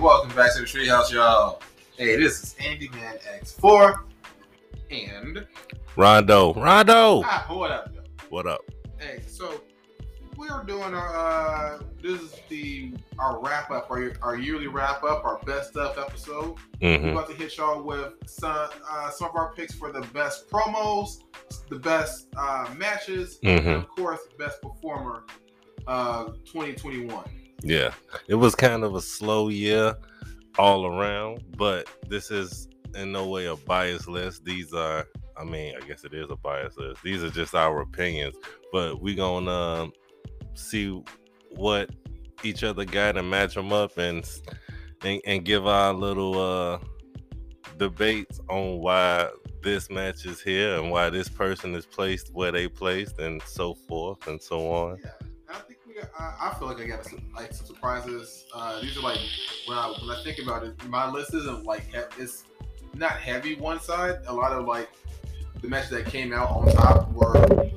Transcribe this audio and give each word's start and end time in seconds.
welcome 0.00 0.34
back 0.34 0.54
to 0.54 0.60
the 0.60 0.66
Treehouse, 0.66 1.10
y'all. 1.12 1.60
Hey, 1.96 2.16
this 2.16 2.42
is 2.42 2.56
Andy 2.64 2.88
Man 2.90 3.16
X4 3.40 4.00
and 4.90 5.46
Rondo, 5.96 6.52
Rondo, 6.54 7.22
ah, 7.24 7.46
what 7.48 7.70
up? 7.70 7.94
Though? 7.94 8.02
what 8.28 8.46
up? 8.46 8.60
Hey, 8.98 9.22
so 9.26 9.60
we 10.36 10.48
are 10.48 10.64
doing 10.64 10.94
our 10.94 11.16
uh, 11.16 11.82
this 12.02 12.20
is 12.20 12.34
the 12.48 12.92
our 13.18 13.40
wrap 13.40 13.70
up, 13.70 13.88
our, 13.90 14.12
our 14.22 14.36
yearly 14.36 14.66
wrap 14.66 15.04
up, 15.04 15.24
our 15.24 15.38
best 15.46 15.70
stuff 15.70 15.96
episode. 15.98 16.56
We're 16.82 16.98
hmm 16.98 17.08
about 17.10 17.28
to 17.28 17.34
hit 17.34 17.56
y'all 17.56 17.82
with 17.82 18.14
some 18.26 18.68
uh, 18.90 19.10
some 19.10 19.28
of 19.30 19.36
our 19.36 19.52
picks 19.54 19.74
for 19.74 19.92
the 19.92 20.00
best 20.12 20.50
promos, 20.50 21.18
the 21.68 21.78
best 21.78 22.26
uh, 22.36 22.68
matches, 22.76 23.38
and 23.44 23.60
Mhm. 23.60 23.76
of 23.78 23.88
course, 23.88 24.20
best 24.38 24.60
performer, 24.60 25.24
uh, 25.86 26.24
2021. 26.44 27.24
Yeah, 27.64 27.94
it 28.28 28.34
was 28.34 28.54
kind 28.54 28.84
of 28.84 28.94
a 28.94 29.00
slow 29.00 29.48
year 29.48 29.96
all 30.58 30.84
around, 30.84 31.42
but 31.56 31.88
this 32.08 32.30
is 32.30 32.68
in 32.94 33.10
no 33.10 33.26
way 33.26 33.46
a 33.46 33.56
bias 33.56 34.06
list. 34.06 34.44
These 34.44 34.74
are, 34.74 35.06
I 35.34 35.44
mean, 35.44 35.74
I 35.74 35.86
guess 35.86 36.04
it 36.04 36.12
is 36.12 36.30
a 36.30 36.36
bias 36.36 36.76
list. 36.76 37.02
These 37.02 37.24
are 37.24 37.30
just 37.30 37.54
our 37.54 37.80
opinions, 37.80 38.36
but 38.70 39.00
we 39.00 39.14
gonna 39.14 39.50
um, 39.50 39.92
see 40.52 41.02
what 41.56 41.88
each 42.42 42.62
other 42.64 42.84
got 42.84 43.16
and 43.16 43.30
match 43.30 43.54
them 43.54 43.72
up 43.72 43.96
and 43.96 44.28
and, 45.02 45.22
and 45.24 45.44
give 45.46 45.66
our 45.66 45.94
little 45.94 46.38
uh 46.38 46.78
debates 47.78 48.40
on 48.50 48.78
why 48.80 49.30
this 49.62 49.88
match 49.88 50.26
is 50.26 50.42
here 50.42 50.78
and 50.78 50.90
why 50.90 51.08
this 51.08 51.30
person 51.30 51.74
is 51.74 51.86
placed 51.86 52.32
where 52.34 52.52
they 52.52 52.68
placed 52.68 53.18
and 53.18 53.40
so 53.42 53.72
forth 53.72 54.26
and 54.28 54.40
so 54.40 54.70
on. 54.70 54.98
Yeah, 55.02 55.10
I 56.18 56.18
think 56.18 56.18
we 56.18 56.26
got. 56.26 56.34
I, 56.54 56.58
feel 56.58 56.68
like 56.68 56.80
I 56.80 56.86
got 56.86 57.04
some 57.04 57.22
like 57.34 57.52
some 57.54 57.66
surprises. 57.66 58.46
Uh, 58.54 58.80
these 58.80 58.96
are 58.96 59.00
like 59.02 59.18
when 59.66 59.76
I 59.78 59.88
when 60.00 60.10
I 60.16 60.22
think 60.22 60.38
about 60.38 60.64
it, 60.64 60.82
my 60.88 61.10
list 61.10 61.34
isn't 61.34 61.64
like 61.64 61.84
he- 61.92 62.22
it's 62.22 62.44
not 62.94 63.12
heavy 63.12 63.56
one 63.56 63.80
side. 63.80 64.20
A 64.26 64.32
lot 64.32 64.52
of 64.52 64.66
like 64.66 64.88
the 65.60 65.68
matches 65.68 65.90
that 65.90 66.06
came 66.06 66.32
out 66.32 66.50
on 66.50 66.66
top 66.72 67.10
were 67.12 67.34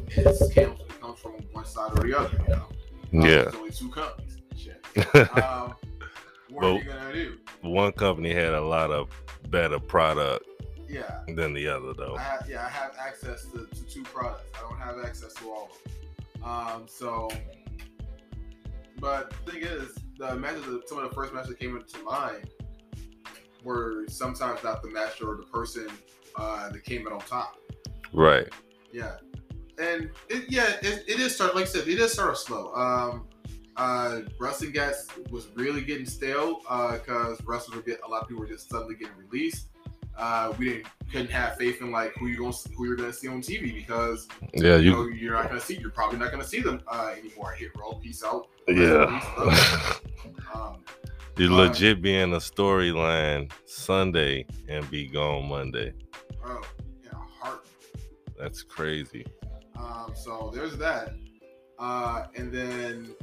it's 0.10 0.52
came 0.54 0.72
it 0.72 1.02
comes 1.02 1.20
from 1.20 1.34
one 1.52 1.66
side 1.66 1.92
or 1.98 2.08
the 2.08 2.18
other. 2.18 2.38
You 2.48 2.56
know, 2.56 2.56
Um, 2.56 2.68
Yeah. 3.12 3.42
there's 3.44 3.56
only 3.56 3.72
two 3.72 3.90
companies. 3.90 4.38
Shit. 4.56 4.84
Um, 5.44 5.76
what 6.50 6.64
are 6.64 6.74
you 6.78 6.84
gonna 6.86 7.14
do? 7.14 7.38
one 7.62 7.92
company 7.92 8.34
had 8.34 8.54
a 8.54 8.62
lot 8.62 8.90
of 8.92 9.10
better 9.50 9.80
product 9.80 10.46
Yeah. 10.90 11.20
than 11.28 11.54
the 11.54 11.68
other 11.68 11.94
though. 11.94 12.16
I 12.18 12.22
have, 12.22 12.48
yeah, 12.50 12.66
I 12.66 12.70
have 12.70 12.96
access 13.00 13.46
to, 13.52 13.68
to 13.68 13.84
two 13.86 14.04
products. 14.04 14.44
I 14.58 14.62
don't 14.62 14.80
have 14.80 14.98
access 15.06 15.34
to 15.36 15.46
all 15.50 15.70
of 15.72 15.84
them. 15.84 16.44
Um, 16.44 16.86
so, 16.88 17.30
but 19.00 19.34
the 19.46 19.52
thing 19.52 19.64
is, 19.64 19.96
the 20.18 20.36
matches, 20.36 20.66
some 20.88 20.98
of 20.98 21.10
the 21.10 21.16
first 21.16 21.34
matches 21.34 21.50
that 21.50 21.60
came 21.60 21.76
into 21.76 22.00
mind 22.04 22.50
were 23.64 24.06
sometimes 24.08 24.64
not 24.64 24.82
the 24.82 24.90
match 24.90 25.22
or 25.22 25.36
the 25.36 25.44
person 25.44 25.88
uh, 26.36 26.70
that 26.70 26.84
came 26.84 27.08
out 27.08 27.14
on 27.14 27.20
top. 27.20 27.58
Right. 28.14 28.48
Yeah, 28.92 29.18
and 29.78 30.10
it, 30.30 30.46
yeah, 30.50 30.76
it, 30.82 31.04
it 31.08 31.20
is 31.20 31.36
start 31.36 31.56
like 31.56 31.66
I 31.66 31.68
said, 31.68 31.88
it 31.88 32.00
is 32.00 32.14
sort 32.14 32.30
of 32.30 32.38
slow. 32.38 32.74
Um, 32.74 33.28
uh, 33.76 34.22
wrestling 34.40 34.72
gets 34.72 35.08
was 35.30 35.50
really 35.54 35.82
getting 35.82 36.06
stale 36.06 36.62
uh, 36.68 36.94
because 36.94 37.40
wrestlers 37.46 37.76
were 37.76 37.84
get 37.84 38.00
a 38.04 38.10
lot 38.10 38.24
of 38.24 38.28
people 38.28 38.42
were 38.42 38.48
just 38.48 38.70
suddenly 38.70 38.96
getting 38.96 39.16
released. 39.18 39.68
Uh, 40.18 40.54
we 40.58 40.70
didn't 40.70 40.88
couldn't 41.12 41.30
have 41.30 41.56
faith 41.58 41.80
in 41.82 41.90
like 41.92 42.12
who 42.16 42.28
you're 42.28 42.38
going 42.40 42.54
who 42.76 42.86
you're 42.86 42.98
to 42.98 43.14
see 43.14 43.28
on 43.30 43.42
TV 43.42 43.74
because 43.74 44.28
Yeah, 44.54 44.76
you 44.76 44.82
you. 44.84 44.92
know 44.92 45.08
you're 45.08 45.34
not 45.34 45.48
going 45.48 45.60
to 45.60 45.66
see 45.66 45.78
you're 45.78 45.90
probably 45.92 46.18
not 46.20 46.32
going 46.32 46.42
to 46.44 46.48
see 46.50 46.60
them 46.62 46.82
uh, 46.88 47.14
anymore. 47.18 47.52
Hit 47.54 47.72
roll, 47.78 48.00
peace 48.04 48.24
out. 48.24 48.48
Yeah. 48.68 49.22
Um, 50.54 50.78
you 51.38 51.48
Uh, 51.54 51.58
legit 51.68 52.02
be 52.02 52.16
in 52.16 52.34
a 52.34 52.38
storyline 52.38 53.52
Sunday 53.66 54.46
and 54.68 54.90
be 54.90 55.08
gone 55.08 55.48
Monday. 55.48 55.94
oh, 56.46 56.62
in 57.04 57.12
a 57.12 57.16
heart. 57.16 57.66
That's 58.40 58.64
crazy. 58.64 59.26
Um, 59.78 60.14
so 60.16 60.52
there's 60.54 60.78
that. 60.78 61.14
Uh, 61.78 62.26
and 62.36 62.52
then 62.52 63.14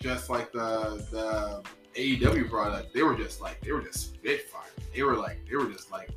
just 0.00 0.30
like 0.30 0.50
the 0.52 1.04
the 1.10 1.62
AEW 2.00 2.48
product, 2.48 2.94
they 2.94 3.02
were 3.02 3.16
just 3.16 3.40
like 3.42 3.60
they 3.60 3.72
were 3.72 3.82
just 3.82 4.14
spitfire. 4.14 4.62
They 4.94 5.02
were 5.02 5.16
like 5.16 5.40
they 5.48 5.56
were 5.56 5.70
just 5.70 5.90
like 5.90 6.10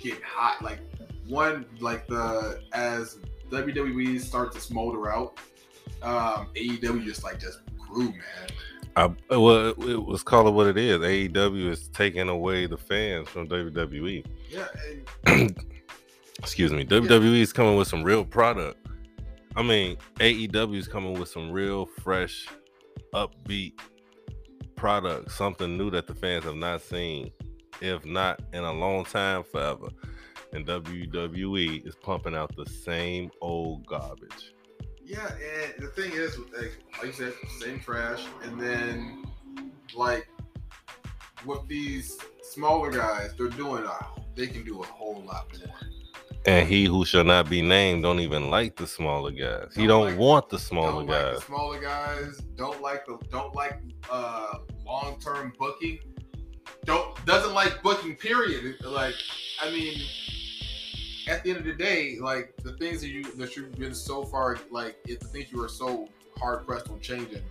getting 0.00 0.22
hot. 0.22 0.62
Like 0.62 0.80
one 1.26 1.66
like 1.80 2.06
the 2.06 2.62
as 2.72 3.18
WWE 3.50 4.20
starts 4.20 4.56
to 4.56 4.60
smolder 4.60 5.10
out, 5.10 5.38
um, 6.02 6.48
AEW 6.54 7.04
just 7.04 7.24
like 7.24 7.38
just 7.38 7.60
grew, 7.78 8.10
man. 8.10 8.48
I, 8.96 9.06
well, 9.36 9.68
it, 9.68 10.04
was 10.04 10.22
call 10.22 10.48
it 10.48 10.50
what 10.50 10.66
it 10.66 10.76
is. 10.76 10.98
AEW 10.98 11.70
is 11.70 11.88
taking 11.88 12.28
away 12.28 12.66
the 12.66 12.76
fans 12.76 13.28
from 13.28 13.48
WWE. 13.48 14.24
Yeah, 14.50 14.66
and 15.26 15.56
Excuse 16.40 16.72
me. 16.72 16.86
WWE 16.86 17.40
is 17.40 17.52
coming 17.52 17.76
with 17.76 17.86
some 17.86 18.02
real 18.02 18.24
product. 18.24 18.86
I 19.56 19.62
mean, 19.62 19.98
AEW 20.20 20.76
is 20.76 20.88
coming 20.88 21.18
with 21.18 21.28
some 21.28 21.50
real 21.50 21.84
fresh, 21.84 22.48
upbeat 23.12 23.74
product, 24.74 25.32
something 25.32 25.76
new 25.76 25.90
that 25.90 26.06
the 26.06 26.14
fans 26.14 26.44
have 26.44 26.56
not 26.56 26.80
seen, 26.80 27.30
if 27.80 28.04
not 28.04 28.40
in 28.52 28.64
a 28.64 28.72
long 28.72 29.04
time, 29.04 29.44
forever. 29.44 29.88
And 30.52 30.66
WWE 30.66 31.86
is 31.86 31.94
pumping 31.96 32.34
out 32.34 32.54
the 32.56 32.66
same 32.66 33.30
old 33.40 33.86
garbage. 33.86 34.52
Yeah, 35.04 35.28
and 35.28 35.82
the 35.82 35.88
thing 35.88 36.12
is, 36.12 36.36
like, 36.56 36.78
like 36.98 37.06
you 37.06 37.12
said, 37.12 37.32
same 37.60 37.80
trash, 37.80 38.24
and 38.42 38.60
then 38.60 39.24
like 39.96 40.28
what 41.44 41.66
these 41.68 42.16
smaller 42.42 42.90
guys, 42.90 43.32
they're 43.36 43.48
doing 43.48 43.84
a, 43.84 44.06
they 44.36 44.46
can 44.46 44.64
do 44.64 44.82
a 44.82 44.86
whole 44.86 45.22
lot 45.26 45.46
more. 45.66 45.74
And 46.46 46.66
he 46.66 46.84
who 46.86 47.04
shall 47.04 47.24
not 47.24 47.50
be 47.50 47.60
named 47.60 48.02
don't 48.02 48.20
even 48.20 48.50
like 48.50 48.76
the 48.76 48.86
smaller 48.86 49.30
guys. 49.30 49.72
He 49.74 49.86
Don't 49.86 49.88
don't 49.88 50.10
like- 50.10 50.18
want 50.18 50.48
the 50.48 50.58
smaller 50.58 50.92
don't 51.04 51.06
like 51.06 51.20
guys. 51.22 51.36
the 51.40 51.46
smaller 51.46 51.80
guys. 51.80 52.38
Don't 52.56 52.80
like 52.80 53.04
the 53.06 53.18
don't 53.30 53.54
like 53.54 53.78
uh 54.10 54.58
long 54.86 55.18
term 55.20 55.52
booking. 55.58 55.98
Don't 56.84 57.26
doesn't 57.26 57.54
like 57.54 57.82
booking. 57.82 58.16
Period. 58.16 58.76
Like 58.84 59.14
I 59.62 59.70
mean, 59.70 60.00
at 61.28 61.44
the 61.44 61.50
end 61.50 61.58
of 61.60 61.64
the 61.64 61.74
day, 61.74 62.18
like 62.20 62.54
the 62.62 62.72
things 62.72 63.00
that 63.02 63.08
you 63.08 63.24
that 63.34 63.56
you've 63.56 63.76
been 63.76 63.94
so 63.94 64.24
far 64.24 64.58
like 64.70 64.96
if 65.06 65.20
the 65.20 65.26
things 65.26 65.52
you 65.52 65.62
are 65.62 65.68
so 65.68 66.08
hard 66.38 66.66
pressed 66.66 66.88
on 66.88 67.00
changing, 67.00 67.42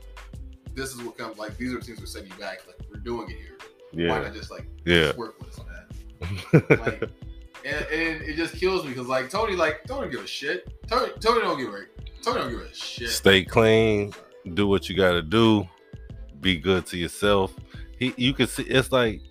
this 0.73 0.93
is 0.93 1.01
what 1.01 1.17
comes. 1.17 1.37
Like 1.37 1.57
these 1.57 1.73
are 1.73 1.81
things 1.81 1.99
that 1.99 2.07
set 2.07 2.23
you 2.23 2.35
back. 2.35 2.65
Like 2.67 2.79
we're 2.91 2.99
doing 2.99 3.29
it 3.29 3.37
here. 3.37 3.57
Yeah. 3.91 4.09
Why 4.09 4.23
not 4.23 4.33
just 4.33 4.51
like 4.51 4.67
yeah. 4.85 5.07
just 5.07 5.17
work 5.17 5.39
with 5.39 5.49
us, 5.49 5.59
man? 5.65 5.65
Like, 6.79 7.09
and, 7.65 7.85
and 7.87 8.21
it 8.21 8.35
just 8.37 8.55
kills 8.55 8.83
me 8.83 8.89
because 8.89 9.07
like 9.07 9.29
Tony, 9.29 9.55
like 9.55 9.83
Tony 9.85 10.03
don't 10.03 10.11
give 10.11 10.23
a 10.23 10.27
shit. 10.27 10.73
Tony, 10.87 11.11
Tony 11.19 11.41
don't 11.41 11.57
give 11.57 11.73
a 11.73 11.85
Tony 12.21 12.39
don't 12.39 12.51
give 12.51 12.61
a 12.61 12.73
shit. 12.73 13.09
Stay 13.09 13.43
clean. 13.43 14.13
do 14.53 14.67
what 14.67 14.89
you 14.89 14.95
got 14.95 15.11
to 15.13 15.21
do. 15.21 15.67
Be 16.39 16.57
good 16.57 16.85
to 16.87 16.97
yourself. 16.97 17.53
He, 17.99 18.13
you 18.15 18.33
can 18.33 18.47
see 18.47 18.63
it's 18.63 18.91
like 18.91 19.21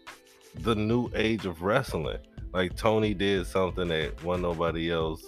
the 0.60 0.74
new 0.74 1.10
age 1.14 1.46
of 1.46 1.62
wrestling. 1.62 2.18
Like 2.52 2.76
Tony 2.76 3.14
did 3.14 3.46
something 3.46 3.88
that 3.88 4.22
one 4.22 4.42
nobody 4.42 4.90
else 4.90 5.24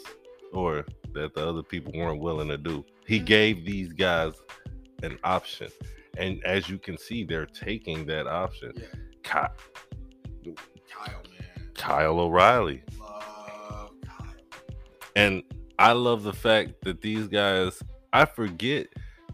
or 0.52 0.84
that 1.14 1.34
the 1.34 1.48
other 1.48 1.62
people 1.62 1.92
weren't 1.94 2.20
willing 2.20 2.48
to 2.48 2.58
do. 2.58 2.84
He 3.06 3.16
mm-hmm. 3.16 3.24
gave 3.24 3.64
these 3.64 3.92
guys 3.92 4.34
an 5.02 5.18
option, 5.24 5.70
and 6.18 6.44
as 6.44 6.68
you 6.68 6.78
can 6.78 6.98
see, 6.98 7.24
they're 7.24 7.46
taking 7.46 8.06
that 8.06 8.26
option. 8.26 8.72
Yeah, 8.76 8.86
Kyle, 9.22 9.52
Kyle, 10.90 11.22
man, 11.30 11.70
Kyle 11.74 12.20
O'Reilly, 12.20 12.82
love 12.98 13.92
Kyle. 14.04 14.34
and 15.16 15.42
I 15.78 15.92
love 15.92 16.22
the 16.22 16.32
fact 16.32 16.82
that 16.82 17.00
these 17.00 17.26
guys. 17.26 17.82
I 18.12 18.24
forget 18.24 18.88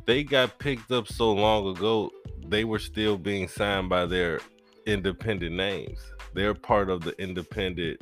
they 0.04 0.22
got 0.22 0.58
picked 0.58 0.92
up 0.92 1.08
so 1.08 1.32
long 1.32 1.68
ago. 1.74 2.12
They 2.48 2.64
were 2.64 2.78
still 2.78 3.16
being 3.18 3.48
signed 3.48 3.88
by 3.88 4.06
their 4.06 4.40
independent 4.86 5.54
names. 5.54 5.98
They're 6.34 6.54
part 6.54 6.90
of 6.90 7.02
the 7.02 7.20
independent. 7.20 8.00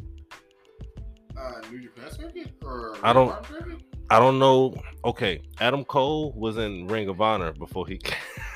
Uh, 1.36 1.52
New 1.70 1.80
Japan 1.80 2.10
circuit 2.12 2.52
or 2.62 2.96
I 3.02 3.12
don't- 3.12 3.28
Ring 3.28 3.38
of 3.38 3.44
Honor 3.50 3.60
circuit? 3.60 3.82
I 4.10 4.18
don't 4.20 4.38
know. 4.38 4.74
Okay, 5.04 5.40
Adam 5.60 5.84
Cole 5.84 6.32
was 6.36 6.58
in 6.58 6.86
Ring 6.86 7.08
of 7.08 7.20
Honor 7.20 7.52
before 7.52 7.86
he. 7.86 7.98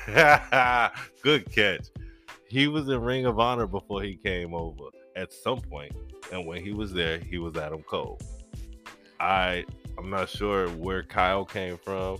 Good 1.23 1.51
catch. 1.51 1.87
He 2.47 2.67
was 2.67 2.87
in 2.89 3.01
Ring 3.01 3.25
of 3.25 3.39
Honor 3.39 3.67
before 3.67 4.01
he 4.03 4.15
came 4.15 4.53
over 4.53 4.85
at 5.15 5.33
some 5.33 5.59
point, 5.59 5.91
and 6.31 6.45
when 6.45 6.63
he 6.63 6.71
was 6.71 6.93
there, 6.93 7.19
he 7.19 7.37
was 7.39 7.57
Adam 7.57 7.81
Cole. 7.83 8.19
I 9.19 9.65
I'm 9.97 10.09
not 10.09 10.29
sure 10.29 10.69
where 10.69 11.03
Kyle 11.03 11.45
came 11.45 11.77
from. 11.77 12.19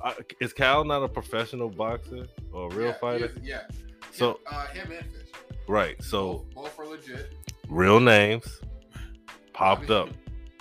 Uh, 0.00 0.12
is 0.40 0.52
Cal 0.52 0.84
not 0.84 1.02
a 1.02 1.08
professional 1.08 1.68
boxer 1.68 2.26
or 2.52 2.70
a 2.70 2.74
real 2.74 2.88
yeah, 2.88 2.92
fighter? 2.94 3.26
is- 3.26 3.38
yeah. 3.42 3.62
So 4.12 4.40
uh, 4.46 4.66
him 4.68 4.90
and 4.92 5.04
Fish. 5.12 5.28
right, 5.68 6.02
so 6.02 6.44
both, 6.54 6.76
both 6.76 6.78
are 6.80 6.90
legit. 6.90 7.32
real 7.68 8.00
names 8.00 8.60
popped 9.52 9.90
up. 9.90 10.08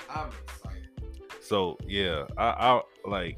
I'm 0.10 0.30
excited. 0.44 0.90
So 1.42 1.78
yeah, 1.88 2.26
I, 2.38 2.46
I 2.48 2.82
like, 3.06 3.38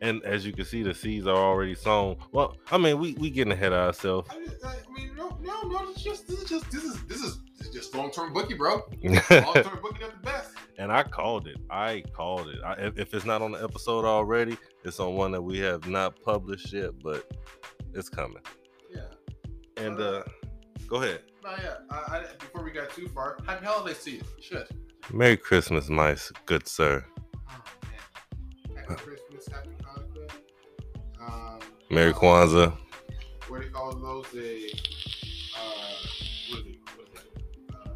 and 0.00 0.22
as 0.24 0.46
you 0.46 0.52
can 0.52 0.64
see, 0.64 0.82
the 0.82 0.94
seeds 0.94 1.26
are 1.26 1.36
already 1.36 1.74
sown. 1.74 2.16
Well, 2.32 2.56
I 2.70 2.78
mean, 2.78 2.98
we 2.98 3.14
we 3.14 3.30
getting 3.30 3.52
ahead 3.52 3.72
of 3.72 3.80
ourselves. 3.86 4.28
I, 4.30 4.44
just, 4.44 4.64
I 4.64 4.74
mean, 4.94 5.10
no, 5.16 5.36
no, 5.42 5.62
no. 5.62 5.86
This 5.88 5.96
is 5.98 6.02
just 6.04 6.28
this 6.28 6.38
is 6.40 6.48
just 6.48 6.70
this 6.70 6.84
is 6.84 6.98
this 7.08 7.20
is, 7.22 7.38
just 7.72 7.94
long 7.94 8.10
term 8.10 8.32
bookie, 8.32 8.54
bro. 8.54 8.76
Long 9.02 9.22
term 9.54 9.78
booking 9.82 10.02
at 10.02 10.12
the 10.12 10.20
best. 10.22 10.52
And 10.78 10.92
I 10.92 11.02
called 11.02 11.48
it. 11.48 11.56
I 11.70 12.04
called 12.12 12.48
it. 12.48 12.60
I, 12.64 12.74
if, 12.96 13.12
it's 13.12 13.24
not 13.24 13.42
on 13.42 13.52
the 13.52 13.62
episode 13.62 14.04
already, 14.04 14.56
it's 14.84 15.00
on 15.00 15.14
one 15.14 15.32
that 15.32 15.42
we 15.42 15.58
have 15.58 15.88
not 15.88 16.22
published 16.22 16.72
yet, 16.72 16.92
but 17.02 17.30
it's 17.94 18.08
coming. 18.08 18.42
Yeah. 18.94 19.02
And 19.76 20.00
uh, 20.00 20.22
go 20.86 21.02
ahead. 21.02 21.22
No, 21.44 21.50
yeah. 21.62 21.74
I, 21.90 21.94
I, 21.94 22.24
before 22.38 22.62
we 22.62 22.70
got 22.70 22.90
too 22.90 23.08
far, 23.08 23.38
happy 23.44 23.66
holidays 23.66 24.02
to 24.04 24.12
you. 24.12 24.22
Shit. 24.40 24.70
Merry 25.12 25.36
Christmas, 25.36 25.88
my 25.88 26.16
good 26.46 26.68
sir. 26.68 27.04
Oh. 27.48 27.62
Happy 28.76 29.02
Christmas, 29.02 29.48
happy 29.48 29.70
Hanukkah. 29.82 30.30
Um, 31.20 31.58
Merry 31.90 32.12
uh, 32.12 32.14
Kwanzaa. 32.14 32.76
What 33.48 33.60
do 33.60 33.66
you 33.66 33.72
call 33.72 33.96
those? 33.96 34.26
They, 34.32 34.70
uh, 35.56 35.92
what 36.50 36.60
is 36.60 36.66
it? 36.66 36.78
What 36.94 37.08
is 37.08 37.14
that? 37.14 37.74
Uh, 37.74 37.90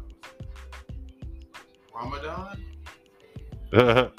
Ramadan? 1.95 2.72
Yeah. 3.73 4.09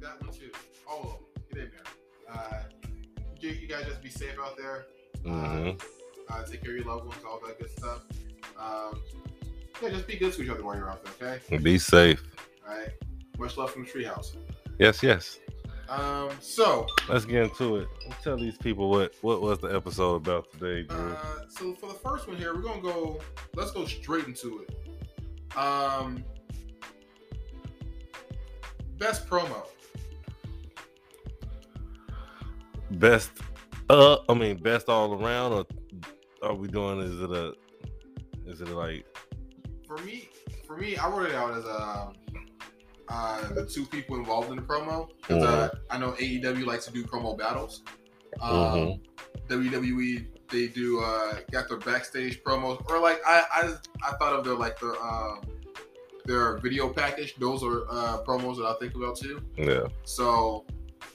That 0.00 0.20
one 0.22 0.32
too. 0.32 0.50
All 0.88 1.00
of 1.02 1.08
them. 1.08 1.18
Get 1.52 1.62
in 1.64 1.70
there. 1.70 2.34
Uh, 2.34 2.62
you, 3.40 3.50
you 3.50 3.68
guys 3.68 3.84
just 3.86 4.02
be 4.02 4.10
safe 4.10 4.36
out 4.42 4.56
there. 4.56 4.86
hmm 5.24 5.70
Uh, 6.28 6.42
take 6.44 6.62
care 6.62 6.72
of 6.72 6.76
your 6.78 6.86
loved 6.86 7.06
ones, 7.06 7.20
all 7.26 7.40
that 7.46 7.58
good 7.58 7.70
stuff. 7.70 8.02
Um, 8.58 9.00
yeah, 9.82 9.90
just 9.90 10.06
be 10.06 10.16
good 10.16 10.32
to 10.32 10.42
each 10.42 10.48
other 10.48 10.64
while 10.64 10.76
you're 10.76 10.90
out 10.90 11.04
there, 11.18 11.40
okay? 11.48 11.58
Be 11.58 11.78
safe. 11.78 12.22
All 12.68 12.76
right. 12.76 12.90
Much 13.38 13.56
love 13.56 13.70
from 13.70 13.84
the 13.84 13.90
treehouse. 13.90 14.36
Yes, 14.78 15.02
yes. 15.02 15.38
Um, 15.88 16.30
so, 16.40 16.86
Let's 17.08 17.24
get 17.26 17.44
into 17.44 17.76
it. 17.76 17.88
Tell 18.24 18.36
these 18.36 18.56
people 18.58 18.90
what 18.90 19.14
what 19.20 19.40
was 19.40 19.60
the 19.60 19.68
episode 19.68 20.16
about 20.16 20.50
today, 20.52 20.82
Drew. 20.82 21.12
uh, 21.12 21.16
so 21.48 21.74
for 21.74 21.86
the 21.86 21.94
first 21.94 22.26
one 22.26 22.36
here, 22.38 22.54
we're 22.56 22.62
gonna 22.62 22.80
go. 22.82 23.20
Let's 23.54 23.70
go 23.70 23.84
straight 23.86 24.26
into 24.26 24.64
it. 24.66 25.56
Um, 25.56 26.24
best 28.98 29.28
promo. 29.28 29.62
best, 32.92 33.30
uh, 33.90 34.18
I 34.28 34.34
mean 34.34 34.56
best 34.56 34.88
all 34.88 35.12
around, 35.22 35.52
or 35.52 35.66
are 36.42 36.54
we 36.54 36.68
doing? 36.68 37.00
Is 37.00 37.20
it 37.20 37.30
a? 37.30 37.52
Is 38.46 38.60
it 38.60 38.68
like? 38.68 39.04
For 39.86 39.98
me, 39.98 40.28
for 40.66 40.76
me, 40.76 40.96
I 40.96 41.08
wrote 41.08 41.28
it 41.28 41.34
out 41.34 41.52
as 41.54 41.64
um, 41.64 42.14
uh, 43.08 43.48
the 43.54 43.66
two 43.66 43.86
people 43.86 44.16
involved 44.16 44.50
in 44.50 44.56
the 44.56 44.62
promo. 44.62 45.08
'Cause, 45.22 45.42
uh, 45.42 45.68
I 45.90 45.98
know 45.98 46.12
AEW 46.12 46.64
likes 46.66 46.86
to 46.86 46.92
do 46.92 47.04
promo 47.04 47.36
battles. 47.36 47.82
Um, 48.40 48.52
Mhm. 48.52 49.00
WWE 49.48 50.26
they 50.50 50.68
do 50.68 51.00
uh 51.00 51.38
got 51.50 51.68
their 51.68 51.78
backstage 51.78 52.42
promos 52.44 52.80
or 52.88 53.00
like 53.00 53.20
I 53.26 53.42
I, 53.52 54.08
I 54.08 54.16
thought 54.16 54.32
of 54.34 54.44
their 54.44 54.54
like 54.54 54.78
their 54.78 54.94
um 55.02 55.40
their 56.26 56.58
video 56.58 56.88
package. 56.88 57.34
Those 57.36 57.62
are 57.62 57.82
uh 57.88 58.18
promos 58.24 58.56
that 58.56 58.66
I 58.66 58.74
think 58.80 58.94
about 58.94 59.16
too. 59.16 59.40
Yeah. 59.56 59.86
So 60.04 60.64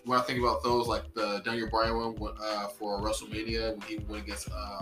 when 0.05 0.17
I 0.19 0.21
think 0.23 0.39
about 0.39 0.63
those, 0.63 0.87
like 0.87 1.13
the 1.13 1.41
Daniel 1.45 1.69
Bryan 1.69 1.95
one 2.17 2.33
uh, 2.41 2.67
for 2.69 2.99
WrestleMania 3.01 3.71
when 3.77 3.81
he 3.87 3.97
went 4.09 4.23
against 4.23 4.49
uh, 4.51 4.81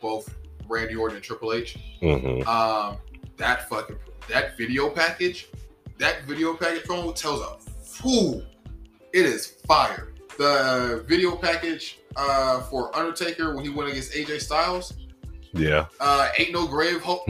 both 0.00 0.34
Randy 0.68 0.96
Orton 0.96 1.16
and 1.16 1.24
Triple 1.24 1.52
H, 1.52 1.76
hmm 2.00 2.42
um, 2.48 2.96
that 3.36 3.68
fucking 3.68 3.96
that 4.28 4.56
video 4.56 4.90
package, 4.90 5.48
that 5.98 6.24
video 6.24 6.54
package 6.54 6.82
promo 6.84 7.14
tells 7.14 7.40
a 7.40 7.70
fool. 7.82 8.42
It 9.12 9.24
is 9.24 9.46
fire. 9.68 10.12
The 10.36 11.04
video 11.06 11.36
package 11.36 12.00
uh, 12.16 12.60
for 12.62 12.94
Undertaker 12.96 13.54
when 13.54 13.64
he 13.64 13.70
went 13.70 13.88
against 13.90 14.12
AJ 14.12 14.40
Styles, 14.40 14.94
Yeah. 15.54 15.86
uh, 16.00 16.28
ain't 16.38 16.52
no 16.52 16.66
grave 16.66 17.00
hope. 17.02 17.22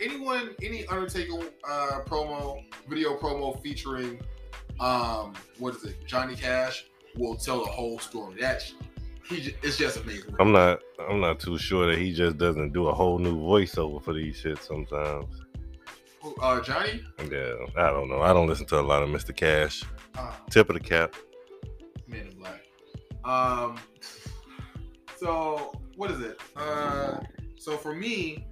Anyone, 0.00 0.50
any 0.62 0.86
Undertaker 0.86 1.38
uh, 1.68 2.00
promo, 2.06 2.64
video 2.88 3.16
promo 3.16 3.60
featuring, 3.62 4.20
um, 4.80 5.34
what 5.58 5.76
is 5.76 5.84
it, 5.84 6.06
Johnny 6.06 6.34
Cash 6.36 6.86
will 7.16 7.36
tell 7.36 7.64
the 7.64 7.70
whole 7.70 7.98
story. 7.98 8.36
That's 8.40 8.74
he, 9.28 9.54
it's 9.62 9.76
just 9.76 9.98
amazing. 9.98 10.34
I'm 10.40 10.52
not. 10.52 10.80
I'm 11.08 11.20
not 11.20 11.38
too 11.40 11.58
sure 11.58 11.86
that 11.90 11.98
he 11.98 12.12
just 12.12 12.38
doesn't 12.38 12.72
do 12.72 12.88
a 12.88 12.94
whole 12.94 13.18
new 13.18 13.36
voiceover 13.38 14.02
for 14.02 14.12
these 14.14 14.36
shit 14.36 14.58
sometimes. 14.62 15.42
Uh, 16.42 16.60
Johnny, 16.60 17.02
Yeah. 17.30 17.54
I 17.76 17.90
don't 17.90 18.08
know. 18.08 18.20
I 18.22 18.32
don't 18.32 18.46
listen 18.48 18.66
to 18.66 18.80
a 18.80 18.82
lot 18.82 19.02
of 19.02 19.08
Mr. 19.08 19.34
Cash. 19.34 19.82
uh, 20.16 20.32
Tip 20.50 20.68
of 20.70 20.74
the 20.74 20.80
cap. 20.80 21.14
Man 22.06 22.26
in 22.26 22.38
Black. 22.38 22.64
Um, 23.24 23.78
so 25.16 25.72
what 25.96 26.10
is 26.10 26.20
it? 26.20 26.40
Uh, 26.56 27.20
so 27.56 27.76
for 27.76 27.94
me, 27.94 28.46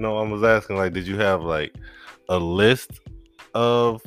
No, 0.00 0.16
I 0.16 0.22
was 0.26 0.42
asking 0.42 0.76
like, 0.76 0.94
did 0.94 1.06
you 1.06 1.18
have 1.18 1.42
like 1.42 1.74
a 2.30 2.38
list 2.38 3.00
of 3.52 4.02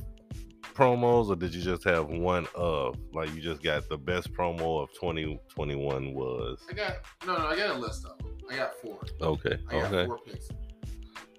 promos, 0.73 1.29
or 1.29 1.35
did 1.35 1.53
you 1.53 1.61
just 1.61 1.83
have 1.83 2.07
one 2.07 2.47
of? 2.55 2.97
Like, 3.13 3.31
you 3.35 3.41
just 3.41 3.61
got 3.61 3.87
the 3.89 3.97
best 3.97 4.33
promo 4.33 4.81
of 4.81 4.91
2021 4.93 6.15
was. 6.15 6.65
I 6.67 6.73
got 6.73 6.95
no, 7.27 7.37
no, 7.37 7.45
I 7.45 7.55
got 7.55 7.75
a 7.75 7.77
list 7.77 8.05
of 8.07 8.17
them. 8.17 8.35
I 8.49 8.55
got 8.55 8.73
four. 8.81 9.01
Okay. 9.21 9.59
I 9.69 9.71
got 9.71 9.93
Okay. 9.93 10.05
four 10.07 10.17
picks. 10.17 10.49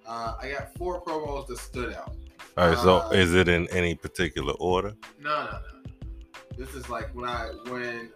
Uh, 0.06 0.34
I 0.40 0.50
got 0.52 0.72
four 0.78 1.02
promos 1.02 1.48
that 1.48 1.58
stood 1.58 1.92
out. 1.92 2.14
All 2.56 2.68
right. 2.68 2.78
So, 2.78 2.98
Uh, 2.98 3.08
is 3.10 3.34
it 3.34 3.48
in 3.48 3.66
any 3.70 3.96
particular 3.96 4.52
order? 4.60 4.94
No, 5.20 5.46
no, 5.46 5.50
no. 5.50 5.90
This 6.56 6.72
is 6.76 6.88
like 6.88 7.12
when 7.12 7.28
I 7.28 7.46
when 7.68 8.12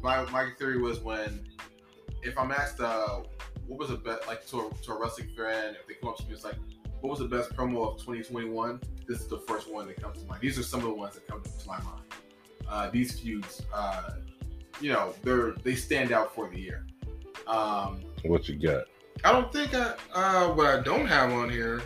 my 0.00 0.24
my 0.30 0.48
theory 0.58 0.80
was 0.80 1.00
when 1.00 1.46
if 2.22 2.38
I'm 2.38 2.52
asked 2.52 2.80
uh 2.80 3.20
what 3.66 3.78
was 3.78 3.88
the 3.88 3.96
best 3.96 4.26
like 4.26 4.46
to 4.46 4.60
a, 4.60 4.70
to 4.82 4.92
a 4.92 5.00
wrestling 5.00 5.28
fan 5.36 5.74
if 5.80 5.86
they 5.86 5.94
come 5.94 6.10
up 6.10 6.16
to 6.16 6.24
me 6.24 6.32
it's 6.32 6.44
like 6.44 6.56
what 7.00 7.10
was 7.10 7.18
the 7.18 7.28
best 7.28 7.54
promo 7.54 7.92
of 7.92 7.98
2021 7.98 8.80
this 9.06 9.20
is 9.20 9.26
the 9.28 9.38
first 9.40 9.70
one 9.72 9.86
that 9.86 10.00
comes 10.02 10.22
to 10.22 10.26
mind. 10.26 10.40
These 10.40 10.58
are 10.58 10.62
some 10.62 10.80
of 10.80 10.86
the 10.86 10.94
ones 10.94 11.14
that 11.14 11.26
come 11.28 11.42
to 11.42 11.68
my 11.68 11.78
mind. 11.82 12.02
Uh, 12.66 12.88
these 12.90 13.20
feuds 13.20 13.62
uh, 13.74 14.10
you 14.80 14.90
know 14.92 15.12
they're 15.22 15.52
they 15.62 15.74
stand 15.74 16.10
out 16.12 16.34
for 16.34 16.48
the 16.50 16.58
year. 16.58 16.86
Um, 17.46 18.00
What 18.24 18.48
you 18.48 18.56
got? 18.56 18.84
I 19.22 19.32
don't 19.32 19.52
think 19.52 19.74
I 19.74 19.94
uh, 20.14 20.48
what 20.54 20.66
I 20.66 20.80
don't 20.82 21.06
have 21.06 21.30
on 21.32 21.50
here 21.50 21.82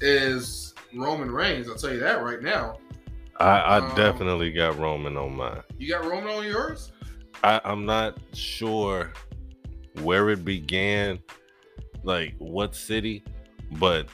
is 0.00 0.74
Roman 0.94 1.30
Reigns. 1.30 1.68
I'll 1.68 1.76
tell 1.76 1.92
you 1.92 2.00
that 2.00 2.22
right 2.22 2.42
now. 2.42 2.76
I, 3.38 3.58
I 3.60 3.78
Um, 3.78 3.94
definitely 3.96 4.52
got 4.52 4.78
Roman 4.78 5.16
on 5.16 5.36
mine. 5.36 5.62
you 5.78 5.88
got 5.88 6.04
Roman 6.04 6.28
on 6.28 6.44
yours? 6.44 6.92
I, 7.44 7.60
I'm 7.64 7.86
not 7.86 8.18
sure 8.34 9.12
where 10.02 10.30
it 10.30 10.44
began, 10.44 11.18
like 12.02 12.34
what 12.38 12.74
city, 12.74 13.24
but 13.72 14.08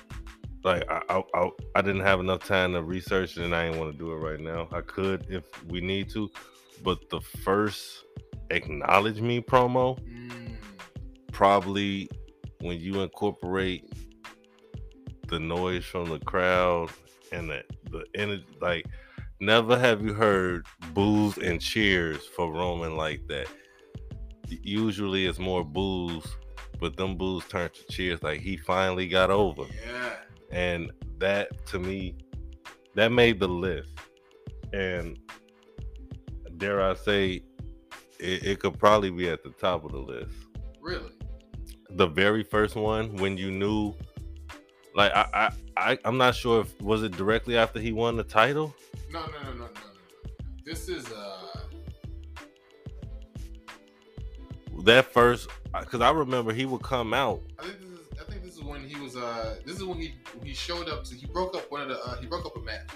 like 0.64 0.84
I, 0.90 1.02
I, 1.08 1.22
I, 1.34 1.50
I 1.76 1.82
didn't 1.82 2.02
have 2.02 2.20
enough 2.20 2.44
time 2.44 2.72
to 2.72 2.82
research 2.82 3.36
it, 3.36 3.44
and 3.44 3.54
I 3.54 3.66
didn't 3.66 3.80
want 3.80 3.92
to 3.92 3.98
do 3.98 4.12
it 4.12 4.16
right 4.16 4.40
now. 4.40 4.68
I 4.72 4.80
could 4.80 5.26
if 5.28 5.44
we 5.66 5.80
need 5.80 6.08
to, 6.10 6.30
but 6.82 7.08
the 7.10 7.20
first 7.20 8.04
acknowledge 8.50 9.20
me 9.20 9.40
promo 9.40 9.98
Mm. 10.00 10.56
probably 11.32 12.08
when 12.60 12.78
you 12.78 13.00
incorporate 13.00 13.90
the 15.28 15.38
noise 15.38 15.84
from 15.84 16.08
the 16.08 16.18
crowd 16.20 16.90
and 17.32 17.48
the 17.50 17.64
the 17.90 18.04
energy 18.14 18.46
like 18.60 18.86
never 19.40 19.78
have 19.78 20.02
you 20.02 20.12
heard 20.14 20.66
boos 20.92 21.38
and 21.38 21.60
cheers 21.60 22.24
for 22.36 22.52
Roman 22.52 22.96
like 22.96 23.26
that. 23.28 23.48
Usually 24.48 25.26
it's 25.26 25.38
more 25.38 25.64
boos, 25.64 26.24
but 26.80 26.96
them 26.96 27.16
boos 27.16 27.44
turn 27.48 27.70
to 27.70 27.92
cheers 27.92 28.22
like 28.22 28.40
he 28.40 28.56
finally 28.56 29.08
got 29.08 29.30
over. 29.30 29.64
Yeah. 29.86 30.14
And 30.50 30.92
that 31.18 31.66
to 31.68 31.78
me, 31.78 32.16
that 32.94 33.10
made 33.12 33.40
the 33.40 33.48
list. 33.48 33.90
And 34.72 35.18
dare 36.58 36.82
I 36.82 36.94
say, 36.94 37.42
it, 38.20 38.44
it 38.44 38.60
could 38.60 38.78
probably 38.78 39.10
be 39.10 39.28
at 39.28 39.42
the 39.42 39.50
top 39.50 39.84
of 39.84 39.92
the 39.92 39.98
list 39.98 40.32
Really? 40.80 41.10
the 41.90 42.06
very 42.06 42.42
first 42.42 42.76
one 42.76 43.16
when 43.16 43.36
you 43.36 43.50
knew 43.50 43.94
like 44.94 45.12
I, 45.14 45.26
I 45.76 45.90
I 45.92 45.98
I'm 46.04 46.16
not 46.16 46.34
sure 46.34 46.60
if 46.60 46.80
was 46.80 47.02
it 47.02 47.12
directly 47.16 47.56
after 47.56 47.80
he 47.80 47.92
won 47.92 48.16
the 48.16 48.24
title? 48.24 48.74
No, 49.10 49.20
no, 49.20 49.26
no, 49.26 49.52
no, 49.52 49.58
no, 49.58 49.64
no. 49.64 50.30
This 50.64 50.88
is 50.88 51.06
uh 51.10 51.60
That 54.84 55.06
first 55.12 55.48
because 55.80 56.00
I 56.02 56.10
remember 56.10 56.52
he 56.52 56.66
would 56.66 56.82
come 56.82 57.14
out. 57.14 57.40
I 57.58 57.64
think 57.64 57.80
this 57.80 57.88
is 57.88 57.98
I 58.20 58.24
think 58.30 58.44
this 58.44 58.54
is 58.54 58.62
when 58.62 58.86
he 58.86 59.00
was 59.00 59.16
uh 59.16 59.56
this 59.64 59.76
is 59.76 59.84
when 59.84 59.98
he 59.98 60.14
he 60.44 60.52
showed 60.52 60.88
up 60.88 61.04
to 61.04 61.14
he 61.14 61.26
broke 61.26 61.56
up 61.56 61.70
one 61.70 61.80
of 61.80 61.88
the 61.88 61.98
uh, 62.00 62.16
he 62.16 62.26
broke 62.26 62.44
up 62.44 62.56
a 62.56 62.60
match 62.60 62.90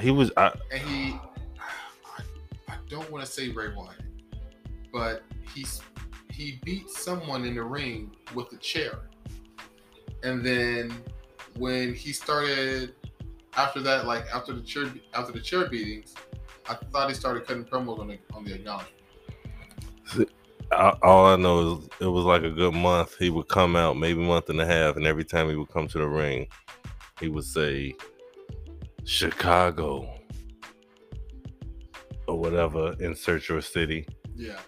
He 0.00 0.10
was 0.10 0.30
I, 0.36 0.52
and 0.72 0.80
he 0.82 1.16
I, 1.58 2.22
I 2.68 2.74
don't 2.88 3.10
want 3.10 3.24
to 3.24 3.30
say 3.30 3.50
Bray 3.50 3.72
Wyatt, 3.74 4.02
but 4.92 5.22
he's 5.54 5.82
he 6.30 6.60
beat 6.64 6.88
someone 6.90 7.44
in 7.44 7.54
the 7.54 7.62
ring 7.62 8.12
with 8.34 8.52
a 8.52 8.56
chair. 8.56 9.00
And 10.22 10.44
then 10.44 10.92
when 11.56 11.94
he 11.94 12.12
started 12.12 12.94
after 13.56 13.80
that, 13.82 14.06
like 14.06 14.26
after 14.34 14.52
the 14.52 14.62
chair 14.62 14.92
after 15.14 15.32
the 15.32 15.40
chair 15.40 15.68
beatings, 15.68 16.14
I 16.68 16.74
thought 16.74 17.08
he 17.08 17.14
started 17.14 17.46
cutting 17.46 17.64
promos 17.64 17.98
on 17.98 18.08
the 18.08 18.18
on 18.32 18.44
the 18.44 18.54
acknowledgement. 18.54 18.94
I- 20.72 20.96
All 21.02 21.26
I 21.26 21.36
know 21.36 21.72
is 21.78 21.88
it 22.00 22.06
was 22.06 22.24
like 22.24 22.42
a 22.42 22.50
good 22.50 22.74
month. 22.74 23.16
He 23.18 23.30
would 23.30 23.48
come 23.48 23.74
out, 23.76 23.96
maybe 23.96 24.20
month 24.20 24.48
and 24.50 24.60
a 24.60 24.66
half, 24.66 24.96
and 24.96 25.06
every 25.06 25.24
time 25.24 25.48
he 25.48 25.56
would 25.56 25.68
come 25.70 25.88
to 25.88 25.98
the 25.98 26.06
ring, 26.08 26.46
he 27.20 27.28
would 27.28 27.44
say, 27.44 27.94
Chicago 29.04 30.08
or 32.28 32.38
whatever, 32.38 32.94
insert 33.00 33.48
your 33.48 33.60
city, 33.60 34.06
Yeah. 34.36 34.60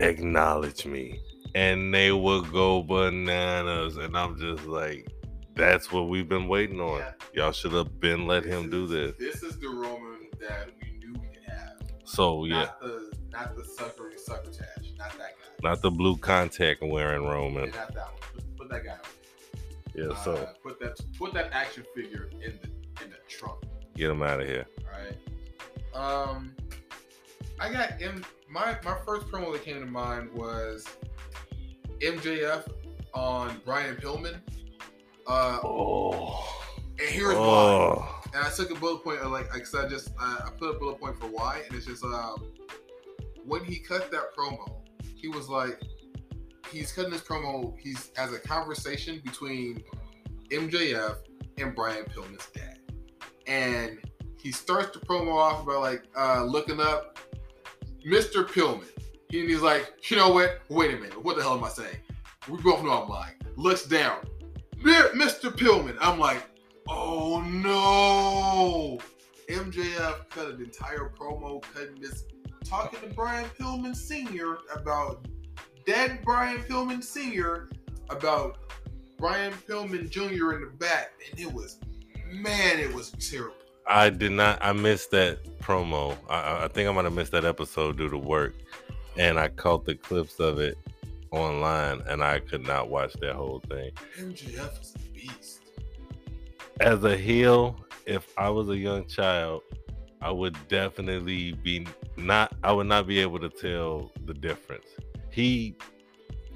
acknowledge 0.00 0.86
me. 0.86 1.20
And 1.54 1.92
they 1.94 2.10
would 2.10 2.50
go 2.50 2.82
bananas. 2.82 3.96
And 3.98 4.16
I'm 4.16 4.36
just 4.38 4.64
like, 4.66 5.06
that's 5.54 5.92
what 5.92 6.08
we've 6.08 6.28
been 6.28 6.48
waiting 6.48 6.80
on. 6.80 6.98
Yeah. 7.00 7.12
Y'all 7.34 7.52
should 7.52 7.72
have 7.72 8.00
been 8.00 8.26
let 8.26 8.44
him 8.44 8.70
do 8.70 8.86
this. 8.86 9.14
This 9.18 9.42
is 9.42 9.58
the 9.58 9.68
Roman 9.68 10.28
that 10.40 10.70
we 10.82 10.98
knew 10.98 11.12
we 11.20 11.28
could 11.28 11.44
have. 11.46 11.76
So 12.04 12.44
yeah, 12.46 12.70
the 12.80 13.12
not 13.34 13.54
the 13.56 13.62
suckery 13.62 14.18
succotash. 14.18 14.92
Not 14.98 15.10
that 15.12 15.18
guy. 15.18 15.68
not 15.68 15.82
the 15.82 15.90
blue 15.90 16.16
contact 16.16 16.82
wearing 16.82 17.22
Yeah, 17.24 17.30
Roman. 17.32 17.70
not 17.70 17.94
that 17.94 17.96
one. 17.96 18.20
Put, 18.34 18.56
put 18.56 18.68
that 18.70 18.84
guy. 18.84 18.92
on. 18.92 18.98
Yeah, 19.94 20.22
so 20.24 20.34
Uh, 20.34 20.52
put 20.62 20.80
that 20.80 20.98
put 21.18 21.32
that 21.34 21.52
action 21.52 21.84
figure 21.94 22.30
in 22.42 22.58
the 22.62 23.04
in 23.04 23.10
the 23.10 23.16
trunk. 23.28 23.62
get 23.94 24.10
him 24.10 24.22
out 24.22 24.40
of 24.40 24.46
here. 24.46 24.66
All 24.80 24.98
right. 24.98 26.28
Um, 26.28 26.54
I 27.60 27.70
got 27.72 28.00
M. 28.02 28.24
My 28.48 28.76
my 28.84 28.96
first 29.06 29.26
promo 29.28 29.52
that 29.52 29.64
came 29.64 29.80
to 29.80 29.86
mind 29.86 30.32
was 30.32 30.86
MJF 32.00 32.66
on 33.12 33.60
Brian 33.64 33.96
Pillman. 33.96 34.40
Uh, 35.26 35.58
Oh, 35.62 36.44
and 36.98 37.08
here's 37.08 37.34
why. 37.36 37.42
oh. 37.42 38.20
And 38.34 38.44
I 38.44 38.50
took 38.50 38.70
a 38.70 38.74
bullet 38.74 39.04
point 39.04 39.20
of 39.20 39.30
like, 39.30 39.48
cause 39.48 39.74
I 39.76 39.88
just 39.88 40.10
I, 40.18 40.40
I 40.46 40.50
put 40.58 40.74
a 40.74 40.78
bullet 40.78 40.98
point 41.00 41.18
for 41.20 41.26
why, 41.26 41.62
and 41.66 41.76
it's 41.76 41.86
just 41.86 42.02
um 42.04 42.44
when 43.46 43.64
he 43.64 43.78
cut 43.78 44.10
that 44.10 44.34
promo, 44.36 44.82
he 45.14 45.28
was 45.28 45.48
like, 45.48 45.80
he's 46.70 46.92
cutting 46.92 47.12
this 47.12 47.22
promo. 47.22 47.78
He's 47.78 48.10
as 48.16 48.32
a 48.32 48.38
conversation 48.38 49.20
between 49.24 49.82
MJF 50.50 51.16
and 51.58 51.74
Brian 51.74 52.04
Pillman's 52.04 52.48
dad, 52.54 52.78
and 53.46 53.98
he 54.38 54.52
starts 54.52 54.96
the 54.98 55.04
promo 55.04 55.34
off 55.34 55.64
by 55.66 55.74
like 55.74 56.04
uh, 56.16 56.44
looking 56.44 56.80
up 56.80 57.18
Mr. 58.06 58.44
Pillman. 58.44 58.88
And 59.32 59.48
he's 59.48 59.62
like, 59.62 60.10
you 60.10 60.16
know 60.16 60.30
what? 60.30 60.60
Wait 60.68 60.92
a 60.94 60.96
minute. 60.96 61.22
What 61.22 61.36
the 61.36 61.42
hell 61.42 61.56
am 61.56 61.64
I 61.64 61.68
saying? 61.68 61.96
We 62.48 62.60
both 62.60 62.84
know 62.84 63.02
I'm 63.02 63.08
lying. 63.08 63.34
Looks 63.56 63.86
down. 63.86 64.24
Mr. 64.76 65.50
Pillman. 65.50 65.96
I'm 66.00 66.18
like, 66.18 66.42
oh 66.88 67.40
no. 67.40 68.98
MJF 69.48 70.28
cut 70.30 70.48
an 70.48 70.62
entire 70.62 71.10
promo 71.18 71.62
cutting 71.74 72.00
this, 72.00 72.24
talking 72.74 73.08
to 73.08 73.14
Brian 73.14 73.48
Pillman 73.58 73.94
Sr. 73.94 74.58
about 74.74 75.28
dead 75.86 76.18
Brian 76.24 76.60
Pillman 76.62 77.04
Sr. 77.04 77.68
about 78.10 78.56
Brian 79.16 79.52
Pillman 79.52 80.10
Jr. 80.10 80.54
in 80.54 80.60
the 80.62 80.72
back. 80.78 81.12
And 81.30 81.38
it 81.38 81.52
was, 81.52 81.78
man, 82.32 82.80
it 82.80 82.92
was 82.92 83.12
terrible. 83.12 83.54
I 83.86 84.10
did 84.10 84.32
not. 84.32 84.58
I 84.60 84.72
missed 84.72 85.12
that 85.12 85.44
promo. 85.60 86.16
I- 86.28 86.64
I, 86.64 86.68
think 86.68 86.88
I 86.88 86.92
might 86.92 87.04
have 87.04 87.14
missed 87.14 87.30
that 87.30 87.44
episode 87.44 87.96
due 87.96 88.08
to 88.08 88.18
work, 88.18 88.54
and 89.16 89.38
I 89.38 89.48
caught 89.48 89.84
the 89.84 89.94
clips 89.94 90.40
of 90.40 90.58
it 90.58 90.76
online, 91.30 92.02
and 92.08 92.24
I 92.24 92.40
could 92.40 92.66
not 92.66 92.88
watch 92.88 93.12
that 93.20 93.34
whole 93.36 93.62
thing. 93.68 93.92
MJF 94.18 94.80
is 94.80 94.94
a 94.96 94.98
beast. 95.14 95.60
As 96.80 97.04
a 97.04 97.16
heel, 97.16 97.78
if 98.04 98.26
I 98.36 98.48
was 98.50 98.68
a 98.68 98.76
young 98.76 99.06
child, 99.06 99.62
I 100.24 100.30
would 100.30 100.56
definitely 100.68 101.52
be 101.52 101.86
not. 102.16 102.54
I 102.64 102.72
would 102.72 102.86
not 102.86 103.06
be 103.06 103.18
able 103.20 103.38
to 103.40 103.50
tell 103.50 104.10
the 104.24 104.32
difference. 104.32 104.86
He 105.30 105.76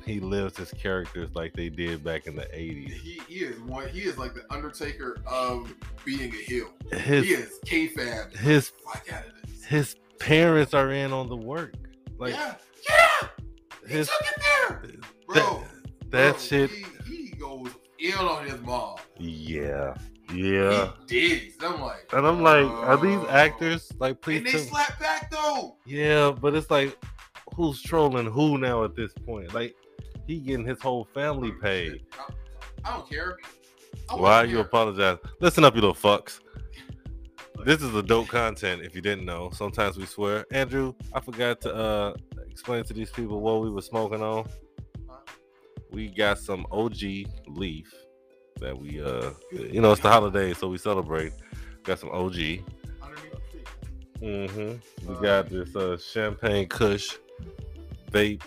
he 0.06 0.20
lives 0.20 0.56
his 0.56 0.70
characters 0.72 1.28
like 1.34 1.52
they 1.52 1.68
did 1.68 2.02
back 2.02 2.26
in 2.26 2.34
the 2.34 2.44
'80s. 2.46 2.92
He, 2.92 3.20
he 3.28 3.34
is 3.44 3.60
one. 3.60 3.86
He 3.90 4.00
is 4.00 4.16
like 4.16 4.32
the 4.34 4.50
Undertaker 4.50 5.18
of 5.26 5.70
being 6.06 6.32
a 6.32 6.36
heel. 6.36 6.68
he 6.90 6.96
His 6.98 7.26
is 7.30 7.58
kayfabe. 7.66 8.34
his 8.36 8.72
Fuck 8.90 9.12
out 9.12 9.26
of 9.26 9.32
this. 9.46 9.64
his 9.64 9.96
parents 10.18 10.72
are 10.72 10.90
in 10.90 11.12
on 11.12 11.28
the 11.28 11.36
work. 11.36 11.74
Like 12.18 12.32
yeah, 12.32 12.54
yeah. 12.88 13.28
He 13.86 13.94
his 13.94 14.08
took 14.08 14.20
it 14.22 14.42
there, 14.68 14.82
bro. 15.26 15.34
that, 15.34 16.10
that 16.10 16.30
bro, 16.32 16.38
shit. 16.40 16.70
He, 16.70 16.84
he 17.06 17.28
goes 17.32 17.68
ill 18.00 18.28
on 18.30 18.46
his 18.46 18.60
mom. 18.62 18.96
Yeah, 19.18 19.94
yeah. 20.32 20.92
He 21.08 21.38
digs. 21.38 21.54
I'm 21.62 21.80
like, 21.80 22.08
And 22.12 22.26
I'm 22.26 22.42
like, 22.42 22.66
are 22.66 22.96
these 22.96 23.18
oh. 23.18 23.28
actors 23.28 23.90
like 23.98 24.20
please? 24.20 24.38
And 24.38 24.46
they 24.46 24.58
slap 24.58 24.98
back 24.98 25.30
though. 25.30 25.76
Yeah, 25.86 26.32
but 26.38 26.54
it's 26.54 26.70
like, 26.70 26.98
who's 27.54 27.82
trolling 27.82 28.26
who 28.26 28.58
now 28.58 28.84
at 28.84 28.94
this 28.94 29.12
point? 29.26 29.54
Like, 29.54 29.74
he 30.26 30.38
getting 30.40 30.66
his 30.66 30.80
whole 30.80 31.08
family 31.14 31.52
paid. 31.52 32.04
I, 32.84 32.94
don't 32.94 33.08
care. 33.08 33.36
I 34.10 34.16
Why 34.16 34.34
are 34.36 34.46
you 34.46 34.60
apologize? 34.60 35.18
Listen 35.40 35.64
up, 35.64 35.74
you 35.74 35.80
little 35.80 35.94
fucks. 35.94 36.40
This 37.64 37.82
is 37.82 37.94
adult 37.94 38.28
content. 38.28 38.82
If 38.82 38.94
you 38.94 39.00
didn't 39.02 39.24
know, 39.24 39.50
sometimes 39.52 39.96
we 39.96 40.04
swear. 40.06 40.44
Andrew, 40.52 40.94
I 41.12 41.20
forgot 41.20 41.60
to 41.62 41.74
uh 41.74 42.14
explain 42.50 42.84
to 42.84 42.92
these 42.92 43.10
people 43.10 43.40
what 43.40 43.62
we 43.62 43.70
were 43.70 43.82
smoking 43.82 44.22
on. 44.22 44.46
We 45.90 46.08
got 46.08 46.38
some 46.38 46.66
OG 46.70 47.00
leaf 47.46 47.92
that 48.60 48.78
we 48.78 49.02
uh 49.02 49.30
you 49.52 49.80
know 49.80 49.92
it's 49.92 50.00
the 50.00 50.10
holiday, 50.10 50.54
so 50.54 50.68
we 50.68 50.78
celebrate. 50.78 51.32
Got 51.84 51.98
some 51.98 52.10
OG. 52.10 52.14
Underneath 52.14 52.62
the 53.32 53.38
tree. 53.50 54.48
Mm-hmm. 54.48 55.08
We 55.08 55.20
got 55.22 55.48
this 55.48 55.74
uh, 55.74 55.96
champagne 55.96 56.68
Kush 56.68 57.16
vape 58.10 58.42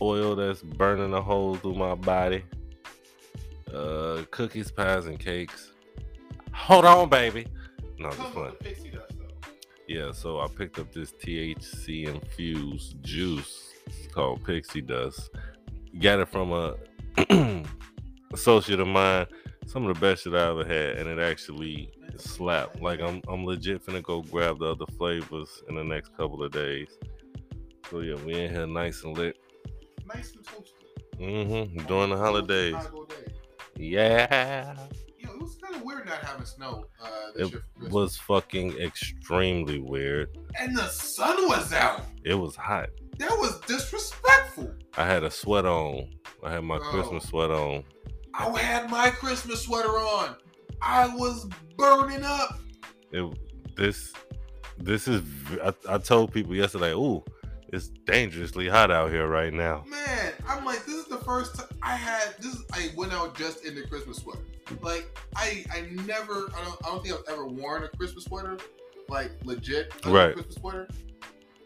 oil 0.00 0.36
that's 0.36 0.62
burning 0.62 1.12
a 1.14 1.22
hole 1.22 1.56
through 1.56 1.74
my 1.74 1.94
body. 1.94 2.44
Uh, 3.72 4.22
cookies, 4.30 4.70
pies, 4.70 5.06
and 5.06 5.18
cakes. 5.18 5.72
Hold 6.52 6.84
on, 6.84 7.08
baby. 7.08 7.46
No, 7.98 8.10
just 8.10 8.20
fun. 8.32 8.44
with 8.44 8.58
the 8.58 8.64
pixie 8.64 8.90
dust 8.90 9.14
though. 9.18 9.50
Yeah, 9.86 10.12
so 10.12 10.40
I 10.40 10.46
picked 10.48 10.78
up 10.78 10.92
this 10.92 11.12
THC 11.12 12.06
infused 12.06 13.02
juice. 13.02 13.74
It's 13.86 14.12
called 14.12 14.44
Pixie 14.44 14.82
Dust. 14.82 15.30
Got 15.98 16.20
it 16.20 16.28
from 16.28 16.52
a 16.52 16.74
associate 18.32 18.80
of 18.80 18.88
mine. 18.88 19.26
Some 19.66 19.84
of 19.86 19.94
the 19.94 20.00
best 20.00 20.24
shit 20.24 20.32
I 20.34 20.48
ever 20.48 20.64
had, 20.64 20.96
and 20.98 21.08
it 21.08 21.18
actually 21.18 21.90
slapped. 22.16 22.80
Like 22.80 23.00
I'm, 23.00 23.20
I'm 23.28 23.44
legit 23.44 23.84
finna 23.84 24.02
go 24.02 24.22
grab 24.22 24.58
the 24.60 24.66
other 24.72 24.86
flavors 24.96 25.62
in 25.68 25.74
the 25.74 25.84
next 25.84 26.16
couple 26.16 26.42
of 26.42 26.52
days. 26.52 26.88
So 27.90 28.00
yeah, 28.00 28.14
we 28.24 28.34
in 28.34 28.50
here 28.50 28.66
nice 28.66 29.04
and 29.04 29.16
lit. 29.16 29.36
Nice 30.06 30.32
and 30.34 30.44
toasty. 30.44 30.72
Mm-hmm. 31.20 31.86
During 31.86 32.10
the 32.10 32.16
holidays. 32.16 32.76
Yeah. 33.76 34.74
It 35.18 35.28
was 35.40 35.58
kind 35.62 35.76
of 35.76 35.82
weird 35.82 36.06
not 36.06 36.18
having 36.24 36.46
snow 36.46 36.86
uh, 37.02 37.08
It 37.36 37.52
was 37.90 38.16
fucking 38.16 38.78
extremely 38.78 39.78
weird. 39.80 40.36
and 40.58 40.76
the 40.76 40.86
sun 40.88 41.46
was 41.48 41.72
out. 41.72 42.02
It 42.24 42.34
was 42.34 42.56
hot. 42.56 42.88
That 43.18 43.30
was 43.32 43.60
disrespectful. 43.60 44.74
I 44.96 45.04
had 45.06 45.24
a 45.24 45.30
sweat 45.30 45.66
on. 45.66 46.08
I 46.44 46.52
had 46.52 46.64
my 46.64 46.78
Bro. 46.78 46.90
Christmas 46.90 47.24
sweat 47.24 47.50
on. 47.50 47.84
I 48.38 48.58
had 48.60 48.88
my 48.90 49.10
Christmas 49.10 49.62
sweater 49.62 49.88
on. 49.90 50.36
I 50.80 51.08
was 51.14 51.48
burning 51.76 52.22
up. 52.24 52.58
It 53.12 53.24
this 53.74 54.12
this 54.78 55.08
is 55.08 55.22
I 55.88 55.98
told 55.98 56.32
people 56.32 56.54
yesterday, 56.54 56.92
ooh, 56.92 57.24
it's 57.72 57.88
dangerously 58.06 58.68
hot 58.68 58.90
out 58.90 59.10
here 59.10 59.26
right 59.26 59.52
now. 59.52 59.84
Man, 59.88 60.32
I'm 60.48 60.64
like, 60.64 60.84
this 60.86 60.94
is 60.94 61.06
the 61.06 61.18
first 61.18 61.56
time 61.56 61.66
I 61.82 61.96
had 61.96 62.34
this. 62.40 62.54
is- 62.54 62.64
I 62.72 62.90
went 62.96 63.12
out 63.12 63.36
just 63.36 63.64
in 63.64 63.74
the 63.74 63.82
Christmas 63.88 64.18
sweater. 64.18 64.42
Like, 64.82 65.18
I 65.34 65.64
I 65.74 65.80
never, 66.06 66.34
I 66.56 66.62
don't, 66.64 66.76
I 66.86 66.88
don't 66.90 67.02
think 67.04 67.14
I've 67.16 67.32
ever 67.34 67.46
worn 67.46 67.82
a 67.84 67.88
Christmas 67.88 68.24
sweater, 68.24 68.56
like 69.08 69.32
legit 69.44 69.92
Right. 70.06 70.34
Christmas 70.34 70.54
sweater. 70.56 70.86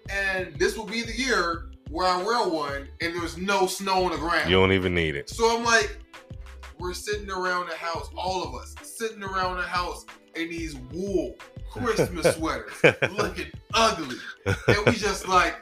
And 0.09 0.55
this 0.59 0.77
will 0.77 0.87
be 0.87 1.03
the 1.03 1.13
year 1.17 1.67
where 1.91 2.07
I 2.07 2.23
wear 2.23 2.49
one 2.49 2.89
and 3.01 3.15
there's 3.15 3.37
no 3.37 3.67
snow 3.67 4.05
on 4.05 4.13
the 4.13 4.17
ground. 4.17 4.49
You 4.49 4.57
don't 4.57 4.73
even 4.73 4.95
need 4.95 5.17
it. 5.17 5.29
So 5.29 5.57
I'm 5.57 5.65
like, 5.65 5.99
we're 6.83 6.93
sitting 6.93 7.31
around 7.31 7.69
the 7.69 7.77
house, 7.77 8.11
all 8.17 8.43
of 8.43 8.57
us 8.57 8.75
sitting 8.83 9.23
around 9.23 9.57
the 9.57 9.63
house 9.63 10.05
in 10.35 10.51
these 10.51 10.75
wool 10.93 11.37
Christmas 11.71 12.35
sweaters, 12.37 12.73
looking 13.13 13.47
ugly, 13.73 14.17
and 14.45 14.87
we 14.87 14.93
just 14.93 15.29
like, 15.29 15.55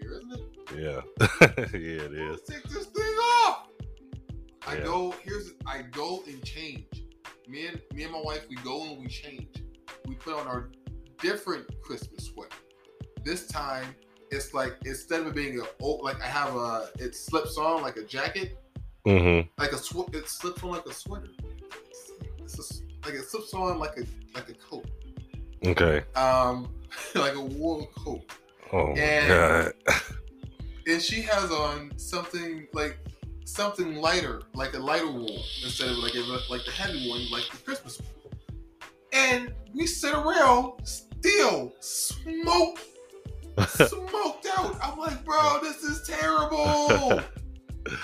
here, 0.00 0.12
isn't 0.12 0.32
it? 0.32 0.42
Yeah. 0.74 1.00
yeah, 1.50 2.02
it 2.02 2.14
is. 2.14 2.30
Let's 2.30 2.48
take 2.48 2.62
this 2.64 2.86
thing 2.86 3.04
off. 3.04 3.68
I 4.66 4.76
Yeah. 4.76 4.84
go 4.84 5.14
here's 5.22 5.52
I 5.66 5.82
go 5.82 6.22
and 6.26 6.42
change. 6.42 6.86
Me 7.46 7.66
and 7.66 7.80
me 7.92 8.04
and 8.04 8.12
my 8.12 8.22
wife 8.22 8.46
we 8.48 8.56
go 8.56 8.84
and 8.84 8.98
we 8.98 9.08
change. 9.08 9.62
We 10.06 10.14
put 10.14 10.34
on 10.34 10.46
our 10.46 10.70
different 11.20 11.66
Christmas 11.82 12.26
sweater. 12.26 12.56
This 13.22 13.46
time 13.48 13.94
it's 14.30 14.54
like 14.54 14.76
instead 14.86 15.20
of 15.20 15.26
it 15.28 15.34
being 15.34 15.60
a 15.60 15.64
oh, 15.82 15.96
like 15.96 16.22
I 16.22 16.26
have 16.26 16.54
a 16.56 16.88
it 16.98 17.14
slips 17.14 17.58
on 17.58 17.82
like 17.82 17.96
a 17.96 18.04
jacket, 18.04 18.56
Mm-hmm. 19.06 19.48
like 19.60 19.72
a 19.72 19.78
sw- 19.78 20.08
it 20.12 20.28
slips 20.28 20.62
on 20.62 20.70
like 20.70 20.86
a 20.86 20.92
sweater. 20.94 21.26
It's 22.38 22.56
just, 22.56 22.84
like 23.04 23.14
it 23.14 23.24
slips 23.24 23.52
on 23.54 23.78
like 23.78 23.96
a 23.98 24.04
like 24.34 24.48
a 24.48 24.54
coat, 24.54 24.86
Okay. 25.66 26.02
um, 26.14 26.72
like 27.14 27.34
a 27.34 27.40
wool 27.40 27.88
coat. 27.96 28.22
Oh 28.72 28.92
And- 28.94 29.28
god. 29.28 29.94
and 30.86 31.02
she 31.02 31.20
has 31.22 31.50
on 31.50 31.92
something 31.98 32.66
like 32.72 32.98
something 33.44 33.96
lighter, 33.96 34.42
like 34.54 34.74
a 34.74 34.78
lighter 34.78 35.10
wool 35.10 35.42
instead 35.64 35.88
of 35.90 35.98
like 35.98 36.14
a, 36.14 36.20
like 36.50 36.64
the 36.64 36.70
heavy 36.70 37.08
one, 37.10 37.28
like 37.30 37.44
the 37.50 37.58
Christmas 37.58 37.98
one. 38.00 38.08
And 39.12 39.52
we 39.74 39.86
sit 39.86 40.14
around 40.14 40.86
still 40.86 41.72
smoke 41.80 42.78
smoked 43.68 44.46
out. 44.56 44.76
I'm 44.82 44.96
like, 44.98 45.22
bro, 45.24 45.58
this 45.62 45.82
is 45.82 46.06
terrible. 46.06 47.20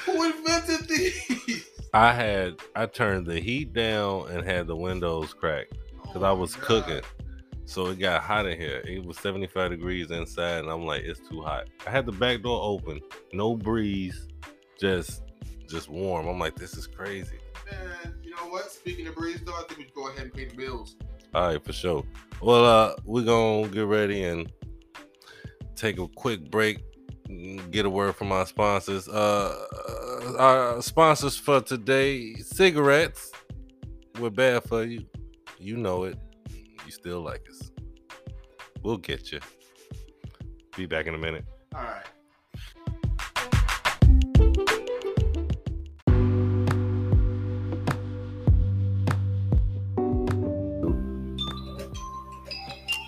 Who 0.05 0.25
invented 0.25 0.89
these? 0.89 1.71
I 1.95 2.13
had 2.13 2.61
I 2.75 2.87
turned 2.87 3.27
the 3.27 3.41
heat 3.41 3.73
down 3.73 4.31
and 4.31 4.45
had 4.45 4.67
the 4.67 4.77
windows 4.77 5.33
cracked 5.33 5.75
because 6.03 6.23
I 6.23 6.31
Oh 6.31 6.35
was 6.37 6.55
cooking. 6.57 7.03
So 7.65 7.87
it 7.89 7.99
got 7.99 8.23
hot 8.23 8.47
in 8.47 8.59
here. 8.59 8.83
It 8.87 9.05
was 9.05 9.19
75 9.19 9.71
degrees 9.71 10.11
inside, 10.11 10.61
and 10.61 10.71
I'm 10.71 10.87
like, 10.87 11.03
it's 11.03 11.21
too 11.29 11.43
hot. 11.43 11.69
I 11.87 11.91
had 11.91 12.07
the 12.07 12.13
back 12.13 12.43
door 12.43 12.59
open, 12.63 13.01
no 13.33 13.57
breeze, 13.57 14.27
just 14.81 15.23
just 15.69 15.91
warm. 15.91 16.27
I'm 16.27 16.39
like, 16.39 16.57
this 16.57 16.77
is 16.77 16.87
crazy. 16.87 17.39
Man, 17.71 18.15
you 18.23 18.31
know 18.31 18.49
what? 18.49 18.71
Speaking 18.71 19.07
of 19.07 19.15
breeze, 19.15 19.43
though, 19.45 19.53
I 19.53 19.65
think 19.69 19.79
we 19.79 19.85
should 19.85 19.95
go 19.95 20.09
ahead 20.09 20.23
and 20.23 20.33
pay 20.33 20.47
the 20.47 20.57
bills. 20.57 20.97
All 21.35 21.49
right, 21.49 21.63
for 21.63 21.75
sure. 21.75 22.05
Well, 22.41 22.65
uh, 22.65 22.95
we're 23.05 23.25
gonna 23.25 23.69
get 23.69 23.87
ready 23.87 24.25
and 24.25 24.51
take 25.77 25.99
a 25.99 26.09
quick 26.09 26.51
break. 26.51 26.83
Get 27.71 27.85
a 27.85 27.91
word 27.91 28.17
from 28.17 28.33
our 28.33 28.47
sponsors. 28.47 29.07
Uh, 29.07 30.35
our 30.39 30.81
sponsors 30.81 31.37
for 31.37 31.61
today: 31.61 32.35
cigarettes. 32.37 33.31
We're 34.19 34.31
bad 34.31 34.65
for 34.65 34.83
you. 34.83 35.07
You 35.59 35.77
know 35.77 36.05
it. 36.05 36.19
You 36.51 36.91
still 36.91 37.21
like 37.21 37.47
us. 37.51 37.71
We'll 38.83 38.97
get 38.97 39.31
you. 39.31 39.41
Be 40.75 40.87
back 40.87 41.07
in 41.07 41.15
a 41.15 41.19
minute. 41.19 41.45
All 41.75 41.83
right. 41.83 42.07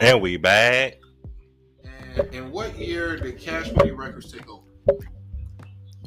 And 0.02 0.20
we 0.20 0.36
back. 0.36 0.99
And 2.20 2.34
in 2.34 2.50
what 2.52 2.76
year 2.78 3.16
did 3.16 3.38
Cash 3.38 3.72
Money 3.72 3.92
Records 3.92 4.30
take 4.30 4.46
over? 4.48 4.62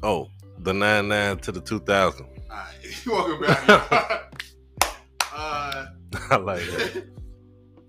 Oh, 0.03 0.29
the 0.59 0.71
nine 0.73 1.07
nine 1.07 1.37
to 1.39 1.51
the 1.51 1.59
two 1.61 1.79
thousand. 1.79 2.27
All 2.51 2.57
right. 2.57 3.03
Welcome 3.07 3.41
back. 3.41 4.45
uh, 5.35 5.85
I 6.29 6.35
like 6.35 6.59
that. 6.65 7.07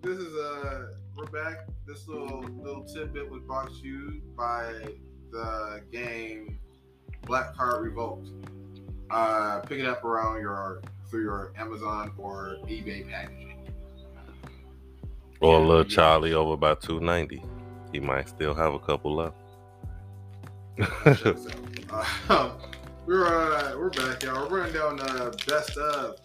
this 0.02 0.18
is 0.18 0.34
uh 0.34 0.86
we're 1.16 1.26
back. 1.26 1.66
This 1.86 2.08
little 2.08 2.40
little 2.62 2.84
tidbit 2.84 3.30
was 3.30 3.42
brought 3.42 3.68
to 3.68 3.86
you 3.86 4.22
by 4.36 4.72
the 5.30 5.82
game 5.92 6.58
Black 7.26 7.54
Card 7.54 7.84
Revolt. 7.84 8.26
Uh, 9.10 9.60
pick 9.60 9.80
it 9.80 9.86
up 9.86 10.02
around 10.02 10.40
your 10.40 10.80
through 11.10 11.24
your 11.24 11.52
Amazon 11.58 12.12
or 12.16 12.56
eBay 12.66 13.06
packaging. 13.08 13.68
Or 15.40 15.60
Yeah, 15.60 15.66
little. 15.66 15.84
Charlie 15.84 16.32
over 16.32 16.56
by 16.56 16.74
two 16.74 17.00
ninety. 17.00 17.42
He 17.94 18.00
might 18.00 18.28
still 18.28 18.54
have 18.54 18.74
a 18.74 18.78
couple 18.80 19.14
left. 19.14 19.36
Uh, 22.28 22.50
we're 23.06 23.24
uh, 23.26 23.76
we're 23.78 23.90
back, 23.90 24.20
y'all. 24.24 24.48
We're 24.50 24.58
running 24.62 24.72
down 24.74 24.98
uh, 24.98 25.30
best 25.46 25.76
of 25.76 26.16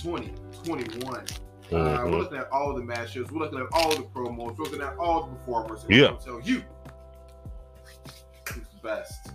2021. 0.00 1.14
Uh, 1.16 1.24
we're 1.70 1.78
Mhm. 2.04 2.10
looking 2.18 2.36
at 2.36 2.50
all 2.52 2.74
the 2.74 2.82
matches. 2.82 3.30
We're 3.32 3.38
looking 3.38 3.60
at 3.60 3.66
all 3.72 3.88
the 3.96 4.02
promos. 4.02 4.58
We're 4.58 4.64
looking 4.64 4.82
at 4.82 4.98
all 4.98 5.22
the 5.22 5.34
performers. 5.36 5.84
And 5.84 5.92
Yeah. 5.94 6.10
We're 6.10 6.18
tell 6.18 6.40
you 6.42 6.62
who's 8.52 8.66
the 8.68 8.80
best 8.82 9.30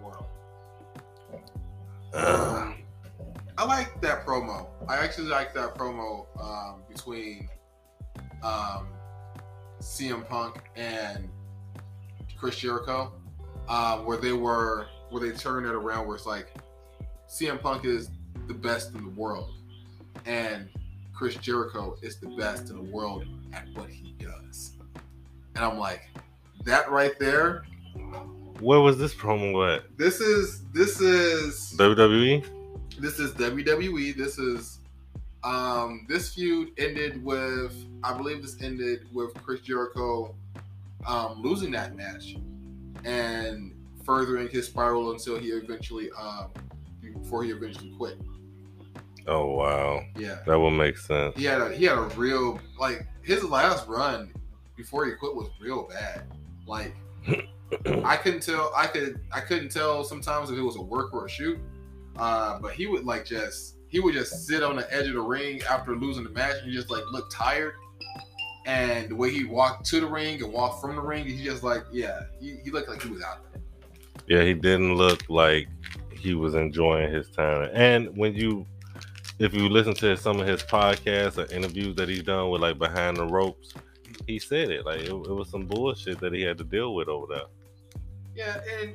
world. 0.00 0.26
Uh, 2.14 2.72
I 3.58 3.64
like 3.64 4.00
that 4.02 4.24
promo. 4.24 4.68
I 4.86 4.98
actually 4.98 5.26
like 5.26 5.52
that 5.54 5.74
promo 5.74 6.26
um, 6.40 6.82
between 6.88 7.48
um, 8.44 8.86
CM 9.80 10.26
Punk 10.28 10.70
and 10.76 11.28
Chris 12.38 12.56
Jericho, 12.56 13.12
uh, 13.68 13.98
where 13.98 14.18
they 14.18 14.32
were 14.32 14.86
where 15.10 15.22
they 15.22 15.36
turned 15.36 15.66
it 15.66 15.74
around, 15.74 16.06
where 16.06 16.16
it's 16.16 16.26
like 16.26 16.52
CM 17.28 17.60
Punk 17.60 17.84
is 17.84 18.10
the 18.48 18.54
best 18.54 18.94
in 18.94 19.02
the 19.02 19.10
world, 19.10 19.54
and 20.24 20.68
Chris 21.12 21.34
Jericho 21.36 21.96
is 22.02 22.18
the 22.18 22.28
best 22.36 22.70
in 22.70 22.76
the 22.76 22.90
world 22.92 23.24
at 23.52 23.66
what 23.74 23.88
he 23.88 24.14
does. 24.18 24.72
And 25.54 25.64
I'm 25.64 25.78
like, 25.78 26.08
that 26.64 26.90
right 26.90 27.18
there. 27.18 27.64
where 28.60 28.80
was 28.80 28.98
this 28.98 29.14
promo 29.14 29.76
at? 29.76 29.96
This 29.96 30.20
is 30.20 30.64
this 30.72 31.00
is 31.00 31.74
WWE? 31.78 32.44
this 32.98 33.18
is 33.18 33.32
WWE. 33.32 34.16
This 34.16 34.38
is 34.38 34.75
um 35.46 36.04
this 36.08 36.34
feud 36.34 36.72
ended 36.76 37.24
with 37.24 37.72
I 38.02 38.16
believe 38.16 38.42
this 38.42 38.60
ended 38.60 39.06
with 39.12 39.32
Chris 39.42 39.60
Jericho 39.60 40.34
um 41.06 41.40
losing 41.40 41.70
that 41.70 41.96
match 41.96 42.36
and 43.04 43.72
furthering 44.04 44.48
his 44.48 44.66
spiral 44.66 45.12
until 45.12 45.38
he 45.38 45.48
eventually 45.48 46.10
um 46.18 46.50
before 47.00 47.44
he 47.44 47.50
eventually 47.50 47.94
quit. 47.96 48.18
Oh 49.28 49.46
wow. 49.46 50.04
Yeah. 50.16 50.38
That 50.46 50.58
would 50.58 50.72
make 50.72 50.98
sense. 50.98 51.36
He 51.36 51.44
had 51.44 51.60
a 51.60 51.72
he 51.72 51.84
had 51.84 51.98
a 51.98 52.02
real 52.16 52.60
like 52.78 53.06
his 53.22 53.44
last 53.44 53.86
run 53.86 54.32
before 54.76 55.06
he 55.06 55.12
quit 55.12 55.34
was 55.34 55.48
real 55.60 55.84
bad. 55.84 56.24
Like 56.66 56.94
I 58.04 58.16
couldn't 58.16 58.42
tell 58.42 58.72
I 58.76 58.88
could 58.88 59.20
I 59.32 59.40
couldn't 59.40 59.70
tell 59.70 60.02
sometimes 60.02 60.50
if 60.50 60.58
it 60.58 60.62
was 60.62 60.76
a 60.76 60.82
work 60.82 61.14
or 61.14 61.26
a 61.26 61.28
shoot. 61.28 61.58
Uh, 62.16 62.58
but 62.58 62.72
he 62.72 62.86
would 62.86 63.04
like 63.04 63.26
just 63.26 63.75
he 63.88 64.00
would 64.00 64.14
just 64.14 64.46
sit 64.46 64.62
on 64.62 64.76
the 64.76 64.92
edge 64.92 65.06
of 65.06 65.14
the 65.14 65.20
ring 65.20 65.62
after 65.62 65.96
losing 65.96 66.24
the 66.24 66.30
match 66.30 66.56
and 66.62 66.72
just 66.72 66.90
like 66.90 67.04
look 67.12 67.30
tired. 67.30 67.74
And 68.66 69.10
the 69.10 69.14
way 69.14 69.30
he 69.30 69.44
walked 69.44 69.86
to 69.86 70.00
the 70.00 70.06
ring 70.06 70.42
and 70.42 70.52
walked 70.52 70.80
from 70.80 70.96
the 70.96 71.02
ring, 71.02 71.24
he 71.24 71.44
just 71.44 71.62
like 71.62 71.84
yeah, 71.92 72.22
he, 72.40 72.56
he 72.64 72.70
looked 72.70 72.88
like 72.88 73.02
he 73.02 73.10
was 73.10 73.22
out 73.22 73.38
there. 73.52 73.62
Yeah, 74.26 74.44
he 74.44 74.54
didn't 74.54 74.94
look 74.96 75.22
like 75.28 75.68
he 76.10 76.34
was 76.34 76.54
enjoying 76.54 77.12
his 77.12 77.28
time. 77.30 77.70
And 77.72 78.16
when 78.16 78.34
you 78.34 78.66
if 79.38 79.54
you 79.54 79.68
listen 79.68 79.94
to 79.94 80.16
some 80.16 80.40
of 80.40 80.46
his 80.46 80.62
podcasts 80.62 81.38
or 81.38 81.52
interviews 81.54 81.94
that 81.96 82.08
he's 82.08 82.22
done 82.22 82.50
with 82.50 82.62
like 82.62 82.78
behind 82.78 83.18
the 83.18 83.26
ropes, 83.26 83.74
he 84.26 84.38
said 84.38 84.70
it. 84.70 84.84
Like 84.84 85.00
it, 85.00 85.10
it 85.10 85.12
was 85.12 85.48
some 85.48 85.66
bullshit 85.66 86.18
that 86.20 86.32
he 86.32 86.42
had 86.42 86.58
to 86.58 86.64
deal 86.64 86.94
with 86.94 87.08
over 87.08 87.26
there. 87.28 87.46
Yeah, 88.34 88.60
and 88.80 88.94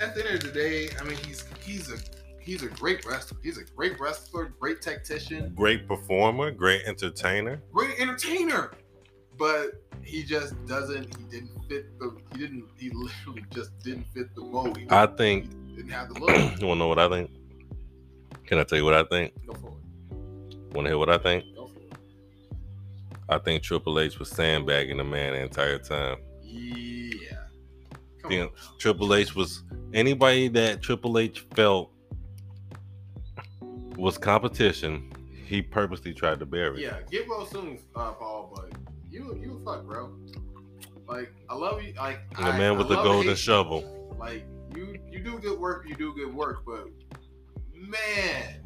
at 0.00 0.14
the 0.14 0.26
end 0.26 0.34
of 0.36 0.42
the 0.42 0.52
day, 0.52 0.88
I 1.00 1.04
mean 1.04 1.18
he's 1.26 1.44
he's 1.64 1.90
a 1.90 1.98
he's 2.42 2.62
a 2.62 2.68
great 2.68 3.04
wrestler. 3.06 3.38
He's 3.42 3.58
a 3.58 3.64
great 3.64 3.98
wrestler, 4.00 4.52
great 4.60 4.82
tactician, 4.82 5.52
Great 5.54 5.86
performer, 5.88 6.50
great 6.50 6.82
entertainer. 6.86 7.62
great 7.72 7.98
entertainer. 8.00 8.72
But 9.38 9.82
he 10.02 10.22
just 10.22 10.54
doesn't. 10.66 11.16
He 11.16 11.24
didn't 11.24 11.50
fit 11.68 11.98
the. 11.98 12.16
He 12.32 12.38
didn't. 12.38 12.64
He 12.76 12.90
literally 12.90 13.44
just 13.50 13.76
didn't 13.82 14.06
fit 14.14 14.34
the 14.34 14.42
mold. 14.42 14.78
I 14.90 15.06
think 15.06 15.50
didn't 15.74 15.90
have 15.90 16.12
the 16.12 16.20
look. 16.20 16.30
you 16.60 16.66
wanna 16.66 16.80
know 16.80 16.88
what 16.88 16.98
I 16.98 17.08
think? 17.08 17.30
Can 18.46 18.58
I 18.58 18.64
tell 18.64 18.76
you 18.78 18.84
what 18.84 18.94
I 18.94 19.04
think? 19.04 19.32
Go 19.46 19.54
for 19.54 19.68
it. 19.68 20.56
Wanna 20.74 20.90
hear 20.90 20.98
what 20.98 21.08
I 21.08 21.18
think? 21.18 21.44
Go 21.54 21.66
for 21.68 21.78
it. 21.80 21.92
I 23.28 23.38
think 23.38 23.62
Triple 23.62 23.98
H 23.98 24.18
was 24.18 24.28
sandbagging 24.28 24.98
the 24.98 25.04
man 25.04 25.32
the 25.32 25.40
entire 25.40 25.78
time. 25.78 26.18
Yeah. 26.42 27.38
Come 28.22 28.32
Yeah. 28.32 28.42
on. 28.42 28.50
Triple 28.78 29.14
H 29.14 29.34
was 29.34 29.62
anybody 29.94 30.48
that 30.48 30.82
Triple 30.82 31.18
H 31.18 31.46
felt 31.54 31.90
was 33.96 34.18
competition, 34.18 35.10
he 35.46 35.62
purposely 35.62 36.12
tried 36.14 36.38
to 36.40 36.46
bury. 36.46 36.78
It. 36.78 36.82
Yeah. 36.82 36.98
Get 37.10 37.28
well 37.28 37.46
soon, 37.46 37.78
uh, 37.94 38.12
Paul. 38.12 38.52
But 38.54 38.72
you, 39.10 39.38
you 39.40 39.60
fuck, 39.64 39.84
bro. 39.84 40.12
Like 41.08 41.32
I 41.50 41.54
love 41.54 41.82
you. 41.82 41.92
Like 41.94 42.20
the 42.36 42.42
I- 42.42 42.58
man 42.58 42.74
I 42.74 42.78
with 42.78 42.88
the 42.88 43.02
golden 43.02 43.34
shovel. 43.36 44.16
Like 44.18 44.44
you, 44.74 44.98
you 45.10 45.18
do 45.20 45.38
good 45.38 45.58
work. 45.58 45.84
You 45.88 45.94
do 45.94 46.14
good 46.14 46.34
work. 46.34 46.62
But 46.64 46.88
man, 47.74 48.60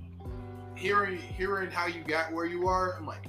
hearing 0.76 1.18
hearing 1.18 1.70
how 1.70 1.86
you 1.86 2.02
got 2.04 2.32
where 2.32 2.46
you 2.46 2.68
are, 2.68 2.94
I'm 2.96 3.06
like, 3.06 3.26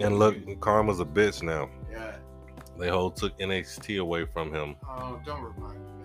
And 0.00 0.18
look, 0.18 0.36
Karma's 0.60 1.00
a 1.00 1.04
bitch 1.04 1.42
now. 1.42 1.68
yeah. 1.90 2.16
They 2.78 2.88
whole 2.88 3.10
took 3.10 3.36
NXT 3.38 4.00
away 4.00 4.24
from 4.24 4.52
him, 4.54 4.76
Oh, 4.88 5.20
don't 5.26 5.42
remind 5.42 5.84
me, 5.84 5.97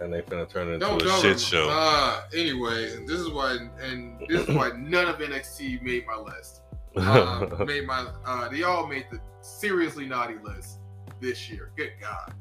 and 0.00 0.12
they 0.12 0.22
finna 0.22 0.48
turn 0.48 0.68
it 0.68 0.74
into 0.74 0.86
Don't, 0.86 1.02
a 1.02 1.08
shit 1.16 1.24
rem- 1.24 1.38
show. 1.38 1.68
Uh, 1.70 2.22
anyway, 2.34 3.04
this 3.06 3.18
is 3.18 3.28
why, 3.30 3.56
and 3.82 4.20
this 4.28 4.48
is 4.48 4.54
why 4.54 4.70
none 4.76 5.08
of 5.08 5.18
NXT 5.18 5.82
made 5.82 6.06
my 6.06 6.16
list. 6.16 6.62
Uh, 6.96 7.64
made 7.66 7.86
my, 7.86 8.06
uh, 8.24 8.48
they 8.48 8.62
all 8.62 8.86
made 8.86 9.06
the 9.10 9.20
seriously 9.40 10.06
naughty 10.06 10.36
list 10.42 10.78
this 11.20 11.50
year. 11.50 11.72
Good 11.76 11.92
God. 12.00 12.34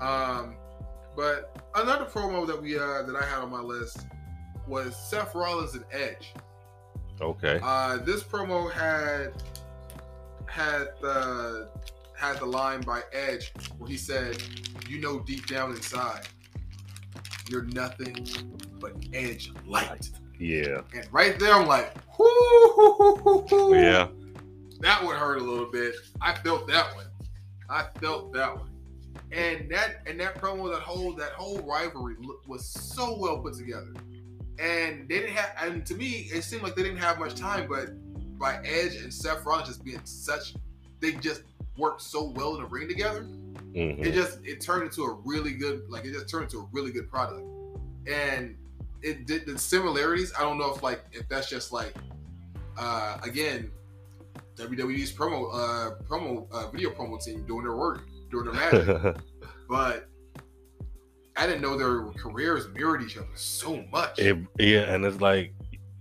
Um, 0.00 0.56
but 1.16 1.62
another 1.74 2.04
promo 2.04 2.46
that 2.46 2.60
we 2.60 2.78
uh 2.78 3.02
that 3.02 3.16
I 3.16 3.24
had 3.24 3.38
on 3.38 3.50
my 3.50 3.60
list 3.60 4.06
was 4.66 4.94
Seth 4.94 5.34
Rollins 5.34 5.74
and 5.74 5.84
Edge. 5.90 6.34
okay. 7.20 7.58
Uh, 7.62 7.96
this 7.98 8.22
promo 8.22 8.70
had 8.70 9.42
had 10.46 10.88
the 11.00 11.70
had 12.14 12.38
the 12.38 12.46
line 12.46 12.82
by 12.82 13.02
Edge 13.12 13.52
where 13.78 13.88
he 13.88 13.96
said, 13.96 14.42
"You 14.88 15.00
know, 15.00 15.20
deep 15.20 15.46
down 15.46 15.70
inside, 15.70 16.28
you're 17.48 17.64
nothing 17.64 18.26
but 18.80 18.92
Edge 19.12 19.52
light." 19.66 20.10
Yeah. 20.38 20.82
And 20.94 21.06
right 21.12 21.38
there, 21.38 21.54
I'm 21.54 21.66
like, 21.66 21.94
"Whoo!" 22.18 23.74
Yeah. 23.74 24.08
that 24.80 25.02
would 25.04 25.16
hurt 25.16 25.38
a 25.38 25.44
little 25.44 25.70
bit. 25.70 25.94
I 26.20 26.34
felt 26.34 26.66
that 26.68 26.94
one. 26.94 27.06
I 27.70 27.86
felt 28.00 28.32
that 28.34 28.56
one. 28.56 28.70
And 29.32 29.70
that 29.70 30.02
and 30.06 30.20
that 30.20 30.36
promo, 30.36 30.70
that 30.72 30.82
whole 30.82 31.12
that 31.14 31.32
whole 31.32 31.58
rivalry 31.60 32.16
was 32.46 32.66
so 32.66 33.16
well 33.18 33.38
put 33.38 33.54
together. 33.54 33.92
And 34.58 35.08
they 35.08 35.18
didn't 35.20 35.34
have, 35.34 35.52
and 35.62 35.84
to 35.86 35.94
me, 35.94 36.28
it 36.32 36.42
seemed 36.42 36.62
like 36.62 36.76
they 36.76 36.82
didn't 36.82 36.98
have 36.98 37.18
much 37.18 37.34
time. 37.34 37.68
But 37.68 37.90
by 38.38 38.56
Edge 38.64 38.96
and 38.96 39.12
Seth 39.12 39.44
Rollins 39.44 39.68
just 39.68 39.84
being 39.84 40.00
such, 40.04 40.54
they 41.00 41.12
just 41.12 41.42
worked 41.76 42.02
so 42.02 42.30
well 42.36 42.54
in 42.54 42.62
the 42.62 42.66
ring 42.68 42.88
together. 42.88 43.26
Mhm. 43.76 44.06
It 44.06 44.12
just 44.12 44.38
it 44.44 44.60
turned 44.60 44.84
into 44.84 45.02
a 45.02 45.12
really 45.24 45.52
good, 45.52 45.82
like 45.88 46.06
it 46.06 46.12
just 46.12 46.30
turned 46.30 46.44
into 46.44 46.60
a 46.60 46.68
really 46.72 46.90
good 46.90 47.10
product. 47.10 47.46
And 48.06 48.56
it 49.02 49.26
did 49.26 49.44
the 49.44 49.58
similarities. 49.58 50.32
I 50.36 50.40
don't 50.40 50.58
know 50.58 50.74
if 50.74 50.82
like 50.82 51.04
if 51.12 51.28
that's 51.28 51.50
just 51.50 51.72
like, 51.72 51.94
uh 52.78 53.18
again, 53.22 53.70
WWE's 54.56 55.12
promo 55.12 55.50
uh 55.52 56.02
promo 56.04 56.50
uh, 56.50 56.70
video 56.70 56.90
promo 56.90 57.22
team 57.22 57.44
doing 57.46 57.64
their 57.64 57.76
work, 57.76 58.08
doing 58.30 58.46
their 58.46 58.54
magic. 58.54 59.16
but 59.68 60.08
I 61.36 61.46
didn't 61.46 61.60
know 61.60 61.76
their 61.76 62.10
careers 62.12 62.68
mirrored 62.74 63.02
each 63.02 63.18
other 63.18 63.26
so 63.34 63.84
much. 63.92 64.18
It, 64.18 64.38
yeah, 64.58 64.94
and 64.94 65.04
it's 65.04 65.20
like 65.20 65.52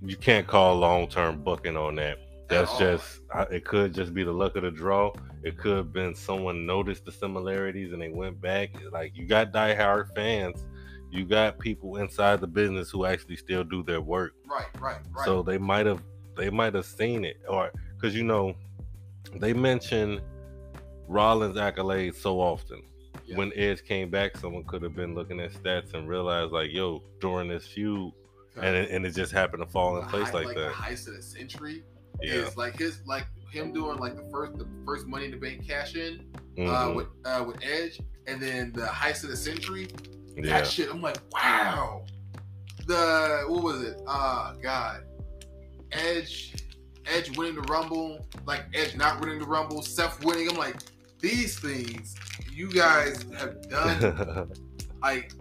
you 0.01 0.15
can't 0.15 0.47
call 0.47 0.77
long 0.77 1.09
term 1.09 1.43
booking 1.43 1.75
on 1.75 1.95
that. 1.95 2.19
That's 2.47 2.77
just 2.77 3.19
I, 3.33 3.41
it 3.43 3.65
could 3.65 3.93
just 3.93 4.13
be 4.13 4.23
the 4.23 4.31
luck 4.31 4.55
of 4.55 4.63
the 4.63 4.71
draw. 4.71 5.11
It 5.45 5.57
could 5.57 5.77
have 5.77 5.93
been 5.93 6.15
someone 6.15 6.65
noticed 6.65 7.05
the 7.05 7.11
similarities 7.11 7.93
and 7.93 8.01
they 8.01 8.09
went 8.09 8.41
back. 8.41 8.71
Like 8.91 9.15
you 9.15 9.25
got 9.27 9.53
diehard 9.53 10.13
fans, 10.15 10.65
you 11.11 11.23
got 11.23 11.59
people 11.59 11.97
inside 11.97 12.41
the 12.41 12.47
business 12.47 12.89
who 12.89 13.05
actually 13.05 13.35
still 13.37 13.63
do 13.63 13.83
their 13.83 14.01
work. 14.01 14.33
right, 14.49 14.65
right, 14.81 14.97
right. 15.11 15.25
So 15.25 15.43
they 15.43 15.57
might 15.59 15.85
have 15.85 16.01
they 16.35 16.49
might 16.49 16.73
have 16.73 16.85
seen 16.85 17.23
it, 17.23 17.37
or 17.47 17.71
because 17.95 18.15
you 18.15 18.23
know 18.23 18.55
they 19.35 19.53
mention 19.53 20.19
Rollins 21.07 21.57
accolades 21.57 22.15
so 22.15 22.39
often. 22.41 22.81
Yeah. 23.25 23.37
When 23.37 23.51
Edge 23.55 23.83
came 23.85 24.09
back, 24.09 24.37
someone 24.37 24.63
could 24.65 24.81
have 24.83 24.95
been 24.95 25.15
looking 25.15 25.39
at 25.39 25.51
stats 25.53 25.93
and 25.93 26.07
realized 26.07 26.51
like, 26.51 26.71
yo, 26.71 27.01
during 27.19 27.47
this 27.49 27.65
feud, 27.67 28.11
and 28.57 28.75
it, 28.75 28.89
and 28.91 29.05
it 29.05 29.11
just 29.15 29.31
happened 29.31 29.63
to 29.63 29.69
fall 29.69 29.97
in 29.97 30.03
The 30.05 30.09
place 30.09 30.27
high- 30.29 30.33
like, 30.33 30.45
like 30.47 30.55
that. 30.55 30.69
the 30.69 30.73
heist 30.75 31.07
of 31.07 31.15
the 31.15 31.21
century 31.21 31.83
Yeah. 32.21 32.33
is 32.33 32.57
like 32.57 32.77
his 32.77 32.99
like 33.05 33.27
him 33.51 33.73
doing 33.73 33.97
like 33.97 34.15
the 34.15 34.27
first 34.31 34.57
the 34.57 34.67
first 34.85 35.07
Money 35.07 35.25
in 35.25 35.31
the 35.31 35.37
Bank 35.37 35.67
cash 35.67 35.95
in 35.95 36.25
uh, 36.57 36.61
Mhm. 36.61 36.95
with 36.95 37.07
uh, 37.25 37.43
with 37.47 37.57
Edge, 37.63 37.99
and 38.27 38.41
then 38.41 38.71
the 38.73 38.85
heist 38.85 39.23
of 39.23 39.29
the 39.29 39.37
century. 39.37 39.87
yeah. 40.35 40.43
That 40.59 40.67
shit, 40.67 40.89
I'm 40.89 41.01
like, 41.01 41.17
wow. 41.31 42.05
The 42.87 43.45
what 43.47 43.63
was 43.63 43.81
it? 43.83 44.01
Ah, 44.07 44.53
God. 44.61 45.03
Edge, 45.91 46.53
Edge 47.05 47.35
winning 47.37 47.55
the 47.55 47.61
Rumble, 47.63 48.25
like 48.45 48.63
Edge 48.73 48.95
not 48.95 49.19
winning 49.21 49.39
the 49.39 49.45
Rumble, 49.45 49.81
Seth 49.81 50.23
winning. 50.23 50.49
I'm 50.49 50.57
like, 50.57 50.75
these 51.19 51.57
things 51.59 52.15
you 52.51 52.69
guys 52.71 53.25
have 53.37 53.61
done. 53.69 54.51
like, 55.01 55.31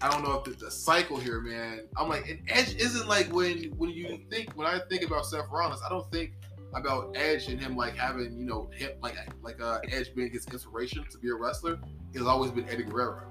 I 0.00 0.10
don't 0.10 0.22
know 0.24 0.40
if 0.40 0.46
it's 0.48 0.62
the 0.62 0.70
cycle 0.70 1.16
here, 1.18 1.40
man. 1.40 1.82
I'm 1.96 2.08
like, 2.08 2.28
and 2.28 2.40
Edge 2.48 2.74
isn't 2.76 3.06
like 3.08 3.32
when 3.32 3.64
when 3.76 3.90
you 3.90 4.20
think 4.30 4.52
when 4.56 4.66
I 4.66 4.80
think 4.88 5.02
about 5.02 5.26
Seth 5.26 5.46
Rollins, 5.52 5.80
I 5.84 5.88
don't 5.88 6.10
think 6.10 6.32
about 6.74 7.16
Edge 7.16 7.48
and 7.48 7.60
him 7.60 7.76
like 7.76 7.96
having 7.96 8.38
you 8.38 8.44
know 8.44 8.70
him 8.72 8.90
like 9.02 9.16
like 9.42 9.60
uh, 9.60 9.78
Edge 9.90 10.14
being 10.14 10.30
his 10.30 10.46
inspiration 10.46 11.04
to 11.10 11.18
be 11.18 11.30
a 11.30 11.34
wrestler. 11.34 11.78
It's 12.12 12.24
always 12.24 12.50
been 12.50 12.68
Eddie 12.68 12.84
Guerrero. 12.84 13.22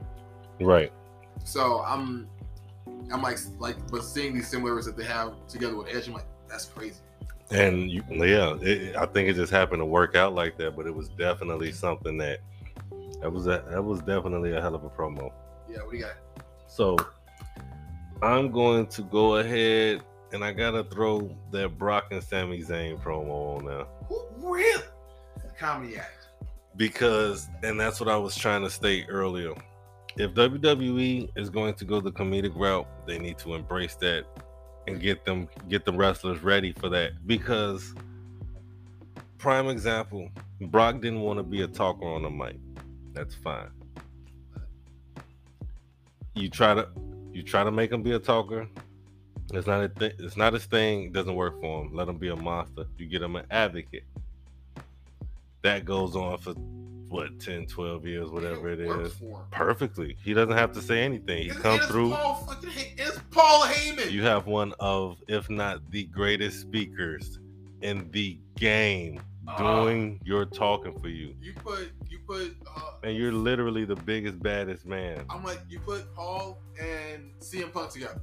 right. 0.60 0.91
So 1.43 1.84
I'm, 1.84 2.28
I'm 3.12 3.21
like, 3.21 3.38
like, 3.60 3.76
but 3.89 4.04
seeing 4.04 4.34
these 4.34 4.47
similarities 4.47 4.86
that 4.86 4.97
they 4.97 5.04
have 5.06 5.34
together 5.47 5.76
with 5.76 5.88
Edge, 5.93 6.08
I'm 6.08 6.13
like, 6.13 6.26
that's 6.50 6.65
crazy. 6.65 7.00
And 7.52 7.89
you, 7.89 8.04
yeah, 8.10 8.58
it, 8.62 8.95
I 8.95 9.06
think 9.06 9.30
it 9.30 9.36
just 9.36 9.52
happened 9.52 9.80
to 9.80 9.86
work 9.86 10.15
out 10.15 10.34
like 10.34 10.58
that, 10.58 10.76
but 10.76 10.86
it 10.86 10.93
was 10.93 11.10
definitely 11.10 11.71
something 11.71 12.17
that 12.17 12.39
that 13.21 13.32
was 13.32 13.47
a, 13.47 13.63
that 13.69 13.82
was 13.82 14.02
definitely 14.02 14.54
a 14.54 14.62
hell 14.62 14.76
of 14.76 14.84
a 14.84 14.89
promo. 14.89 15.32
Yeah, 15.69 15.78
what 15.78 15.91
do 15.91 15.97
you 15.97 16.04
got? 16.04 16.15
So 16.67 16.97
I'm 18.21 18.52
going 18.52 18.88
to 18.88 19.04
go 19.04 19.38
ahead 19.38 20.02
and 20.34 20.44
I 20.44 20.52
gotta 20.52 20.84
throw 20.84 21.36
that 21.52 21.78
Brock 21.78 22.08
and 22.12 22.24
Sami 22.24 22.62
Zayn 22.62 23.02
promo 23.02 23.58
on 23.58 23.66
now 23.66 23.88
Who, 24.08 24.28
really? 24.38 24.84
Comedy 25.58 25.98
act. 25.98 26.28
because, 26.76 27.48
and 27.63 27.80
that's 27.80 28.00
what 28.00 28.10
I 28.10 28.18
was 28.18 28.36
trying 28.36 28.62
to 28.63 28.70
state 28.70 29.06
earlier. 29.10 29.54
If 30.18 30.34
WWE 30.34 31.30
is 31.36 31.50
going 31.50 31.74
to 31.76 31.86
go 31.86 32.00
the 32.02 32.12
comedic 32.12 32.56
route, 32.56 32.88
they 33.08 33.18
need 33.20 33.38
to 33.40 33.54
embrace 33.56 33.96
that 33.96 34.26
and 34.88 35.02
get 35.02 35.26
them 35.26 35.48
get 35.68 35.86
the 35.86 35.92
wrestlers 35.92 36.42
ready 36.42 36.72
for 36.72 36.90
that 36.90 37.12
because 37.28 37.94
prime 39.38 39.68
example 39.68 40.30
brock 40.62 41.02
didn't 41.02 41.22
want 41.22 41.38
to 41.38 41.44
be 41.44 41.62
a 41.62 41.68
talker 41.68 42.06
on 42.06 42.24
the 42.24 42.30
mic 42.30 42.56
that's 43.13 43.36
fine 43.36 43.70
you 46.36 46.50
try 46.50 46.74
to 46.74 46.88
you 47.34 47.44
try 47.44 47.63
to 47.63 47.72
make 47.72 47.92
him 47.92 48.02
be 48.02 48.13
a 48.13 48.20
talker 48.20 48.68
it's 49.54 49.68
not 49.68 49.84
a 49.84 49.88
thing. 49.90 50.12
it's 50.20 50.38
not 50.38 50.54
his 50.54 50.66
thing 50.66 51.12
doesn't 51.12 51.36
work 51.36 51.60
for 51.62 51.82
him 51.84 51.94
let 51.94 52.08
him 52.08 52.18
be 52.18 52.28
a 52.30 52.36
monster 52.36 52.86
you 52.98 53.06
get 53.06 53.22
him 53.22 53.36
an 53.36 53.46
advocate 53.52 54.04
that 55.62 55.86
goes 55.86 56.16
on 56.16 56.38
for 56.38 56.54
what 57.10 57.40
10 57.40 57.66
12 57.68 58.06
years 58.06 58.30
whatever 58.30 58.70
it 58.70 58.86
works 58.86 59.10
is 59.12 59.22
perfectly 59.52 60.18
he 60.24 60.34
doesn't 60.34 60.58
have 60.58 60.72
to 60.74 60.82
say 60.82 61.04
anything 61.04 61.44
he 61.44 61.50
It's- 61.50 61.62
come 61.62 61.80
through 61.80 62.12
Paul 62.12 62.36
fucking 62.48 62.70
it's 62.98 63.20
Paul 63.32 63.64
Heyman. 63.64 64.12
you 64.12 64.24
have 64.24 64.46
one 64.48 64.74
of, 64.80 65.18
if 65.28 65.50
not 65.50 65.90
the 65.92 66.04
greatest 66.06 66.60
speakers 66.62 67.40
in 67.82 68.10
the 68.12 68.38
game 68.56 69.22
Ah. 69.50 69.84
doing 69.86 70.20
your 70.26 70.44
talking 70.46 71.00
for 71.00 71.08
you. 71.08 71.34
You 71.42 71.54
put, 71.54 71.90
you 72.10 72.20
put. 72.28 72.54
Uh, 72.76 72.82
And 73.04 73.16
you're 73.16 73.32
literally 73.32 73.86
the 73.86 73.96
biggest, 73.96 74.44
baddest 74.44 74.86
man. 74.86 75.24
I'm 75.30 75.42
like, 75.42 75.62
you 75.70 75.80
put 75.80 76.14
Paul 76.14 76.60
and 76.82 77.32
CM 77.40 77.72
Punk 77.72 77.92
together, 77.92 78.20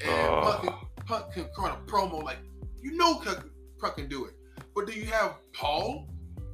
and. 0.00 0.70
Punk, 1.06 1.32
can, 1.32 1.48
run 1.58 1.70
a 1.70 1.90
promo 1.90 2.22
like, 2.22 2.36
you 2.82 2.94
know, 2.94 3.22
Punk, 3.80 3.96
can 3.96 4.08
do 4.08 4.26
it. 4.26 4.34
But 4.74 4.86
do 4.86 4.92
you 4.92 5.06
have 5.06 5.36
Paul 5.54 6.06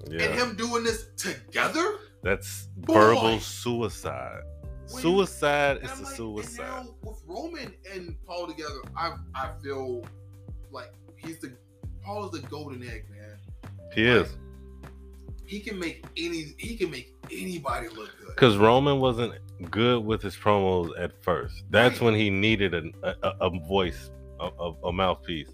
and 0.07 0.21
him 0.21 0.55
doing 0.55 0.85
this 0.85 1.09
together? 1.17 1.97
That's 2.23 2.69
Boy. 2.77 2.95
verbal 2.95 3.41
suicide. 3.41 4.43
When- 4.91 5.03
Suicide 5.03 5.79
is 5.83 5.99
a 5.99 6.05
like, 6.05 6.15
suicide. 6.15 6.87
With 7.03 7.17
Roman 7.27 7.75
and 7.93 8.17
Paul 8.27 8.47
together, 8.47 8.81
I 8.97 9.17
I 9.35 9.51
feel 9.63 10.05
like 10.71 10.93
he's 11.17 11.41
the 11.41 11.53
Paul 12.03 12.27
is 12.27 12.41
the 12.41 12.47
golden 12.49 12.83
egg, 12.83 13.07
man. 13.11 13.39
He 13.95 14.05
is. 14.05 14.37
He 15.47 15.61
can 15.61 15.79
make 15.79 16.05
any 16.17 16.55
he 16.59 16.77
can 16.77 16.91
make 16.91 17.15
anybody 17.31 17.89
look 17.89 18.11
good. 18.21 18.29
Because 18.29 18.57
Roman 18.57 19.01
wasn't 19.01 19.35
good 19.71 20.05
with 20.05 20.23
his 20.23 20.37
promos 20.37 20.91
at 20.99 21.23
first. 21.23 21.65
That's 21.71 21.95
Right. 22.01 22.03
when 22.07 22.15
he 22.15 22.31
needed 22.31 22.75
a, 22.75 22.91
a, 23.23 23.35
a 23.43 23.51
voice, 23.51 24.11
a, 24.41 24.73
a, 24.85 24.93
mouthpiece. 24.93 25.51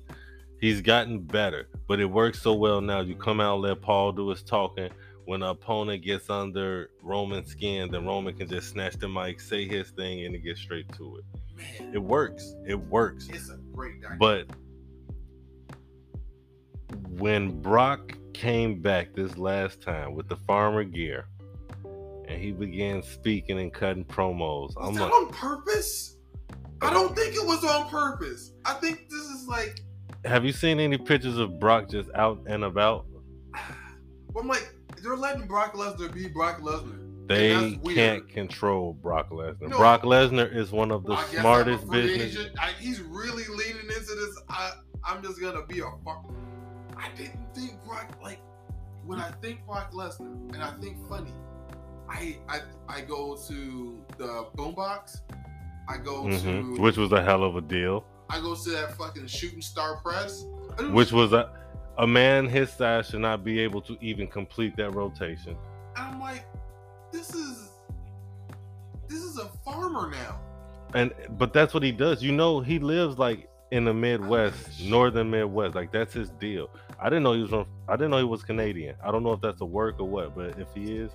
He's 0.60 0.80
gotten 0.80 1.20
better, 1.20 1.68
but 1.88 2.00
it 2.00 2.04
works 2.06 2.40
so 2.42 2.54
well 2.54 2.80
now. 2.80 3.00
You 3.00 3.14
come 3.14 3.40
out, 3.40 3.60
let 3.60 3.80
Paul 3.80 4.12
do 4.12 4.28
his 4.30 4.42
talking. 4.42 4.90
When 5.26 5.42
an 5.42 5.50
opponent 5.50 6.02
gets 6.02 6.28
under 6.28 6.90
Roman's 7.02 7.50
skin, 7.50 7.90
then 7.90 8.04
Roman 8.06 8.34
can 8.36 8.48
just 8.48 8.70
snatch 8.70 8.94
the 8.98 9.08
mic, 9.08 9.40
say 9.40 9.66
his 9.66 9.90
thing, 9.90 10.24
and 10.26 10.34
it 10.34 10.40
gets 10.40 10.60
straight 10.60 10.90
to 10.94 11.18
it. 11.18 11.24
Man, 11.80 11.94
It 11.94 11.98
works. 11.98 12.54
It 12.66 12.74
works. 12.74 13.28
it's 13.28 13.48
a 13.50 13.56
great 13.72 14.00
dynamic. 14.02 14.18
But 14.18 14.46
when 17.10 17.60
Brock 17.60 18.16
came 18.32 18.80
back 18.80 19.14
this 19.14 19.36
last 19.36 19.80
time 19.80 20.14
with 20.14 20.28
the 20.28 20.36
farmer 20.36 20.84
gear 20.84 21.26
and 22.30 22.40
he 22.40 22.52
began 22.52 23.02
speaking 23.02 23.58
and 23.58 23.72
cutting 23.72 24.04
promos, 24.04 24.74
was 24.76 24.88
I'm 24.88 24.94
that 24.94 25.04
like, 25.04 25.12
on 25.12 25.28
purpose? 25.28 26.16
I 26.80 26.92
don't 26.92 27.14
think 27.14 27.34
it 27.34 27.44
was 27.44 27.64
on 27.64 27.88
purpose. 27.88 28.52
I 28.64 28.74
think 28.74 29.08
this 29.08 29.20
is 29.20 29.46
like 29.48 29.80
have 30.24 30.44
you 30.44 30.52
seen 30.52 30.80
any 30.80 30.98
pictures 30.98 31.38
of 31.38 31.58
Brock 31.58 31.88
just 31.88 32.10
out 32.14 32.40
and 32.46 32.64
about? 32.64 33.06
I'm 34.38 34.46
like 34.46 34.72
they're 35.02 35.16
letting 35.16 35.46
Brock 35.46 35.74
Lesnar 35.74 36.12
be 36.12 36.28
Brock 36.28 36.60
Lesnar. 36.60 36.98
They 37.26 37.78
can't 37.94 38.28
control 38.28 38.92
Brock 38.92 39.30
Lesnar. 39.30 39.70
Brock 39.70 40.02
Lesnar 40.02 40.52
is 40.54 40.72
one 40.72 40.90
of 40.90 41.04
the 41.04 41.12
I 41.12 41.24
smartest 41.26 41.88
business. 41.88 42.36
agent. 42.36 42.58
I, 42.58 42.72
he's 42.80 43.00
really 43.00 43.44
leaning 43.44 43.84
into 43.84 44.14
this. 44.14 44.42
I, 44.48 44.72
I'm 45.04 45.22
just 45.22 45.40
gonna 45.40 45.64
be 45.66 45.80
a. 45.80 45.84
I 45.86 47.08
didn't 47.16 47.54
think 47.54 47.72
Brock 47.84 48.18
like 48.22 48.40
when 49.04 49.20
I 49.20 49.30
think 49.42 49.64
Brock 49.66 49.92
Lesnar 49.92 50.54
and 50.54 50.62
I 50.62 50.72
think 50.80 50.96
funny. 51.08 51.32
I 52.10 52.36
I 52.48 52.60
I 52.88 53.00
go 53.02 53.36
to 53.48 53.98
the 54.18 54.46
boombox. 54.56 55.20
I 55.88 55.96
go 55.96 56.24
Mhm. 56.24 56.76
to 56.76 56.80
Which 56.82 56.96
was 56.96 57.12
a 57.12 57.22
hell 57.22 57.44
of 57.44 57.56
a 57.56 57.60
deal. 57.60 58.04
I 58.28 58.40
go 58.40 58.54
to 58.54 58.70
that 58.70 58.96
fucking 58.96 59.26
shooting 59.26 59.62
star 59.62 59.96
press. 60.02 60.44
Which 60.90 61.12
was 61.12 61.32
a 61.32 61.50
a 61.98 62.06
man 62.06 62.46
his 62.48 62.70
size 62.72 63.08
should 63.08 63.20
not 63.20 63.44
be 63.44 63.60
able 63.60 63.80
to 63.82 63.96
even 64.00 64.26
complete 64.26 64.76
that 64.76 64.94
rotation. 64.94 65.56
And 65.96 66.14
I'm 66.14 66.20
like, 66.20 66.44
this 67.12 67.34
is 67.34 67.70
this 69.08 69.22
is 69.22 69.38
a 69.38 69.48
farmer 69.64 70.10
now. 70.10 70.40
and 70.94 71.12
but 71.38 71.52
that's 71.52 71.72
what 71.74 71.82
he 71.82 71.92
does. 71.92 72.22
You 72.22 72.32
know, 72.32 72.60
he 72.60 72.78
lives 72.78 73.18
like 73.18 73.48
in 73.70 73.84
the 73.84 73.94
Midwest, 73.94 74.82
northern 74.82 75.30
Midwest. 75.30 75.74
Like 75.76 75.92
that's 75.92 76.12
his 76.14 76.30
deal. 76.30 76.70
I 77.00 77.04
didn't 77.08 77.22
know 77.24 77.34
he 77.34 77.42
was 77.42 77.50
from. 77.50 77.66
I 77.88 77.94
didn't 77.96 78.10
know 78.10 78.18
he 78.18 78.24
was 78.24 78.42
Canadian. 78.42 78.96
I 79.04 79.10
don't 79.12 79.22
know 79.22 79.32
if 79.32 79.40
that's 79.40 79.60
a 79.60 79.64
work 79.66 80.00
or 80.00 80.08
what, 80.08 80.34
but 80.34 80.58
if 80.58 80.68
he 80.74 80.96
is, 80.96 81.10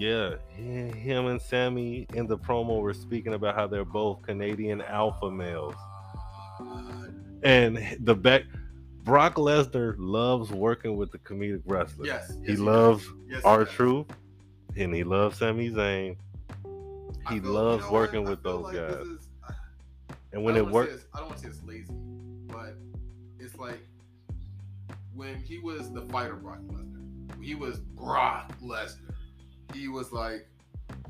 yeah, 0.00 0.36
him 0.56 1.26
and 1.26 1.40
Sami 1.40 2.06
in 2.14 2.26
the 2.26 2.38
promo 2.38 2.80
were 2.80 2.94
speaking 2.94 3.34
about 3.34 3.54
how 3.54 3.66
they're 3.66 3.84
both 3.84 4.22
Canadian 4.22 4.80
alpha 4.82 5.30
males, 5.30 5.74
and 7.42 7.96
the 8.00 8.14
back. 8.14 8.42
Brock 9.02 9.36
Lesnar 9.36 9.94
loves 9.98 10.50
working 10.50 10.94
with 10.96 11.10
the 11.10 11.18
comedic 11.18 11.62
wrestlers. 11.66 12.06
Yes, 12.06 12.32
he 12.44 12.50
yes, 12.52 12.58
loves 12.58 13.04
does. 13.04 13.14
Yes, 13.28 13.44
our 13.44 13.64
does. 13.64 13.72
truth, 13.74 14.06
and 14.76 14.94
he 14.94 15.04
loves 15.04 15.38
Sami 15.38 15.70
Zayn. 15.70 16.16
He 17.30 17.40
feel- 17.40 17.50
loves 17.50 17.82
what? 17.84 17.92
working 17.92 18.26
I 18.26 18.30
with 18.30 18.42
feel 18.42 18.62
those 18.62 18.64
like 18.64 18.76
guys. 18.76 19.06
is- 19.06 19.28
And 20.32 20.44
when 20.44 20.54
it 20.54 20.60
don't 20.60 20.70
wanna 20.72 20.86
say 20.86 20.92
works, 20.92 21.06
I 21.14 21.18
don't 21.18 21.28
want 21.28 21.38
to 21.40 21.44
say 21.44 21.48
it's 21.50 21.62
lazy, 21.64 21.94
but 22.48 22.74
it's 23.38 23.56
like 23.56 23.80
when 25.14 25.36
he 25.36 25.58
was 25.58 25.90
the 25.92 26.02
fighter 26.02 26.36
Brock 26.36 26.60
Lesnar. 26.68 27.42
He 27.42 27.54
was 27.54 27.80
Brock 27.80 28.52
Lesnar. 28.62 29.09
He 29.74 29.88
was 29.88 30.12
like, 30.12 30.46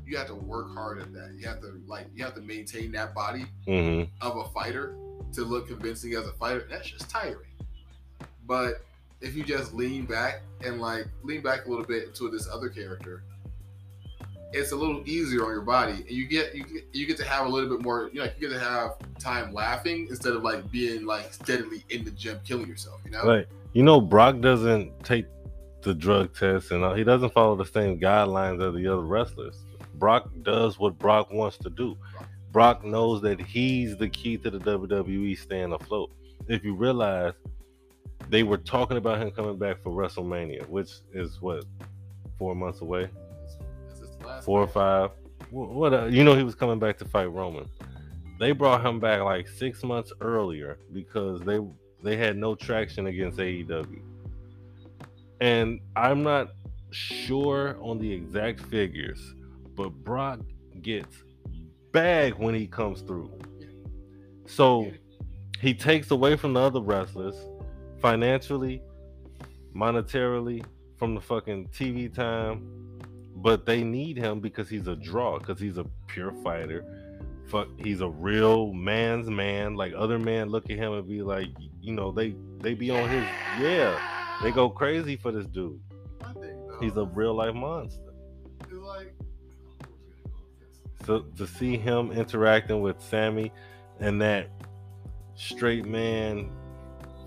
you 0.05 0.17
have 0.17 0.27
to 0.27 0.35
work 0.35 0.73
hard 0.73 1.01
at 1.01 1.13
that. 1.13 1.35
You 1.37 1.47
have 1.47 1.61
to 1.61 1.81
like, 1.87 2.07
you 2.13 2.23
have 2.23 2.35
to 2.35 2.41
maintain 2.41 2.91
that 2.93 3.13
body 3.13 3.45
mhm, 3.67 4.07
of 4.21 4.37
a 4.37 4.43
fighter 4.45 4.95
to 5.33 5.43
look 5.43 5.67
convincing 5.67 6.13
as 6.13 6.27
a 6.27 6.33
fighter. 6.33 6.67
That's 6.69 6.89
just 6.89 7.09
tiring. 7.09 7.47
But 8.45 8.83
if 9.21 9.35
you 9.35 9.43
just 9.43 9.73
lean 9.73 10.05
back 10.05 10.41
and 10.65 10.81
like 10.81 11.07
lean 11.23 11.41
back 11.41 11.65
a 11.65 11.69
little 11.69 11.85
bit 11.85 12.07
into 12.07 12.29
this 12.29 12.47
other 12.47 12.69
character, 12.69 13.23
it's 14.53 14.71
a 14.71 14.75
little 14.75 15.01
easier 15.07 15.45
on 15.45 15.51
your 15.51 15.61
body, 15.61 15.93
and 15.93 16.11
you 16.11 16.27
get 16.27 16.53
you 16.53 16.63
get, 16.63 16.83
you 16.91 17.07
get 17.07 17.17
to 17.17 17.23
have 17.25 17.45
a 17.45 17.49
little 17.49 17.69
bit 17.69 17.83
more. 17.83 18.09
You 18.11 18.19
know, 18.19 18.25
you 18.25 18.49
get 18.49 18.49
to 18.49 18.59
have 18.59 18.95
time 19.19 19.53
laughing 19.53 20.07
instead 20.09 20.33
of 20.33 20.43
like 20.43 20.69
being 20.71 21.05
like 21.05 21.33
steadily 21.33 21.85
in 21.89 22.03
the 22.03 22.11
gym 22.11 22.39
killing 22.43 22.67
yourself. 22.67 22.99
You 23.05 23.11
know, 23.11 23.25
Like 23.25 23.47
you 23.73 23.83
know, 23.83 24.01
Brock 24.01 24.41
doesn't 24.41 25.03
take 25.05 25.25
the 25.83 25.93
drug 25.93 26.35
test 26.35 26.71
and 26.71 26.83
all. 26.83 26.93
he 26.93 27.03
doesn't 27.03 27.33
follow 27.33 27.55
the 27.55 27.65
same 27.65 27.99
guidelines 27.99 28.65
as 28.67 28.75
the 28.75 28.87
other 28.87 29.01
wrestlers. 29.03 29.57
Brock 29.95 30.29
does 30.43 30.79
what 30.79 30.97
Brock 30.97 31.31
wants 31.31 31.57
to 31.59 31.69
do. 31.69 31.97
Brock 32.51 32.83
knows 32.83 33.21
that 33.21 33.39
he's 33.39 33.95
the 33.97 34.09
key 34.09 34.37
to 34.37 34.49
the 34.49 34.59
WWE 34.59 35.37
staying 35.37 35.73
afloat. 35.73 36.11
If 36.47 36.63
you 36.63 36.75
realize, 36.75 37.33
they 38.29 38.43
were 38.43 38.57
talking 38.57 38.97
about 38.97 39.19
him 39.21 39.31
coming 39.31 39.57
back 39.57 39.81
for 39.81 39.91
WrestleMania, 39.91 40.67
which 40.67 40.91
is 41.13 41.41
what 41.41 41.65
four 42.37 42.55
months 42.55 42.81
away, 42.81 43.09
four 44.43 44.61
or 44.61 44.67
five. 44.67 45.11
Wh- 45.49 45.53
What 45.71 45.93
uh, 45.93 46.05
you 46.05 46.23
know, 46.23 46.35
he 46.35 46.43
was 46.43 46.55
coming 46.55 46.79
back 46.79 46.97
to 46.99 47.05
fight 47.05 47.31
Roman. 47.31 47.69
They 48.39 48.51
brought 48.53 48.85
him 48.85 48.99
back 48.99 49.21
like 49.21 49.47
six 49.47 49.83
months 49.83 50.11
earlier 50.21 50.77
because 50.93 51.41
they 51.41 51.59
they 52.03 52.17
had 52.17 52.37
no 52.37 52.55
traction 52.55 53.07
against 53.07 53.37
AEW. 53.37 54.01
And 55.41 55.79
I'm 55.95 56.21
not 56.21 56.51
sure 56.91 57.75
on 57.81 57.97
the 57.97 58.11
exact 58.13 58.59
figures, 58.59 59.33
but 59.75 59.89
Brock 59.89 60.39
gets 60.81 61.23
bag 61.91 62.35
when 62.35 62.53
he 62.53 62.67
comes 62.67 63.01
through. 63.01 63.31
So 64.45 64.91
he 65.59 65.73
takes 65.73 66.11
away 66.11 66.35
from 66.37 66.53
the 66.53 66.59
other 66.59 66.79
wrestlers 66.79 67.35
financially, 67.99 68.83
monetarily, 69.75 70.63
from 70.97 71.15
the 71.15 71.21
fucking 71.21 71.69
TV 71.69 72.13
time, 72.13 72.99
but 73.37 73.65
they 73.65 73.83
need 73.83 74.17
him 74.17 74.39
because 74.39 74.69
he's 74.69 74.87
a 74.87 74.95
draw, 74.95 75.39
because 75.39 75.59
he's 75.59 75.77
a 75.77 75.85
pure 76.07 76.31
fighter. 76.43 76.85
Fuck, 77.47 77.67
he's 77.79 78.01
a 78.01 78.09
real 78.09 78.71
man's 78.73 79.27
man. 79.27 79.75
Like 79.75 79.93
other 79.97 80.19
men 80.19 80.49
look 80.49 80.69
at 80.69 80.77
him 80.77 80.93
and 80.93 81.07
be 81.07 81.23
like, 81.23 81.47
you 81.81 81.93
know, 81.93 82.11
they 82.11 82.35
they 82.59 82.75
be 82.75 82.91
on 82.91 83.09
his 83.09 83.23
yeah, 83.59 84.20
they 84.43 84.51
go 84.51 84.69
crazy 84.69 85.15
for 85.15 85.31
this 85.31 85.45
dude. 85.47 85.79
My 86.21 86.33
thing, 86.33 86.67
though, 86.67 86.79
He's 86.79 86.97
a 86.97 87.05
real 87.05 87.33
life 87.33 87.53
monster. 87.53 88.11
So 91.05 91.21
to 91.37 91.47
see 91.47 91.77
him 91.77 92.11
interacting 92.11 92.81
with 92.81 93.01
Sami 93.01 93.51
and 93.99 94.21
that 94.21 94.49
straight 95.35 95.85
man, 95.85 96.51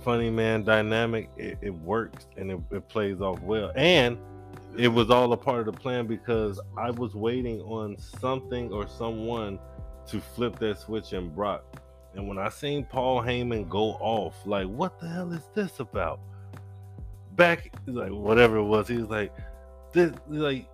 funny 0.03 0.31
man 0.31 0.65
dynamic, 0.65 1.31
it, 1.37 1.59
it 1.61 1.75
works 1.75 2.27
and 2.37 2.53
it, 2.53 2.61
it 2.71 2.89
plays 2.89 3.21
off 3.21 3.41
well. 3.41 3.73
And 3.75 4.19
it 4.77 4.89
was 4.89 5.11
all 5.11 5.33
a 5.33 5.37
part 5.37 5.67
of 5.67 5.75
the 5.75 5.81
plan 5.81 6.07
because 6.07 6.61
I 6.77 6.91
was 6.91 7.15
waiting 7.15 7.61
on 7.63 7.97
something 7.99 8.73
or 8.73 8.89
someone 8.89 9.59
to 10.09 10.21
flip 10.21 10.59
that 10.61 10.79
switch 10.79 11.13
in 11.13 11.35
Brock. 11.35 11.81
And 12.15 12.29
when 12.29 12.39
I 12.39 12.49
seen 12.49 12.85
Paul 12.85 13.23
Heyman 13.23 13.69
go 13.69 13.93
off, 13.95 14.35
like, 14.47 14.69
what 14.69 15.01
the 15.01 15.09
hell 15.09 15.33
is 15.33 15.49
this 15.55 15.81
about? 15.81 16.21
Back, 17.37 17.73
like, 17.87 18.13
whatever 18.13 18.59
it 18.59 18.65
was, 18.65 18.89
he 18.89 18.97
was 18.97 19.09
like, 19.09 19.33
this, 19.93 20.13
like, 20.29 20.69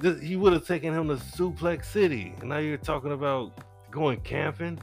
this, 0.00 0.20
he 0.20 0.36
would 0.36 0.52
have 0.52 0.66
taken 0.66 0.92
him 0.94 1.08
to 1.08 1.16
Suplex 1.16 1.86
City. 1.86 2.34
And 2.40 2.50
now 2.50 2.58
you're 2.58 2.76
talking 2.76 3.12
about 3.12 3.52
going 3.90 4.20
camping? 4.20 4.78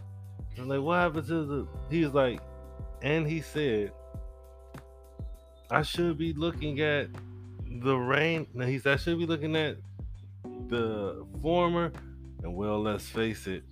I'm 0.58 0.68
like, 0.68 0.82
what 0.82 0.96
happened 0.96 1.28
to 1.28 1.46
the. 1.46 1.68
He 1.90 2.04
was 2.04 2.14
like, 2.14 2.40
and 3.02 3.28
he 3.28 3.42
said, 3.42 3.92
I 5.70 5.82
should 5.82 6.18
be 6.18 6.34
looking 6.34 6.82
at 6.82 7.08
the 7.82 7.96
rain. 7.96 8.48
No, 8.54 8.66
he 8.66 8.80
said, 8.80 8.94
I 8.94 8.98
should 8.98 9.18
be 9.18 9.26
looking 9.26 9.56
at 9.56 9.78
the 10.68 11.26
former. 11.42 11.92
And 12.44 12.56
well, 12.56 12.82
let's 12.82 13.08
face 13.08 13.48
it, 13.48 13.64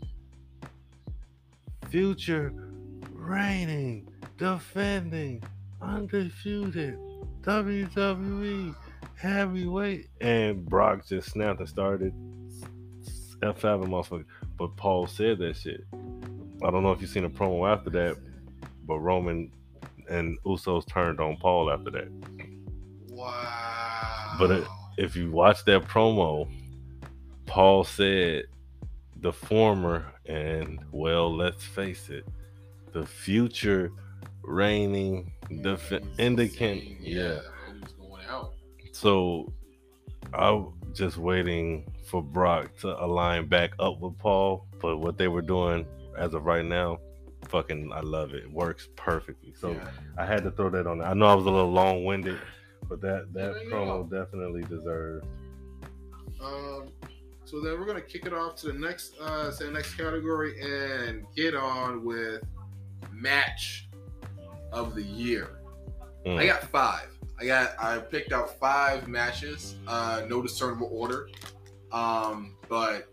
future 1.89 2.53
reigning, 3.11 4.09
defending, 4.37 5.43
undisputed 5.81 6.97
WWE 7.43 8.75
heavyweight. 9.15 10.07
And 10.21 10.65
Brock 10.65 11.05
just 11.07 11.31
snapped 11.31 11.59
and 11.59 11.69
started 11.69 12.13
F 13.41 13.61
having 13.61 13.89
motherfucker. 13.89 14.25
But 14.57 14.75
Paul 14.77 15.07
said 15.07 15.39
that 15.39 15.57
shit. 15.57 15.83
I 15.93 16.71
don't 16.71 16.83
know 16.83 16.91
if 16.91 17.01
you've 17.01 17.09
seen 17.09 17.25
a 17.25 17.29
promo 17.29 17.69
after 17.71 17.89
that, 17.91 18.17
but 18.85 18.99
Roman 18.99 19.51
and 20.09 20.37
Usos 20.45 20.87
turned 20.87 21.19
on 21.19 21.37
Paul 21.37 21.71
after 21.71 21.91
that. 21.91 22.09
Wow. 23.09 24.35
But 24.39 24.51
it- 24.51 24.67
If 24.95 25.15
you 25.15 25.31
watch 25.31 25.65
that 25.65 25.85
promo, 25.85 26.47
Paul 27.47 27.83
said 27.83 28.43
the 29.21 29.33
former, 29.33 30.05
and 30.27 30.79
well, 30.91 31.35
let's 31.35 31.63
face 31.65 32.09
it, 32.11 32.27
the 32.91 33.03
future 33.03 33.91
reigning 34.43 35.31
def- 35.61 35.89
indicant. 36.17 36.97
Yeah. 36.99 37.39
he 37.67 37.79
was 37.79 37.91
going 37.99 38.25
out. 38.27 38.53
So 38.91 39.51
I'm 40.33 40.73
just 40.93 41.17
waiting 41.17 41.91
for 42.05 42.21
Brock 42.21 42.75
to 42.81 43.03
align 43.03 43.47
back 43.47 43.71
up 43.79 43.99
with 43.99 44.17
Paul. 44.19 44.65
But 44.81 44.97
what 44.97 45.17
they 45.17 45.27
were 45.27 45.41
doing 45.41 45.85
as 46.17 46.33
of 46.33 46.45
right 46.45 46.65
now, 46.65 46.99
fucking, 47.47 47.91
I 47.93 48.01
love 48.01 48.33
it. 48.33 48.43
It 48.43 48.51
works 48.51 48.89
perfectly. 48.95 49.53
So 49.59 49.71
yeah. 49.71 49.87
I 50.17 50.25
had 50.25 50.43
to 50.43 50.51
throw 50.51 50.69
that 50.69 50.87
on. 50.87 51.01
I 51.01 51.13
know 51.13 51.25
I 51.25 51.33
was 51.33 51.45
a 51.45 51.51
little 51.51 51.71
long 51.71 52.05
winded, 52.05 52.39
but 52.87 53.01
that 53.01 53.33
that 53.33 53.55
Yeah, 53.63 53.71
promo 53.71 54.09
definitely 54.09 54.63
deserved. 54.63 55.25
Um, 56.43 56.87
so 57.45 57.61
then 57.61 57.79
we're 57.79 57.85
gonna 57.85 58.01
kick 58.01 58.25
it 58.25 58.33
off 58.33 58.55
to 58.57 58.67
the 58.67 58.73
next, 58.73 59.17
uh, 59.19 59.51
say 59.51 59.65
the 59.65 59.71
next 59.71 59.95
category 59.95 60.59
and 60.61 61.25
get 61.35 61.55
on 61.55 62.03
with 62.03 62.43
match 63.11 63.87
of 64.73 64.95
the 64.95 65.03
year. 65.03 65.59
Mm. 66.25 66.37
I 66.39 66.45
got 66.45 66.63
five. 66.63 67.07
I 67.39 67.45
got 67.45 67.71
I 67.79 67.97
picked 67.99 68.31
out 68.31 68.59
five 68.59 69.07
matches, 69.07 69.75
uh, 69.87 70.23
no 70.27 70.41
discernible 70.41 70.89
order. 70.91 71.29
Um, 71.91 72.55
but 72.69 73.07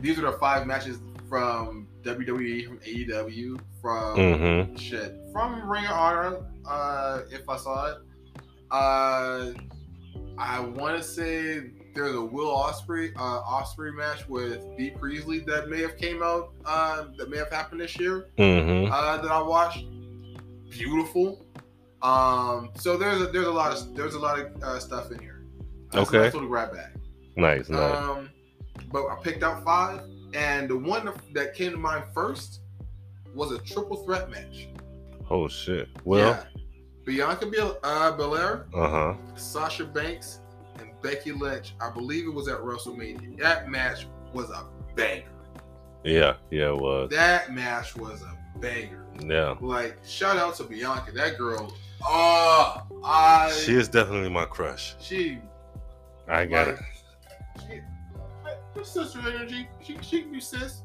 these 0.00 0.18
are 0.18 0.22
the 0.22 0.32
five 0.32 0.66
matches 0.66 0.98
from 1.28 1.88
WWE, 2.02 2.66
from 2.68 2.78
AEW, 2.78 3.58
from 3.80 4.16
Mm-hmm. 4.16 4.76
shit, 4.76 5.14
from 5.32 5.68
Ring 5.68 5.84
of 5.86 5.90
Honor, 5.92 6.36
uh, 6.68 7.22
if 7.30 7.48
I 7.48 7.56
saw 7.56 7.92
it. 7.92 7.98
Uh, 8.70 9.52
I 10.38 10.60
want 10.60 10.96
to 10.98 11.02
say 11.02 11.70
there's 11.94 12.14
a 12.14 12.20
Will 12.22 12.54
Ospreay 12.54 13.12
uh, 13.16 13.42
Ospreay 13.42 13.94
match 13.96 14.28
with 14.28 14.64
Bea 14.76 14.90
Priestley 14.90 15.38
that 15.40 15.68
may 15.70 15.80
have 15.80 15.96
came 15.96 16.22
out 16.22 16.52
uh, 16.66 17.06
that 17.16 17.30
may 17.30 17.38
have 17.38 17.50
happened 17.50 17.80
this 17.80 17.98
year 17.98 18.26
Mm-hmm. 18.38 18.92
uh, 18.92 19.16
that 19.18 19.30
I 19.30 19.40
watched. 19.42 19.84
Beautiful. 20.78 21.44
Um, 22.02 22.70
so 22.76 22.96
there's 22.96 23.20
a, 23.22 23.26
there's 23.26 23.46
a 23.46 23.50
lot 23.52 23.72
of 23.72 23.94
there's 23.96 24.14
a 24.14 24.18
lot 24.18 24.38
of 24.38 24.62
uh, 24.62 24.78
stuff 24.78 25.10
in 25.10 25.18
here. 25.18 25.44
Uh, 25.92 25.96
so 25.96 26.00
Okay. 26.02 26.18
that's 26.18 26.34
to 26.34 26.46
grab 26.46 26.72
bag. 26.72 26.92
Nice, 27.36 27.68
nice. 27.68 27.96
Um, 27.96 28.30
but 28.92 29.06
I 29.08 29.16
picked 29.22 29.42
out 29.42 29.64
five, 29.64 30.00
and 30.34 30.68
the 30.68 30.76
one 30.76 31.10
that 31.32 31.54
came 31.54 31.72
to 31.72 31.78
mind 31.78 32.04
first 32.14 32.60
was 33.34 33.52
a 33.52 33.58
triple 33.58 33.96
threat 34.04 34.30
match. 34.30 34.68
oh 35.30 35.48
shit. 35.48 35.88
Well, 36.04 36.20
yeah. 36.30 36.44
Bianca 37.04 37.46
Bel- 37.46 37.78
uh, 37.82 38.12
Belair, 38.12 38.66
uh 38.74 38.88
huh. 38.88 39.14
Sasha 39.36 39.84
Banks, 39.84 40.40
and 40.80 40.90
Becky 41.02 41.32
Lynch. 41.32 41.74
I 41.80 41.90
believe 41.90 42.26
it 42.26 42.34
was 42.34 42.48
at 42.48 42.58
WrestleMania. 42.58 43.38
That 43.38 43.68
match 43.70 44.06
was 44.32 44.50
a 44.50 44.64
banger. 44.94 45.24
Yeah, 46.04 46.34
yeah, 46.50 46.68
it 46.70 46.76
was. 46.76 47.10
That 47.10 47.52
match 47.52 47.96
was 47.96 48.22
a 48.22 48.35
banger. 48.60 49.04
Yeah. 49.20 49.56
Like 49.60 49.98
shout 50.04 50.36
out 50.36 50.54
to 50.56 50.64
Bianca. 50.64 51.12
That 51.12 51.38
girl. 51.38 51.72
Oh, 52.04 52.82
I. 53.04 53.50
She 53.64 53.74
is 53.74 53.88
definitely 53.88 54.30
my 54.30 54.44
crush. 54.44 54.94
She. 55.00 55.38
I 56.28 56.44
got 56.46 56.68
it. 56.68 56.78
She, 57.60 57.80
her 58.74 58.84
sister 58.84 59.20
energy. 59.20 59.68
She 59.82 59.96
she 60.02 60.22
can 60.22 60.32
be 60.32 60.40
sis. 60.40 60.82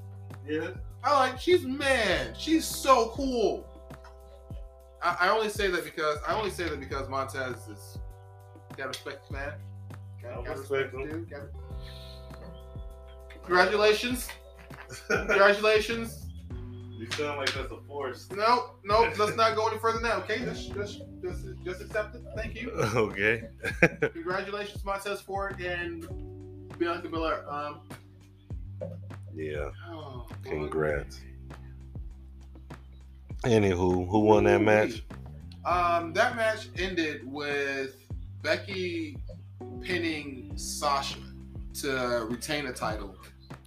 Yeah. 0.48 0.70
I 1.04 1.14
like. 1.14 1.40
She's 1.40 1.64
man. 1.66 2.34
She's 2.38 2.66
so 2.66 3.10
cool. 3.16 3.68
I, 5.04 5.18
I 5.22 5.30
only 5.30 5.50
say 5.50 5.68
that 5.68 5.84
because 5.84 6.20
I 6.28 6.36
only 6.36 6.52
say 6.52 6.70
that 6.70 6.80
because 6.80 7.10
Montez 7.10 7.68
is 7.68 7.98
got 8.78 8.88
respect, 8.88 9.24
this 9.24 9.32
man. 9.32 9.54
Got, 10.22 10.32
I 10.32 10.44
got 10.44 10.58
respect 10.58 10.94
this 10.94 11.12
dude. 11.12 11.30
Got- 11.30 11.42
Congratulations. 13.44 14.30
Congratulations. 15.08 16.21
You 17.02 17.10
sound 17.14 17.40
like 17.40 17.52
that's 17.52 17.72
a 17.72 17.78
force. 17.88 18.30
No, 18.30 18.76
no, 18.84 19.12
let's 19.18 19.36
not 19.36 19.56
go 19.56 19.68
any 19.68 19.80
further 19.80 20.00
now. 20.02 20.18
Okay, 20.18 20.38
just 20.46 20.72
just 20.76 21.02
just, 21.24 21.46
just 21.66 21.82
accept 21.82 22.14
it. 22.14 22.22
Thank 22.36 22.62
you. 22.62 22.70
okay. 22.96 23.46
Congratulations, 24.14 24.86
Montez 24.86 25.20
Ford 25.20 25.60
and 25.60 26.08
Bianca 26.78 27.10
Belair. 27.10 27.44
Um, 27.52 27.80
Yeah. 29.34 29.72
oh, 29.90 30.28
Congrats. 30.44 31.22
Anywho, 33.46 34.08
who 34.08 34.20
won 34.20 34.44
that 34.44 34.62
match? 34.62 35.04
Um, 35.66 36.14
that 36.14 36.36
match 36.36 36.68
ended 36.78 37.22
with 37.26 37.96
Becky 38.44 39.18
pinning 39.82 40.52
Sasha 40.56 41.18
to 41.82 42.28
retain 42.30 42.66
the 42.66 42.74
title, 42.74 43.16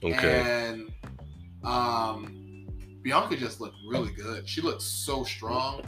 Okay. 0.04 0.40
and 0.70 0.92
um, 1.64 2.43
Bianca 3.04 3.36
just 3.36 3.60
looked 3.60 3.76
really 3.86 4.10
good. 4.12 4.48
She 4.48 4.62
looked 4.62 4.80
so 4.80 5.24
strong. 5.24 5.84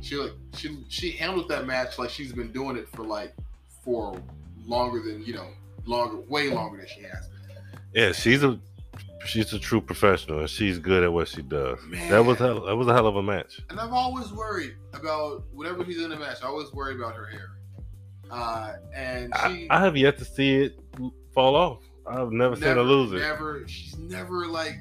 She 0.00 0.14
looked 0.14 0.56
she 0.56 0.84
she 0.88 1.10
handled 1.10 1.48
that 1.48 1.66
match 1.66 1.98
like 1.98 2.10
she's 2.10 2.32
been 2.32 2.52
doing 2.52 2.76
it 2.76 2.88
for 2.90 3.04
like 3.04 3.34
for 3.82 4.16
longer 4.64 5.02
than 5.02 5.24
you 5.24 5.34
know 5.34 5.48
longer 5.84 6.20
way 6.28 6.50
longer 6.50 6.78
than 6.78 6.86
she 6.86 7.02
has. 7.02 7.28
Yeah, 7.92 8.12
she's 8.12 8.44
a 8.44 8.58
she's 9.26 9.52
a 9.52 9.58
true 9.58 9.80
professional 9.80 10.40
and 10.40 10.48
she's 10.48 10.78
good 10.78 11.02
at 11.02 11.12
what 11.12 11.26
she 11.26 11.42
does. 11.42 11.80
Man. 11.88 12.08
That 12.08 12.24
was 12.24 12.38
hell, 12.38 12.66
that 12.66 12.76
was 12.76 12.86
a 12.86 12.94
hell 12.94 13.08
of 13.08 13.16
a 13.16 13.22
match. 13.22 13.60
And 13.68 13.80
I've 13.80 13.92
always 13.92 14.32
worried 14.32 14.76
about 14.92 15.44
whenever 15.52 15.84
she's 15.84 16.02
in 16.02 16.12
a 16.12 16.16
match. 16.16 16.38
I 16.42 16.46
always 16.46 16.72
worry 16.72 16.94
about 16.94 17.16
her 17.16 17.26
hair. 17.26 17.50
Uh, 18.30 18.74
and 18.94 19.34
she 19.34 19.68
I, 19.68 19.78
I 19.78 19.80
have 19.80 19.96
yet 19.96 20.18
to 20.18 20.24
see 20.24 20.54
it 20.54 20.78
fall 21.32 21.56
off. 21.56 21.80
I've 22.06 22.30
never, 22.30 22.54
seen 22.54 22.64
her 22.64 22.82
lose 22.82 23.12
it. 23.12 23.18
Never. 23.18 23.66
She's 23.66 23.96
never 23.98 24.46
like 24.46 24.76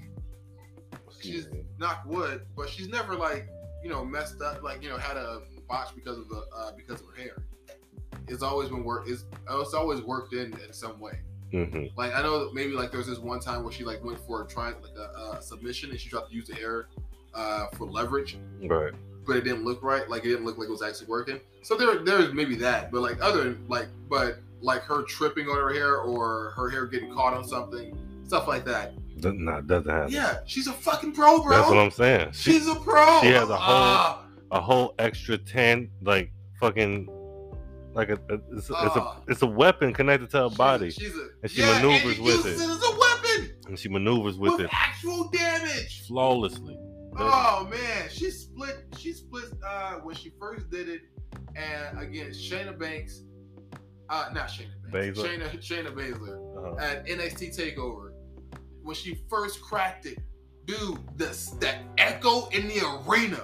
she's 1.24 1.48
not 1.80 2.06
wood, 2.08 2.42
but 2.56 2.70
she's 2.70 2.88
never 2.90 3.16
like 3.16 3.48
you 3.84 3.90
know 3.90 4.04
messed 4.06 4.42
up, 4.42 4.62
like 4.64 4.82
you 4.84 4.90
know 4.90 4.98
had 4.98 5.18
a 5.18 5.42
botch 5.68 5.96
because 5.96 6.18
of 6.18 6.28
the 6.30 6.44
uh, 6.56 6.72
because 6.76 7.02
of 7.02 7.08
her 7.08 7.22
hair. 7.22 7.38
It's 8.28 8.44
always 8.44 8.70
been 8.70 8.84
work. 8.84 9.06
It's 9.08 9.26
it's 9.50 9.74
always 9.74 10.02
worked 10.02 10.34
in 10.34 10.54
in 10.66 10.72
some 10.74 11.00
way. 11.00 11.20
hmm 11.52 11.86
Like 11.98 12.14
I 12.16 12.22
know 12.22 12.52
maybe 12.54 12.74
like 12.74 12.92
there 12.92 13.00
was 13.00 13.08
this 13.08 13.20
one 13.20 13.40
time 13.40 13.64
where 13.64 13.72
she 13.72 13.84
like 13.84 14.04
went 14.04 14.20
for 14.26 14.44
a 14.44 14.48
try 14.48 14.68
like 14.68 14.98
a, 14.98 15.38
a 15.38 15.42
submission 15.42 15.90
and 15.92 16.00
she 16.00 16.10
tried 16.10 16.28
to 16.28 16.34
use 16.34 16.48
the 16.48 16.56
hair 16.56 16.88
uh, 17.34 17.68
for 17.76 17.86
leverage, 17.88 18.38
Right. 18.64 18.94
but 19.26 19.36
it 19.38 19.44
didn't 19.44 19.64
look 19.66 19.82
right. 19.84 20.08
Like 20.10 20.24
it 20.26 20.30
didn't 20.30 20.46
look 20.46 20.58
like 20.58 20.68
it 20.68 20.72
was 20.72 20.84
actually 20.84 21.08
working. 21.08 21.40
So 21.64 21.76
there 21.76 22.00
there's 22.04 22.34
maybe 22.34 22.56
that, 22.58 22.92
but 22.92 23.02
like 23.02 23.22
other 23.22 23.58
like 23.68 23.88
but 24.10 24.40
like 24.62 24.84
her 24.84 25.02
tripping 25.04 25.48
on 25.50 25.58
her 25.58 25.74
hair 25.74 25.98
or 25.98 26.52
her 26.52 26.70
hair 26.70 26.86
getting 26.86 27.14
caught 27.14 27.34
on 27.34 27.44
something, 27.44 27.98
stuff 28.26 28.48
like 28.48 28.64
that. 28.66 28.94
That, 29.18 29.36
nah, 29.36 29.62
doesn't 29.62 29.90
happen. 29.90 30.12
Yeah, 30.14 30.40
she's 30.46 30.68
a 30.68 30.74
fucking 30.74 31.14
pro, 31.14 31.42
bro. 31.42 31.56
That's 31.56 31.70
what 31.70 31.78
I'm 31.78 31.92
saying. 31.92 32.32
She, 32.34 32.54
She's 32.54 32.68
a 32.68 32.76
pro. 32.76 33.22
she 33.22 33.28
has 33.28 33.50
a 33.50 33.56
whole- 33.58 33.76
Ah, 33.76 34.26
a 34.52 34.60
whole 34.62 34.96
extra 35.00 35.38
ten, 35.38 35.90
like 36.02 36.32
fucking, 36.60 37.08
like 37.94 38.10
a, 38.10 38.14
a 38.30 38.36
it's, 38.58 38.70
a, 38.70 38.74
it's 38.86 38.96
a 38.96 39.02
Ah. 39.02 39.18
it's 39.28 39.42
a 39.44 39.48
weapon 39.48 39.94
connected 39.94 40.30
to 40.32 40.50
her 40.50 40.50
body, 40.50 40.90
She's 40.92 41.16
a, 41.16 41.28
And 41.44 41.52
she 41.52 41.62
yeah, 41.62 41.74
maneuvers 41.82 42.18
and 42.18 42.26
with 42.26 42.36
uses 42.46 42.62
it. 42.62 42.64
it 42.66 42.70
as 42.70 42.84
a 42.84 43.00
weapon 43.00 43.56
and 43.68 43.80
she 43.80 43.90
maneuvers 43.90 44.38
with 44.38 44.60
it 44.60 44.70
actual 44.72 45.30
damage. 45.30 46.06
flawlessly. 46.08 46.78
Oh 47.18 47.68
man, 47.70 48.10
she 48.10 48.32
split. 48.32 48.86
She 48.98 49.14
split 49.14 49.46
uh, 49.66 49.96
when 50.02 50.16
she 50.16 50.32
first 50.40 50.70
did 50.72 50.90
it, 50.90 51.02
and 51.56 52.00
against 52.00 52.42
Shayna 52.42 52.78
Banks. 52.78 53.22
Uh, 54.10 54.30
not 54.34 54.48
Shayna 54.48 54.92
Banks. 54.92 55.20
Baszler. 55.20 55.38
Shayna 55.40 55.60
Shayna 55.62 55.94
Baszler 55.94 56.38
Uh-huh. 56.58 56.76
at 56.84 57.06
NXT 57.06 57.56
Takeover 57.56 58.13
when 58.84 58.96
she 58.96 59.20
first 59.30 59.62
cracked 59.62 60.06
it, 60.06 60.18
dude. 60.66 61.00
The 61.18 61.26
the 61.60 61.76
echo 61.98 62.48
in 62.50 62.68
the 62.68 62.82
arena, 63.08 63.42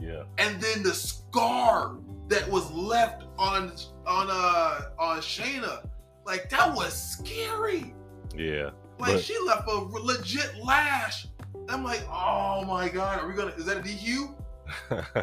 Yeah. 0.00 0.24
and 0.38 0.60
then 0.60 0.82
the 0.82 0.94
scar 0.94 1.96
that 2.28 2.48
was 2.48 2.70
left 2.72 3.24
on 3.38 3.72
on 4.06 4.28
uh 4.30 4.80
on 4.98 5.18
Shayna, 5.20 5.88
like 6.26 6.48
that 6.50 6.74
was 6.74 6.92
scary. 6.92 7.94
Yeah. 8.36 8.70
Like 8.98 9.14
But- 9.14 9.22
she 9.22 9.38
left 9.46 9.68
a 9.68 9.74
legit 9.74 10.52
lash. 10.62 11.26
I'm 11.68 11.84
like, 11.84 12.02
oh 12.10 12.64
my 12.64 12.88
god, 12.88 13.20
are 13.20 13.28
we 13.28 13.34
gonna? 13.34 13.52
Is 13.52 13.64
that 13.66 13.78
a 13.78 13.80
DQ? 13.80 14.34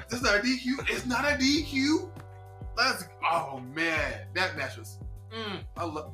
This 0.09 0.13
is 0.19 0.21
not 0.23 0.35
a 0.35 0.39
DQ. 0.39 0.89
It's 0.89 1.05
not 1.05 1.25
a 1.25 1.37
DQ. 1.37 2.11
Let's. 2.75 3.05
Oh 3.31 3.59
man, 3.73 4.27
that 4.33 4.55
match 4.57 4.77
was. 4.77 4.99
Mm, 5.33 5.61
I 5.77 5.83
love. 5.85 6.13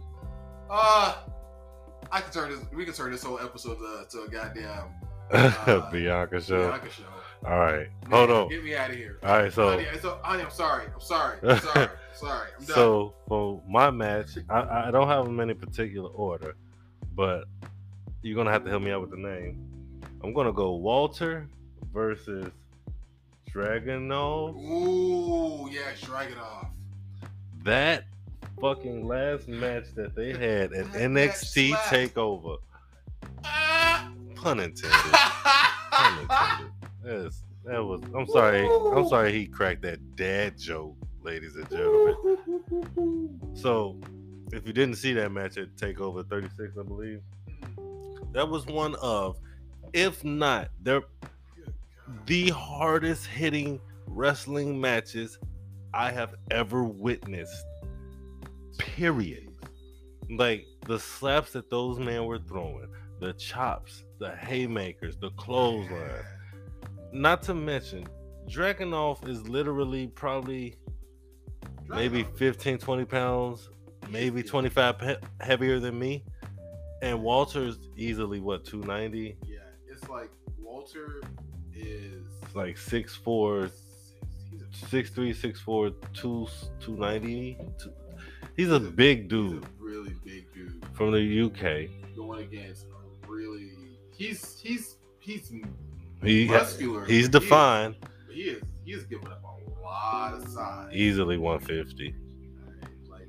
Uh, 0.69 1.15
I 2.13 2.21
can 2.21 2.32
turn 2.32 2.52
this. 2.52 2.60
We 2.71 2.86
can 2.86 2.93
turn 2.93 3.12
this 3.12 3.23
whole 3.23 3.39
episode 3.39 3.80
to, 3.80 4.06
to 4.12 4.23
a 4.26 4.30
goddamn 4.30 4.89
uh, 5.32 5.89
Bianca 5.89 6.39
show. 6.39 6.67
Bianca 6.67 6.89
show. 6.91 7.04
All 7.43 7.58
right. 7.58 7.88
Man, 8.08 8.12
Hold 8.12 8.30
on. 8.30 8.49
Get 8.49 8.63
me 8.63 8.76
out 8.76 8.91
of 8.91 8.95
here. 8.95 9.17
All 9.23 9.39
right. 9.39 9.52
So. 9.52 9.71
Honey, 9.71 9.86
so, 9.99 10.19
honey, 10.21 10.43
I'm 10.43 10.52
sorry. 10.52 10.86
I'm 10.93 11.02
sorry. 11.02 11.39
I'm 11.41 11.60
sorry. 11.60 11.88
I'm 11.88 11.89
sorry. 12.15 12.49
I'm 12.60 12.65
done. 12.65 12.76
So 12.76 13.15
for 13.28 13.63
my 13.67 13.89
match, 13.89 14.38
I, 14.47 14.88
I 14.88 14.91
don't 14.91 15.08
have 15.08 15.26
them 15.26 15.39
in 15.39 15.49
any 15.49 15.58
particular 15.58 16.10
order, 16.10 16.56
but 17.15 17.45
you're 18.21 18.36
gonna 18.36 18.52
have 18.52 18.63
to 18.65 18.69
help 18.69 18.84
me 18.84 18.91
out 18.91 19.02
with 19.02 19.10
the 19.10 19.17
name. 19.17 19.67
I'm 20.23 20.34
gonna 20.34 20.54
go 20.54 20.76
Walter 20.76 21.49
versus 21.91 22.52
Dragunov. 23.52 24.56
Ooh, 24.56 25.67
yeah, 25.71 25.82
drag 25.99 26.30
it 26.30 26.38
off. 26.38 26.67
That 27.63 28.06
fucking 28.59 29.07
last 29.07 29.47
match 29.47 29.85
that 29.95 30.15
they 30.15 30.31
had 30.31 30.73
at 30.73 30.85
NXT. 30.87 31.73
Takeover. 31.73 32.57
Pun 34.35 34.59
intended. 34.59 34.91
Pun 35.91 36.19
intended. 36.19 36.71
Yes, 37.05 37.43
that 37.65 37.83
was. 37.83 38.01
I'm 38.15 38.27
sorry. 38.27 38.67
I'm 38.67 39.07
sorry. 39.07 39.31
He 39.33 39.47
cracked 39.47 39.81
that 39.83 40.15
dad 40.15 40.57
joke, 40.57 40.95
ladies 41.21 41.55
and 41.55 41.69
gentlemen. 41.69 43.39
So, 43.53 43.99
if 44.51 44.65
you 44.67 44.73
didn't 44.73 44.95
see 44.95 45.13
that 45.13 45.31
match 45.31 45.57
at 45.57 45.75
Takeover 45.75 46.27
36, 46.29 46.77
I 46.79 46.83
believe, 46.83 47.21
that 48.33 48.47
was 48.47 48.65
one 48.65 48.95
of, 49.01 49.37
if 49.93 50.23
not, 50.23 50.69
they're 50.81 51.03
the 52.25 52.49
hardest 52.49 53.27
hitting 53.27 53.79
wrestling 54.07 54.79
matches 54.79 55.39
I 55.93 56.11
have 56.11 56.35
ever 56.51 56.83
witnessed. 56.83 57.65
Period. 58.95 59.49
Like 60.29 60.67
the 60.86 60.99
slaps 60.99 61.53
that 61.53 61.69
those 61.71 61.97
men 61.97 62.25
were 62.25 62.38
throwing, 62.38 62.88
the 63.19 63.34
chops, 63.34 64.03
the 64.19 64.36
haymakers, 64.36 65.17
the 65.17 65.32
clothesline. 65.32 66.23
Not 67.12 67.41
to 67.43 67.56
mention, 67.56 68.06
Dragunov 68.47 69.28
is 69.28 69.47
literally 69.49 70.07
probably 70.07 70.76
maybe 71.88 72.24
15, 72.36 72.78
20 72.78 73.05
pounds, 73.05 73.70
maybe 74.11 74.43
25 74.43 74.99
pe- 74.99 75.17
heavier 75.41 75.80
than 75.80 75.97
me. 75.97 76.24
And 77.01 77.24
Walter's 77.24 77.80
easily 77.97 78.39
what 78.41 78.63
290, 78.63 79.38
Yeah, 79.47 79.57
it's 79.88 80.07
like 80.07 80.30
Walter 80.59 81.24
is 81.74 82.26
like 82.53 82.78
6'4, 82.78 83.72
He's 84.51 84.61
a, 84.61 84.65
6'3, 84.86 85.36
6'4, 85.36 85.93
2, 86.13 86.47
290. 86.80 87.57
He's 88.56 88.70
a 88.72 88.80
big 88.80 89.22
he's 89.24 89.30
dude 89.30 89.64
a 89.64 89.68
really 89.80 90.14
big 90.24 90.51
dude 90.54 90.86
from 90.93 91.12
the 91.12 91.41
UK. 91.41 91.89
going 92.16 92.43
against 92.43 92.86
a 92.86 93.28
really. 93.28 93.72
He's 94.16 94.60
he's 94.60 94.97
he's 95.20 95.51
He 96.24 96.47
muscular. 96.47 97.06
he's 97.06 97.06
but 97.06 97.12
he 97.12 97.20
is- 97.20 97.30
defined, 97.30 97.95
He 98.32 98.41
is 98.41 98.64
he 98.86 98.91
is 98.91 99.04
giving 99.06 99.28
up 99.28 99.41
a 99.43 99.82
lot 99.82 100.34
of 100.36 100.47
size. 100.49 100.91
easily 100.93 101.38
150. 101.38 102.14
Like 103.10 103.28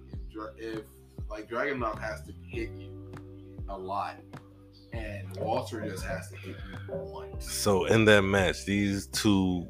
if, 0.59 0.79
if 0.79 0.85
like 1.31 1.49
Dragunov 1.49 1.99
has 2.01 2.22
to 2.22 2.33
hit 2.49 2.70
you 2.79 3.12
a 3.68 3.79
lot, 3.79 4.16
and 4.93 5.35
Walter 5.39 5.81
just 5.89 6.05
has 6.05 6.29
to 6.31 6.37
hit 6.37 6.57
you 6.70 6.95
once. 6.95 7.51
So 7.51 7.87
in 7.87 8.05
that 8.07 8.22
match, 8.22 8.64
these 8.66 9.07
two 9.07 9.66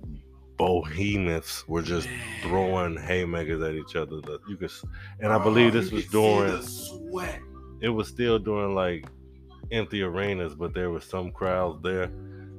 behemoths 0.57 1.67
were 1.69 1.83
just 1.83 2.09
throwing 2.43 2.97
haymakers 2.97 3.63
at 3.63 3.75
each 3.75 3.97
other. 3.97 4.21
The- 4.21 4.39
You 4.49 4.57
could, 4.57 4.71
and 5.21 5.33
I 5.33 5.43
believe 5.43 5.73
this 5.73 5.91
was 5.91 6.07
during. 6.07 6.53
the 6.53 6.63
sweat. 6.63 7.41
It 7.81 7.89
was 7.89 8.09
still 8.09 8.39
during 8.39 8.75
like 8.75 9.07
empty 9.71 10.03
arenas, 10.03 10.55
but 10.55 10.75
there 10.75 10.91
were 10.91 11.01
some 11.01 11.31
crowds 11.33 11.83
there, 11.83 12.11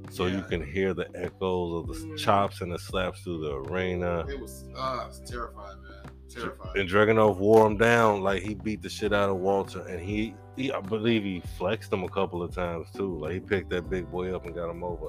so 0.09 0.25
you 0.27 0.41
can 0.43 0.63
hear 0.65 0.93
the 0.93 1.07
echoes 1.15 1.89
of 1.89 2.09
the 2.09 2.17
chops 2.17 2.61
and 2.61 2.71
the 2.71 2.79
slaps 2.79 3.21
through 3.21 3.41
the 3.41 3.55
arena. 3.55 4.25
It 4.27 4.39
was 4.39 4.65
uh, 4.77 5.05
it's 5.07 5.19
terrifying, 5.29 5.81
man. 5.81 6.11
Terrifying. 6.29 6.79
And 6.79 6.89
Dragunov 6.89 7.37
wore 7.37 7.65
him 7.65 7.77
down 7.77 8.21
like 8.21 8.43
he 8.43 8.55
beat 8.55 8.81
the 8.81 8.89
shit 8.89 9.13
out 9.13 9.29
of 9.29 9.37
Walter, 9.37 9.81
and 9.87 9.99
he, 9.99 10.35
he 10.57 10.71
I 10.71 10.81
believe 10.81 11.23
he 11.23 11.41
flexed 11.57 11.91
him 11.93 12.03
a 12.03 12.09
couple 12.09 12.43
of 12.43 12.53
times 12.53 12.87
too. 12.95 13.17
Like 13.17 13.33
he 13.33 13.39
picked 13.39 13.69
that 13.71 13.89
big 13.89 14.11
boy 14.11 14.35
up 14.35 14.45
and 14.45 14.53
got 14.53 14.69
him 14.69 14.83
over. 14.83 15.07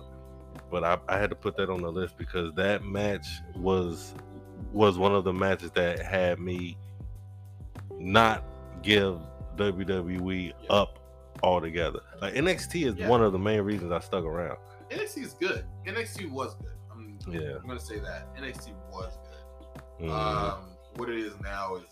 But 0.71 0.85
I, 0.85 0.99
I 1.09 1.19
had 1.19 1.31
to 1.31 1.37
put 1.37 1.57
that 1.59 1.71
on 1.71 1.81
the 1.83 1.91
list 1.91 2.17
because 2.19 2.53
that 2.55 2.85
match 2.85 3.27
was 3.57 4.15
was 4.73 4.99
one 4.99 5.15
of 5.15 5.25
the 5.25 5.33
matches 5.33 5.71
that 5.73 6.01
had 6.01 6.39
me 6.39 6.77
not 7.99 8.43
give 8.83 9.21
WWE 9.57 10.53
Yeah. 10.61 10.69
up 10.73 10.99
altogether. 11.43 12.01
Like 12.21 12.35
NXT 12.35 12.87
is 12.87 12.95
Yeah. 12.97 13.09
one 13.09 13.23
of 13.23 13.33
the 13.33 13.39
main 13.39 13.61
reasons 13.63 13.93
I 13.93 14.01
stuck 14.01 14.25
around. 14.25 14.59
NXT 14.91 15.23
is 15.23 15.33
good. 15.35 15.65
NXT 15.87 16.31
was 16.31 16.55
good. 16.57 16.73
I'm, 16.91 17.19
Yeah. 17.29 17.57
I'm 17.61 17.67
gonna 17.67 17.81
say 17.81 17.99
that 18.01 18.35
NXT 18.37 18.73
was 18.93 19.17
good. 19.99 20.09
Mhm. 20.09 20.11
Um, 20.11 20.59
what 20.97 21.09
it 21.09 21.19
is 21.19 21.39
now 21.41 21.77
is 21.77 21.85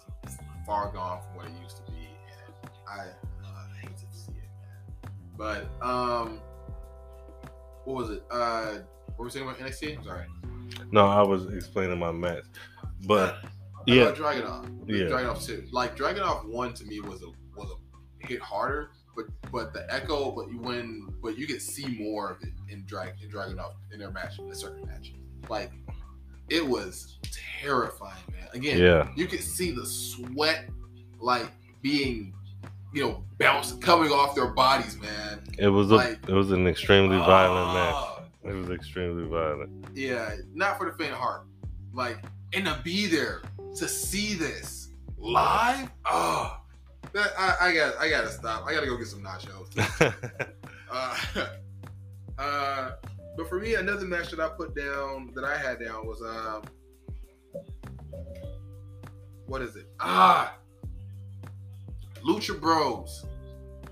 far 0.66 0.90
gone 0.92 1.20
from 1.22 1.36
what 1.36 1.46
it 1.46 1.52
used 1.62 1.76
to 1.84 1.92
be, 1.92 2.08
and 2.08 2.70
I, 2.88 3.00
uh, 3.00 3.04
I 3.46 3.76
hate 3.80 3.96
to 3.96 4.06
see 4.16 4.32
it, 4.32 4.50
man. 4.60 5.12
But 5.36 5.86
um, 5.86 6.40
what 7.84 7.96
was 7.96 8.10
it? 8.10 8.22
Uh, 8.30 8.78
what 9.06 9.18
were 9.18 9.24
we 9.26 9.30
saying 9.30 9.46
about 9.46 9.58
NXT? 9.58 9.98
I'm 9.98 10.04
sorry. 10.04 10.26
no, 10.90 11.06
I 11.06 11.22
was 11.22 11.52
explaining 11.52 11.98
my 11.98 12.12
match, 12.12 12.44
but 13.06 13.38
yeah, 13.86 14.12
Dragunov. 14.12 14.68
Yeah. 14.86 15.06
Dragunov 15.06 15.44
two. 15.44 15.64
Like 15.70 15.96
Dragunov 15.96 16.46
one 16.46 16.74
to 16.74 16.84
me 16.84 17.00
was 17.00 17.22
a 17.22 17.28
was 17.56 17.70
a 17.70 18.26
hit 18.26 18.40
harder, 18.40 18.90
but 19.14 19.26
but 19.52 19.72
the 19.72 19.86
echo, 19.92 20.30
but 20.30 20.50
you 20.50 20.58
when 20.58 21.08
but 21.22 21.38
you 21.38 21.46
could 21.46 21.62
see 21.62 21.86
more 21.98 22.30
of 22.32 22.42
it 22.42 22.52
in 22.68 22.84
Drag 22.86 23.14
in 23.22 23.30
Dragunov 23.30 23.74
in 23.92 23.98
their 23.98 24.10
match, 24.10 24.38
in 24.38 24.48
the 24.48 24.54
circuit 24.54 24.86
match. 24.86 25.12
Like 25.48 25.72
it 26.48 26.66
was 26.66 27.18
terrifying, 27.60 28.22
man. 28.30 28.48
Again, 28.52 28.78
yeah, 28.78 29.08
you 29.14 29.26
could 29.26 29.40
see 29.40 29.70
the 29.70 29.86
sweat 29.86 30.68
like 31.20 31.50
being 31.82 32.34
you 32.94 33.02
know 33.02 33.24
bounce 33.38 33.72
coming 33.72 34.10
off 34.10 34.34
their 34.34 34.46
bodies, 34.46 34.96
man. 34.98 35.42
it 35.58 35.68
was 35.68 35.90
a 35.90 35.96
like- 35.96 36.28
it 36.28 36.32
was 36.32 36.52
an 36.52 36.66
extremely 36.66 37.18
violent 37.18 37.74
match. 37.74 38.10
It 38.44 38.54
was 38.54 38.70
extremely 38.70 39.26
violent. 39.26 39.86
Yeah, 39.94 40.36
not 40.54 40.78
for 40.78 40.90
the 40.90 40.96
faint 40.96 41.12
of 41.12 41.18
heart. 41.18 41.46
Like, 41.92 42.24
and 42.52 42.66
to 42.66 42.78
be 42.84 43.06
there 43.06 43.42
to 43.76 43.88
see 43.88 44.34
this 44.34 44.90
live, 45.16 45.90
oh, 46.04 46.60
that 47.12 47.32
I, 47.38 47.68
I 47.68 47.74
got 47.74 47.96
I 47.98 48.08
gotta 48.10 48.30
stop. 48.30 48.64
I 48.66 48.74
gotta 48.74 48.86
go 48.86 48.96
get 48.96 49.08
some 49.08 49.22
nachos. 49.22 49.68
Uh, 50.96 51.16
uh, 52.38 52.90
but 53.36 53.48
for 53.48 53.58
me, 53.58 53.74
another 53.74 54.06
match 54.06 54.30
that 54.30 54.38
I 54.38 54.48
put 54.48 54.76
down 54.76 55.32
that 55.34 55.42
I 55.42 55.56
had 55.56 55.80
down 55.80 56.06
was 56.06 56.22
um, 56.22 56.62
what 59.46 59.60
is 59.60 59.74
it? 59.74 59.88
Ah, 59.98 60.54
Lucha 62.26 62.58
Bros 62.60 63.24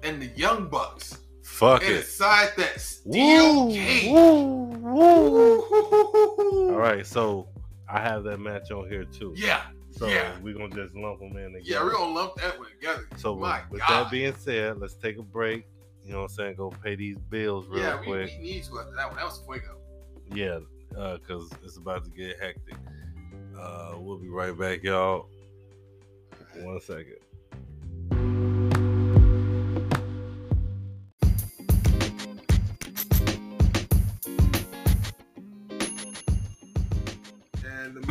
and 0.03 0.21
the 0.21 0.27
Young 0.39 0.69
Bucks 0.69 1.19
Fuck 1.43 1.83
it. 1.83 1.97
inside 1.99 2.51
that 2.57 2.81
steel 2.81 3.67
Woo, 3.69 3.73
cage. 3.75 4.11
woo, 4.11 4.65
woo. 5.63 6.71
All 6.73 6.79
right, 6.79 7.07
so 7.07 7.47
I 7.89 8.01
have 8.01 8.25
that 8.25 8.39
match 8.39 8.71
on 8.71 8.89
here 8.89 9.05
too. 9.05 9.35
Yeah, 9.37 9.63
So 9.91 10.07
yeah. 10.07 10.33
we're 10.43 10.55
gonna 10.55 10.75
just 10.75 10.95
lump 10.97 11.19
them 11.21 11.37
in 11.37 11.53
together. 11.53 11.61
yeah, 11.63 11.83
we're 11.85 11.93
gonna 11.93 12.15
lump 12.15 12.35
that 12.37 12.59
one 12.59 12.71
together. 12.71 13.07
So 13.17 13.37
My 13.37 13.61
with, 13.71 13.81
that 13.89 14.11
being 14.11 14.35
said, 14.37 14.79
let's 14.79 14.95
take 14.95 15.19
a 15.19 15.23
break. 15.23 15.67
You 16.05 16.13
know 16.13 16.23
what 16.23 16.31
I'm 16.31 16.37
saying? 16.37 16.55
Go 16.57 16.71
pay 16.83 16.97
these 16.97 17.19
bills 17.19 17.67
real 17.69 17.83
yeah, 17.83 18.01
we, 18.01 18.07
quick. 18.07 18.31
we 18.39 18.43
need 18.43 18.65
to. 18.65 18.71
That 18.97 19.07
one, 19.09 19.17
that 19.17 19.25
was 19.25 19.41
Fuego. 19.47 19.77
Yeah, 20.35 20.59
because 20.91 21.49
it's 21.63 21.77
about 21.77 22.05
to 22.05 22.11
get 22.11 22.41
hectic. 22.41 22.75
Uh, 23.59 23.93
we'll 23.99 24.19
be 24.19 24.29
right 24.29 24.57
back, 24.59 24.83
y'all. 24.83 25.29
One 26.57 26.81
second. 26.81 27.17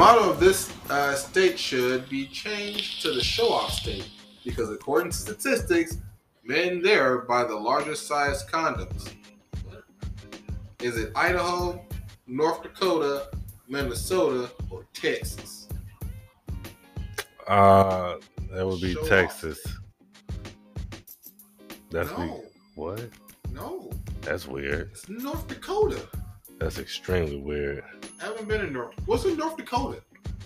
Motto 0.02 0.32
of 0.32 0.40
this 0.40 0.74
uh, 0.90 1.14
state 1.14 1.60
should 1.60 2.10
be 2.10 2.26
changed 2.26 3.04
to 3.04 3.12
the 3.12 3.24
show-off 3.24 3.72
state 3.72 4.10
because, 4.44 4.72
according 4.72 5.12
to 5.12 5.16
statistics, 5.16 6.00
men 6.44 6.82
there 6.82 7.20
buy 7.20 7.44
the 7.44 7.56
largest 7.56 8.08
size 8.08 8.44
condoms. 8.52 9.14
Is 10.82 10.98
it 10.98 11.12
Idaho, 11.16 11.86
North 12.26 12.64
Dakota, 12.64 13.28
Minnesota, 13.68 14.50
or 14.72 14.88
Texas? 14.92 15.70
Uh, 17.48 18.16
that 18.54 18.66
would 18.66 18.82
be 18.82 18.96
Show. 18.96 19.04
Texas. 19.08 19.60
That's 21.92 22.10
no, 22.18 22.42
we, 22.76 22.82
what? 22.82 23.08
no, 23.52 23.92
That's 24.22 24.48
weird. 24.48 24.90
it's 24.94 25.08
North 25.10 25.48
Dakota. 25.48 26.02
That's 26.62 26.78
extremely 26.78 27.38
weird. 27.38 27.84
I 28.22 28.26
haven't 28.26 28.48
been 28.48 28.62
in 28.62 28.72
North. 28.74 28.94
What's 29.08 29.26
in 29.26 29.36
North 29.36 29.58
Dakota? 29.58 30.02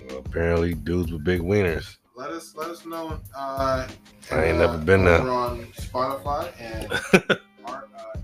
Well, 0.07 0.19
apparently, 0.19 0.73
dudes 0.73 1.11
with 1.11 1.23
big 1.25 1.41
wieners. 1.41 1.97
Let 2.15 2.31
us 2.31 2.55
let 2.55 2.69
us 2.69 2.85
know. 2.85 3.19
Uh, 3.35 3.85
I 4.31 4.43
ain't 4.45 4.57
uh, 4.57 4.67
never 4.67 4.77
been 4.77 5.03
there. 5.03 5.19
over 5.19 5.29
on 5.29 5.65
Spotify 5.77 6.49
and 6.57 6.89
our, 7.65 7.89
uh, 7.97 8.17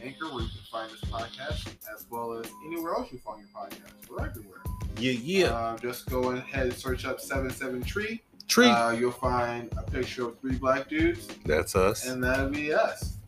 in 0.00 0.08
Anchor, 0.08 0.32
where 0.32 0.42
you 0.42 0.48
can 0.48 0.62
find 0.70 0.90
this 0.90 1.00
podcast, 1.02 1.66
as 1.94 2.06
well 2.10 2.32
as 2.32 2.46
anywhere 2.66 2.94
else 2.94 3.12
you 3.12 3.18
find 3.18 3.40
your 3.40 3.48
podcast. 3.54 4.08
We're 4.08 4.24
everywhere. 4.26 4.62
Yeah, 4.98 5.12
yeah, 5.12 5.46
Uh, 5.54 5.76
just 5.78 6.08
go 6.08 6.30
ahead 6.32 6.64
and 6.68 6.74
search 6.74 7.04
up 7.04 7.20
Seven 7.20 7.50
Seven 7.50 7.82
Tree. 7.82 8.22
Tree. 8.48 8.68
Uh, 8.68 8.92
you'll 8.92 9.10
find 9.12 9.70
a 9.76 9.82
picture 9.82 10.28
of 10.28 10.38
three 10.40 10.56
black 10.56 10.88
dudes, 10.88 11.28
That's 11.44 11.76
us. 11.76 12.06
and 12.08 12.24
that'll 12.24 12.48
be 12.48 12.72
us. 12.72 13.18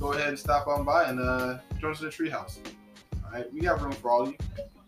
Go 0.00 0.12
ahead 0.12 0.28
and 0.30 0.38
stop 0.38 0.66
on 0.66 0.84
by 0.84 1.04
and 1.04 1.20
uh, 1.20 1.58
join 1.78 1.92
us 1.92 2.00
in 2.00 2.06
the 2.06 2.12
treehouse. 2.12 2.58
Right, 3.34 3.52
we 3.52 3.60
got 3.62 3.82
room 3.82 3.90
for 3.90 4.10
all 4.12 4.22
of 4.22 4.28
you. 4.28 4.36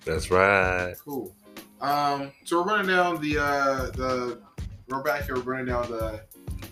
That's 0.04 0.30
right. 0.30 0.94
Cool. 1.04 1.34
Um, 1.80 2.30
so 2.44 2.58
we're 2.62 2.68
running 2.68 2.86
down 2.86 3.20
the 3.20 3.38
uh, 3.38 3.90
the 3.90 4.38
we're 4.88 5.02
back 5.02 5.24
here. 5.24 5.34
We're 5.34 5.40
running 5.42 5.66
down 5.66 5.90
the 5.90 6.20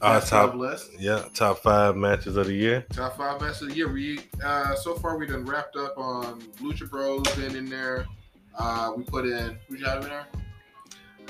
of 0.00 0.24
top, 0.26 0.54
list. 0.54 0.90
yeah, 1.00 1.24
top 1.34 1.58
five 1.58 1.96
matches 1.96 2.36
of 2.36 2.46
the 2.46 2.54
year. 2.54 2.86
Top 2.92 3.16
five 3.16 3.40
matches 3.40 3.62
of 3.62 3.68
the 3.70 3.74
year. 3.74 3.92
We 3.92 4.20
uh, 4.44 4.76
so 4.76 4.94
far 4.94 5.18
we 5.18 5.26
done 5.26 5.44
wrapped 5.44 5.74
up 5.74 5.98
on 5.98 6.42
Lucha 6.62 6.88
Bros. 6.88 7.22
Been 7.34 7.56
in 7.56 7.66
there. 7.66 8.06
Uh, 8.56 8.92
we 8.96 9.02
put 9.02 9.24
in 9.26 9.58
who'd 9.66 9.80
you 9.80 9.86
have 9.86 10.04
in 10.04 10.10
there? 10.10 10.26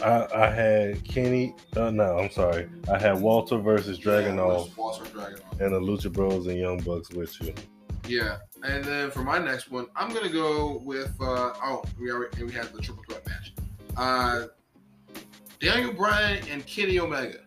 I, 0.02 0.26
I 0.44 0.50
had 0.50 1.04
Kenny. 1.04 1.54
Uh, 1.74 1.90
no, 1.90 2.18
I'm 2.18 2.30
sorry. 2.30 2.68
I 2.92 2.98
had 2.98 3.18
Walter 3.18 3.56
versus 3.56 3.98
Dragunov 3.98 4.66
Yeah, 4.68 4.74
Walter 4.76 5.04
Dragunov. 5.04 5.60
and 5.60 5.72
the 5.74 5.80
Lucha 5.80 6.12
Bros 6.12 6.48
and 6.48 6.58
Young 6.58 6.80
Bucks 6.80 7.10
with 7.12 7.40
you. 7.40 7.54
Yeah, 8.06 8.36
and 8.64 8.82
then 8.84 9.10
for 9.10 9.22
my 9.22 9.38
next 9.38 9.70
one, 9.70 9.86
I'm 9.94 10.12
gonna 10.12 10.28
go 10.28 10.80
with 10.84 11.14
uh, 11.20 11.52
oh 11.62 11.84
we 12.00 12.10
already 12.10 12.42
we 12.42 12.52
had 12.52 12.72
the 12.72 12.80
triple 12.80 13.04
threat 13.08 13.24
match. 13.26 13.52
Uh, 13.96 14.46
Daniel 15.60 15.92
Bryan 15.92 16.42
and 16.50 16.66
Kenny 16.66 16.98
Omega. 16.98 17.38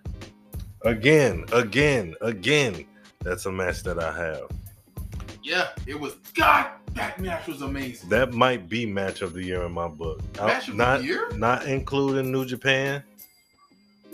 Again, 0.84 1.44
again, 1.52 2.16
again. 2.22 2.86
That's 3.22 3.46
a 3.46 3.52
match 3.52 3.84
that 3.84 4.00
I 4.00 4.16
have. 4.16 4.48
Yeah, 5.44 5.70
it 5.86 6.00
was 6.00 6.16
God. 6.34 6.72
That 6.94 7.20
match 7.20 7.48
was 7.48 7.62
amazing. 7.62 8.10
That 8.10 8.34
might 8.34 8.70
be 8.70 8.86
match 8.86 9.22
of 9.22 9.34
the 9.34 9.44
year 9.44 9.64
in 9.64 9.72
my 9.72 9.88
book. 9.88 10.22
Match 10.38 10.70
of 10.70 10.76
not, 10.76 11.00
the 11.00 11.06
year. 11.06 11.30
not 11.36 11.66
including 11.66 12.32
New 12.32 12.46
Japan. 12.46 13.04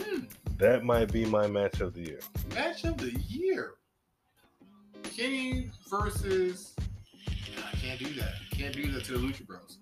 Hmm. 0.02 0.22
That 0.58 0.84
might 0.84 1.12
be 1.12 1.26
my 1.26 1.48
match 1.48 1.82
of 1.82 1.94
the 1.94 2.02
year. 2.02 2.20
Match 2.54 2.86
of 2.86 2.98
the 2.98 3.12
year. 3.28 3.74
Kenny 5.04 5.70
versus. 5.90 6.74
I 7.58 7.76
can't 7.78 8.00
do 8.00 8.14
that. 8.16 8.34
Can't 8.52 8.74
do 8.76 8.92
that 8.92 9.04
to 9.06 9.18
the 9.18 9.20
Lucha 9.20 9.46
Bros. 9.46 9.78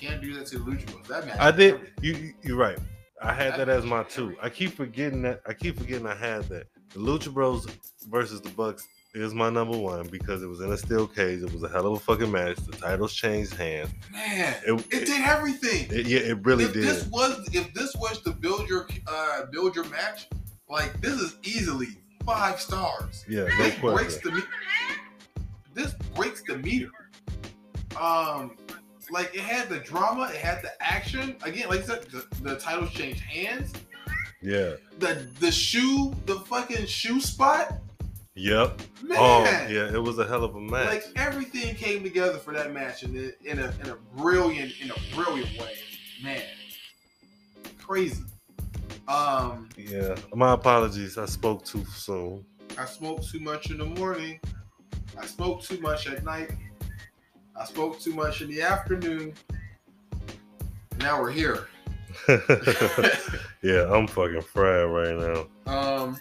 Can't 0.00 0.20
do 0.20 0.34
that 0.34 0.46
to 0.48 0.58
the 0.58 0.64
Lucha 0.70 0.86
Bros. 0.92 1.06
That 1.08 1.26
match. 1.26 1.38
I 1.38 1.50
did. 1.50 1.74
everything. 1.74 1.94
You, 2.02 2.12
you- 2.14 2.34
you're 2.42 2.56
right. 2.56 2.78
I 3.22 3.32
had 3.32 3.56
that 3.56 3.68
as 3.70 3.84
my 3.86 4.02
two. 4.02 4.36
I 4.42 4.50
keep 4.50 4.74
forgetting 4.76 5.22
that. 5.22 5.40
I 5.46 5.54
keep 5.54 5.78
forgetting 5.78 6.06
I 6.06 6.14
had 6.14 6.42
that. 6.50 6.66
The 6.90 6.98
Lucha 7.00 7.32
Bros 7.32 7.66
versus 8.08 8.40
the 8.42 8.50
Bucks 8.50 8.86
is 9.14 9.32
my 9.32 9.48
number 9.48 9.78
one 9.78 10.06
because 10.08 10.42
it 10.42 10.46
was 10.46 10.60
in 10.60 10.72
a 10.72 10.76
steel 10.76 11.06
cage. 11.06 11.40
It 11.40 11.52
was 11.52 11.62
a 11.62 11.68
hell 11.68 11.86
of 11.86 11.92
a 11.94 12.00
fucking 12.00 12.30
match. 12.30 12.56
The 12.56 12.72
titles 12.76 13.14
changed 13.14 13.54
hands. 13.54 13.90
Man, 14.12 14.54
It, 14.66 14.72
it 14.92 15.06
did 15.06 15.22
everything. 15.22 15.86
it- 15.90 16.06
yeah, 16.06 16.18
it 16.18 16.44
really 16.44 16.64
if 16.64 16.72
did. 16.74 16.82
this 16.84 17.06
was 17.06 17.48
if 17.52 17.72
this 17.72 17.94
was 17.96 18.20
to 18.22 18.30
build 18.32 18.68
your 18.68 18.86
uh 19.06 19.46
build 19.46 19.74
your 19.76 19.88
match, 19.88 20.28
like 20.68 21.00
this 21.00 21.14
is 21.20 21.36
easily 21.44 21.86
five 22.26 22.60
stars. 22.60 23.24
yeah, 23.28 23.44
no 23.44 23.56
this 23.56 23.78
breaks 23.78 24.18
question. 24.18 24.20
the 24.24 24.32
me- 24.38 24.42
this 25.74 25.94
breaks 26.14 26.42
the 26.46 26.58
meter. 26.58 26.90
Um, 28.00 28.56
like 29.10 29.34
it 29.34 29.40
had 29.40 29.68
the 29.68 29.78
drama, 29.78 30.30
it 30.32 30.36
had 30.36 30.62
the 30.62 30.70
action. 30.80 31.36
Again, 31.42 31.68
like 31.68 31.80
I 31.80 31.84
said, 31.84 32.02
the, 32.04 32.24
the 32.42 32.56
titles 32.58 32.90
changed 32.90 33.20
hands. 33.20 33.72
Yeah. 34.42 34.74
The 34.98 35.26
the 35.40 35.50
shoe, 35.52 36.14
the 36.26 36.40
fucking 36.40 36.86
shoe 36.86 37.20
spot. 37.20 37.78
Yep. 38.36 38.80
Man, 39.04 39.18
Oh, 39.20 39.44
yeah. 39.70 39.92
It 39.94 40.02
was 40.02 40.18
a 40.18 40.26
hell 40.26 40.42
of 40.42 40.56
a 40.56 40.60
match. 40.60 40.88
like 40.88 41.04
everything 41.16 41.74
came 41.76 42.02
together 42.02 42.38
for 42.38 42.52
that 42.52 42.72
match 42.72 43.04
in 43.04 43.16
a, 43.16 43.48
in 43.50 43.58
a 43.60 43.72
in 43.82 43.90
a 43.90 43.96
brilliant 44.16 44.72
in 44.82 44.90
a 44.90 45.14
brilliant 45.14 45.56
way. 45.60 45.74
Man, 46.22 46.42
crazy. 47.80 48.22
Um, 49.06 49.68
yeah. 49.76 50.16
My 50.34 50.52
apologies. 50.54 51.16
I 51.18 51.26
spoke 51.26 51.64
too 51.64 51.84
soon. 51.94 52.44
I 52.78 52.86
smoked 52.86 53.28
too 53.30 53.38
much 53.40 53.70
in 53.70 53.78
the 53.78 53.84
morning. 53.84 54.40
I 55.20 55.26
smoked 55.26 55.64
too 55.66 55.80
much 55.80 56.06
at 56.06 56.24
night. 56.24 56.50
I 57.56 57.64
spoke 57.64 58.00
too 58.00 58.14
much 58.14 58.42
in 58.42 58.48
the 58.48 58.62
afternoon. 58.62 59.34
Now 60.98 61.20
we're 61.20 61.30
here. 61.30 61.68
yeah, 63.62 63.90
I'm 63.92 64.06
fucking 64.06 64.42
fried 64.42 64.86
right 64.86 65.16
now. 65.16 65.46
Um, 65.72 66.18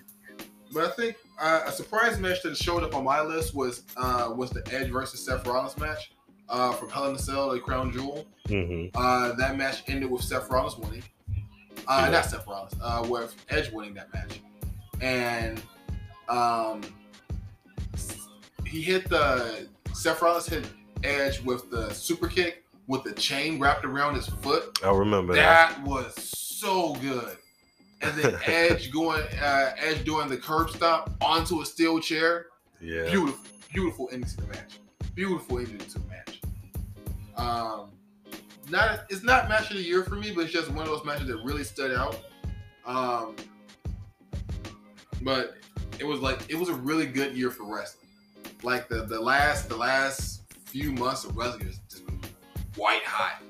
but 0.74 0.86
I 0.86 0.90
think 0.92 1.16
uh, 1.42 1.62
a 1.66 1.72
surprise 1.72 2.20
match 2.20 2.42
that 2.44 2.58
showed 2.58 2.84
up 2.84 2.96
on 2.96 3.04
my 3.04 3.22
list 3.22 3.56
was 3.56 3.84
uh, 3.98 4.34
was 4.36 4.50
the 4.52 4.64
Edge 4.74 4.90
versus 4.92 5.24
Seth 5.26 5.46
Rollins 5.46 5.78
match 5.78 6.12
uh, 6.50 6.72
from 6.74 6.90
Hell 6.90 7.10
in 7.10 7.16
a 7.16 7.20
Cell, 7.20 7.52
the 7.52 7.60
Crown 7.60 7.92
Jewel. 7.92 8.26
hmm 8.48 8.86
Uh, 8.96 9.34
that 9.34 9.56
match 9.58 9.84
ended 9.88 10.10
with 10.10 10.24
Seth 10.24 10.50
Rollins 10.50 10.78
winning. 10.78 11.04
Uh, 11.88 12.04
Yeah. 12.06 12.10
Not 12.12 12.26
Seth 12.26 12.48
Rollins, 12.48 12.74
uh, 12.82 13.06
with 13.08 13.36
Edge 13.50 13.72
winning 13.72 13.94
that 13.96 14.14
match, 14.14 14.40
and 15.02 15.62
um, 16.30 16.82
he 18.74 18.82
hit 18.82 19.08
the 19.08 19.68
Seth 19.94 20.20
Rollins 20.20 20.48
hit 20.48 20.68
Edge 21.04 21.40
with 21.42 21.70
the 21.70 21.94
super 21.94 22.28
kick 22.28 22.64
with 22.88 23.04
the 23.04 23.12
chain 23.12 23.60
wrapped 23.60 23.86
around 23.86 24.16
his 24.16 24.26
foot. 24.26 24.80
I 24.84 24.90
remember 24.90 25.36
that. 25.36 25.76
That 25.76 25.84
was 25.88 26.16
so 26.16 26.96
good. 26.96 27.38
And 28.02 28.18
then 28.18 28.36
Edge 28.48 28.92
going, 28.92 29.22
uh, 29.40 29.76
Edge 29.78 30.04
doing 30.04 30.28
the 30.28 30.38
curb 30.38 30.72
stomp 30.72 31.12
onto 31.22 31.62
a 31.62 31.66
steel 31.68 32.00
chair. 32.00 32.48
Yeah. 32.82 33.06
Beautiful, 33.12 33.46
beautiful 33.72 34.10
ending 34.12 34.28
to 34.32 34.38
the 34.38 34.48
match. 34.48 34.80
Beautiful 35.14 35.60
ending 35.60 35.78
to 35.78 36.00
the 36.00 36.08
match. 36.08 36.42
Um, 37.38 37.92
not 38.72 39.02
it's 39.12 39.24
not 39.24 39.50
match 39.50 39.70
of 39.70 39.78
the 39.78 39.84
year 39.84 40.04
for 40.04 40.16
me, 40.16 40.32
but 40.32 40.46
it's 40.46 40.54
just 40.54 40.72
one 40.72 40.82
of 40.82 40.88
those 40.88 41.06
matches 41.06 41.28
that 41.28 41.38
really 41.44 41.64
stood 41.64 41.96
out. 41.96 42.18
Um, 42.88 43.36
but 45.22 45.58
it 46.00 46.06
was 46.06 46.22
like 46.22 46.50
it 46.50 46.56
was 46.56 46.70
a 46.70 46.74
really 46.74 47.06
good 47.06 47.38
year 47.38 47.52
for 47.52 47.66
wrestling. 47.66 48.03
Like 48.64 48.88
the 48.88 49.04
the 49.04 49.20
last 49.20 49.70
the 49.70 49.78
last 49.78 50.42
few 50.66 50.92
months 50.92 51.24
of 51.26 51.36
wrestling 51.36 51.66
has 51.68 51.80
just 51.90 52.06
been 52.06 52.20
white 52.76 53.04
hot 53.04 53.42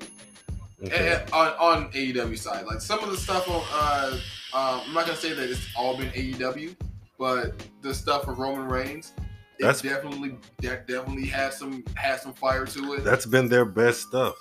Okay. 0.84 1.14
and, 1.22 1.30
on, 1.32 1.52
on 1.58 1.92
AEW 1.92 2.36
side. 2.36 2.66
Like 2.66 2.80
some 2.80 3.02
of 3.02 3.10
the 3.10 3.16
stuff 3.16 3.48
on, 3.48 3.62
uh, 3.72 4.18
uh, 4.52 4.82
I'm 4.86 4.92
not 4.92 5.06
gonna 5.06 5.16
say 5.16 5.32
that 5.32 5.48
it's 5.48 5.66
all 5.76 5.96
been 5.96 6.10
AEW, 6.10 6.76
but 7.18 7.54
the 7.80 7.94
stuff 7.94 8.28
of 8.28 8.38
Roman 8.38 8.68
Reigns, 8.68 9.12
it 9.58 9.62
That's- 9.62 9.80
definitely 9.80 10.36
that 10.60 10.86
definitely 10.86 11.26
has 11.26 11.56
some 11.56 11.84
has 11.94 12.22
some 12.22 12.34
fire 12.34 12.66
to 12.66 12.94
it. 12.94 13.04
That's 13.04 13.24
been 13.24 13.48
their 13.48 13.64
best 13.64 14.02
stuff. 14.02 14.34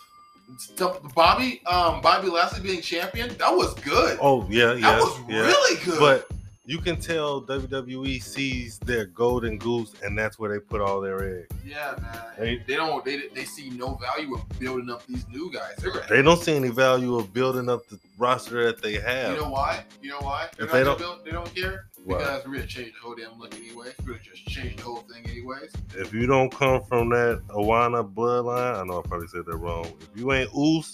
Stuff- 0.58 1.14
Bobby, 1.16 1.62
um, 1.66 2.02
Bobby 2.02 2.28
Lashley 2.30 2.62
being 2.62 2.82
champion, 2.82 3.30
that 3.38 3.56
was 3.56 3.74
good. 3.76 4.18
Oh 4.22 4.46
yeah, 4.50 4.74
yeah. 4.74 4.82
that 4.92 5.00
was 5.00 5.20
yeah. 5.30 5.40
really 5.46 5.84
good. 5.86 6.00
But 6.00 6.28
you 6.66 6.78
can 6.78 6.96
tell 6.98 7.42
WWE 7.42 8.22
sees 8.24 8.80
their 8.80 9.06
golden 9.06 9.58
goose, 9.58 9.94
and 10.02 10.18
that's 10.18 10.40
where 10.40 10.50
they 10.52 10.60
put 10.60 10.80
all 10.80 11.02
their 11.02 11.40
eggs. 11.42 11.48
yeah, 11.66 11.94
man, 12.02 12.22
They- 12.40 12.64
they, 12.66 12.76
don't 12.76 13.04
they 13.04 13.28
they 13.36 13.44
see 13.44 13.70
no 13.70 13.96
value 13.96 14.34
of 14.36 14.48
building 14.60 14.90
up 14.90 15.06
these 15.06 15.28
new 15.28 15.52
guys. 15.52 15.76
They 16.10 16.22
don't 16.22 16.40
see 16.40 16.56
any 16.56 16.70
value 16.70 17.16
of 17.18 17.34
building 17.34 17.68
up 17.70 17.86
the 17.90 18.00
roster 18.18 18.64
that 18.66 18.82
they 18.82 18.94
have. 18.96 19.36
You 19.36 19.42
know 19.44 19.50
why? 19.50 19.84
You 20.02 20.12
know 20.12 20.20
why? 20.22 20.48
They're 20.56 20.68
If 20.68 20.72
they 20.72 20.84
don't- 20.86 20.98
build- 20.98 21.26
they 21.26 21.32
don't 21.32 21.54
care 21.54 21.88
Why? 22.06 22.18
because 22.20 22.46
we're 22.48 22.54
gonna 22.56 22.68
change 22.68 22.94
the 22.94 23.00
whole 23.02 23.16
damn 23.16 23.38
look 23.38 23.54
anyway. 23.56 23.92
We're 24.06 24.14
gonna 24.14 24.20
just 24.24 24.46
change 24.48 24.78
the 24.78 24.84
whole 24.84 25.04
thing 25.12 25.26
anyways. 25.30 25.72
if 25.98 26.14
you 26.14 26.28
don't 26.28 26.50
come 26.50 26.82
from 26.84 27.10
that 27.10 27.42
Awana 27.50 28.10
bloodline, 28.10 28.80
I 28.82 28.84
know 28.86 29.00
I 29.00 29.02
probably 29.08 29.28
said 29.28 29.46
that 29.48 29.58
wrong. 29.58 29.86
If 30.14 30.18
you 30.18 30.32
ain't 30.32 30.50
Oos, 30.56 30.94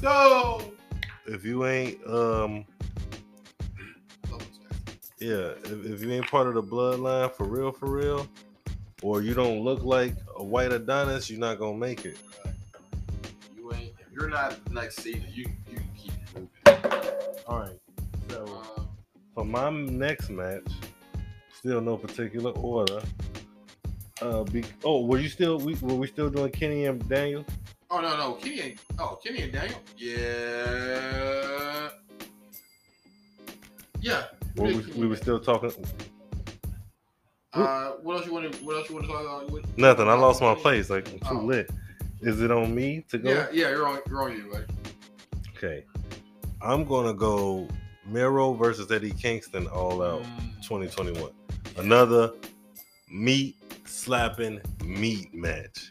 So, 0.00 0.62
if 1.26 1.44
you 1.44 1.66
ain't 1.66 1.98
um 2.06 2.64
yeah, 5.18 5.52
if, 5.64 5.84
if 5.86 6.02
you 6.02 6.12
ain't 6.12 6.26
part 6.30 6.46
of 6.46 6.54
the 6.54 6.62
bloodline 6.62 7.32
for 7.32 7.44
real, 7.46 7.72
for 7.72 7.88
real, 7.90 8.26
or 9.02 9.22
you 9.22 9.34
don't 9.34 9.60
look 9.60 9.82
like 9.82 10.14
a 10.36 10.44
white 10.44 10.72
Adonis, 10.72 11.30
you're 11.30 11.40
not 11.40 11.58
gonna 11.58 11.76
make 11.76 12.04
it. 12.04 12.18
you 13.54 13.72
ain't 13.72 13.94
if 13.98 14.12
you're 14.12 14.28
not 14.28 14.62
the 14.64 14.72
next 14.74 14.96
Cena, 15.02 15.24
you 15.32 15.46
you 15.70 15.76
can 15.76 15.90
keep 15.96 16.12
moving. 16.34 16.50
All 17.46 17.60
right. 17.60 17.78
So 18.28 18.44
Um, 18.76 18.88
for 19.34 19.44
my 19.44 19.70
next 19.70 20.30
match, 20.30 20.66
still 21.52 21.80
no 21.80 21.96
particular 21.96 22.50
order. 22.52 23.02
Uh, 24.22 24.44
be, 24.44 24.64
oh, 24.82 25.04
were 25.04 25.18
you 25.18 25.28
still 25.28 25.58
we 25.58 25.74
were 25.76 25.94
we 25.94 26.06
still 26.06 26.30
doing 26.30 26.50
Kenny 26.50 26.86
and 26.86 27.06
Daniel? 27.08 27.44
oh 27.90 28.00
no 28.00 28.16
no 28.16 28.32
Kenny 28.34 28.60
and 28.60 28.78
oh 28.98 29.18
Kenny 29.22 29.42
and 29.42 29.52
Daniel 29.52 29.78
yeah 29.96 31.88
yeah. 34.00 34.24
We, 34.56 34.76
we 34.96 35.06
were 35.06 35.16
still 35.16 35.38
talking 35.40 35.72
Uh, 37.52 37.92
what 38.02 38.16
else 38.18 38.26
you 38.26 38.32
want 38.32 38.52
to 38.52 38.64
what 38.64 38.76
else 38.76 38.88
you 38.88 38.94
want 38.96 39.06
to 39.06 39.12
talk 39.12 39.22
about? 39.22 39.50
What- 39.50 39.78
nothing. 39.78 40.08
I 40.08 40.14
lost 40.14 40.40
my 40.40 40.54
place. 40.54 40.90
Like 40.90 41.08
I'm 41.12 41.18
too 41.20 41.26
Oh. 41.30 41.44
lit. 41.44 41.70
Is 42.22 42.40
it 42.40 42.50
on 42.50 42.74
me 42.74 43.04
to 43.10 43.18
go? 43.18 43.30
Yeah 43.30 43.46
yeah 43.52 43.68
you're 43.70 43.86
on 43.86 44.00
you're 44.08 44.22
on 44.22 44.32
you 44.36 44.50
buddy. 44.50 44.64
Okay. 45.56 45.84
I'm 46.62 46.84
gonna 46.84 47.14
go 47.14 47.68
Miro 48.06 48.52
versus 48.54 48.90
Eddie 48.90 49.10
Kingston 49.12 49.66
all 49.68 50.02
out 50.02 50.22
Mm, 50.22 50.62
2021. 50.66 51.30
Another 51.76 52.32
meat 53.10 53.56
slapping 53.84 54.60
meat 54.84 55.32
match. 55.34 55.90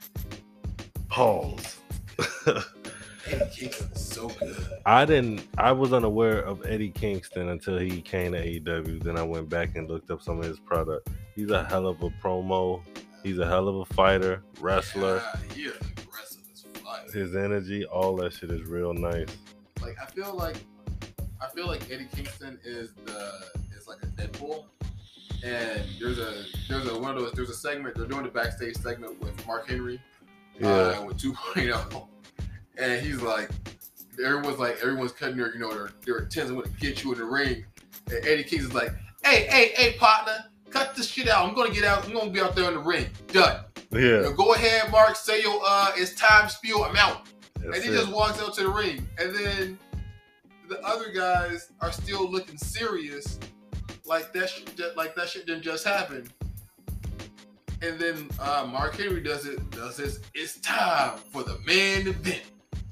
Pause. 1.10 1.80
Eddie 3.28 3.50
Kingston 3.56 3.95
so 4.16 4.30
good. 4.30 4.56
I 4.86 5.06
didn't. 5.06 5.48
I 5.58 5.72
was 5.72 5.92
unaware 5.94 6.40
of 6.40 6.66
Eddie 6.66 6.90
Kingston 6.92 7.50
until 7.50 7.78
he 7.78 8.02
came 8.02 8.32
to 8.32 8.40
AEW. 8.40 9.04
Then 9.04 9.18
I 9.18 9.24
went 9.24 9.50
back 9.50 9.76
and 9.76 9.90
looked 9.90 10.10
up 10.10 10.22
some 10.22 10.40
of 10.40 10.46
his 10.46 10.60
product. 10.60 11.10
He's 11.36 11.52
a 11.52 11.66
hell 11.66 11.86
of 11.88 12.02
a 12.02 12.10
promo. 12.10 12.82
He's 13.24 13.40
a 13.40 13.46
hell 13.46 13.68
of 13.68 13.76
a 13.78 13.86
fighter, 13.94 14.44
wrestler. 14.62 15.18
Yeah, 15.18 15.54
he 15.54 15.62
is 15.64 15.76
aggressive 15.98 16.42
as 16.54 16.66
fuck. 16.82 17.12
His 17.12 17.36
energy, 17.36 17.86
all 17.86 18.16
that 18.18 18.34
shit 18.34 18.52
is 18.52 18.64
real 18.70 18.94
nice. 18.94 19.28
like 19.82 19.96
I 20.02 20.06
feel 20.06 20.34
like 20.34 20.58
I 21.42 21.48
feel 21.50 21.68
like 21.68 21.92
Eddie 21.92 22.08
Kingston 22.16 22.60
is 22.64 22.94
the 23.06 23.34
is 23.76 23.88
like 23.88 24.02
a 24.04 24.08
Deadpool. 24.08 24.66
And 25.44 25.84
there's 26.00 26.20
a 26.20 26.46
there's 26.70 26.88
a 26.88 26.98
one 27.00 27.16
of 27.16 27.22
those 27.22 27.34
there's 27.34 27.50
a 27.50 27.56
segment 27.56 27.96
they're 27.96 28.08
doing 28.08 28.24
the 28.24 28.30
backstage 28.30 28.78
segment 28.78 29.20
with 29.22 29.46
Mark 29.46 29.68
Henry 29.68 30.02
Yeah, 30.60 30.70
uh, 30.70 31.04
with 31.06 31.18
2.0, 31.18 32.08
and 32.78 33.06
he's 33.06 33.22
like 33.22 33.50
everyone's 34.24 34.60
like 34.60 34.78
everyone's 34.82 35.12
cutting 35.12 35.38
their 35.38 35.54
you 35.54 35.60
know 35.60 35.74
their 35.74 35.90
their 36.06 36.18
attempts 36.18 36.52
to 36.52 36.70
get 36.80 37.04
you 37.04 37.12
in 37.14 37.20
the 37.20 37.26
ring, 37.26 37.66
and 38.08 38.26
Eddie 38.26 38.44
Kingston's 38.44 38.74
like 38.74 38.92
hey 39.24 39.48
hey 39.50 39.72
hey 39.76 39.98
partner 39.98 40.46
cut 40.70 40.96
this 40.96 41.08
shit 41.08 41.28
out 41.30 41.48
I'm 41.48 41.56
gonna 41.56 41.74
get 41.74 41.84
out 41.84 42.06
I'm 42.06 42.14
gonna 42.14 42.30
be 42.30 42.42
out 42.42 42.56
there 42.56 42.68
in 42.68 42.74
the 42.76 42.80
ring 42.80 43.08
done 43.28 43.62
yeah. 43.92 44.22
Now 44.22 44.32
go 44.32 44.54
ahead 44.54 44.92
Mark 44.92 45.16
say 45.16 45.42
your 45.42 45.62
uh 45.66 45.92
it's 45.96 46.14
time 46.16 46.50
spiel 46.50 46.84
I'm 46.84 46.96
out 46.98 47.28
That's 47.56 47.78
and 47.78 47.84
he 47.84 47.90
it. 47.92 47.94
just 47.94 48.12
walks 48.12 48.42
out 48.42 48.54
to 48.56 48.64
the 48.64 48.70
ring. 48.70 49.08
And 49.18 49.34
then 49.34 49.80
the 50.68 50.82
other 50.86 51.12
guys 51.12 51.72
are 51.82 51.92
still 51.92 52.30
looking 52.30 52.58
serious, 52.58 53.40
like 54.06 54.34
that, 54.34 54.50
sh- 54.50 54.64
that 54.78 54.98
like 54.98 55.16
that 55.16 55.30
shit 55.30 55.46
didn't 55.46 55.62
just 55.62 55.86
happen. 55.86 56.28
And 57.82 58.00
then 58.00 58.28
uh, 58.40 58.68
Mark 58.70 58.96
Henry 58.96 59.22
does 59.22 59.46
it. 59.46 59.70
Does 59.72 59.98
this? 59.98 60.20
It's 60.34 60.58
time 60.62 61.20
for 61.32 61.44
the 61.44 61.60
main 61.66 62.08
event. 62.08 62.42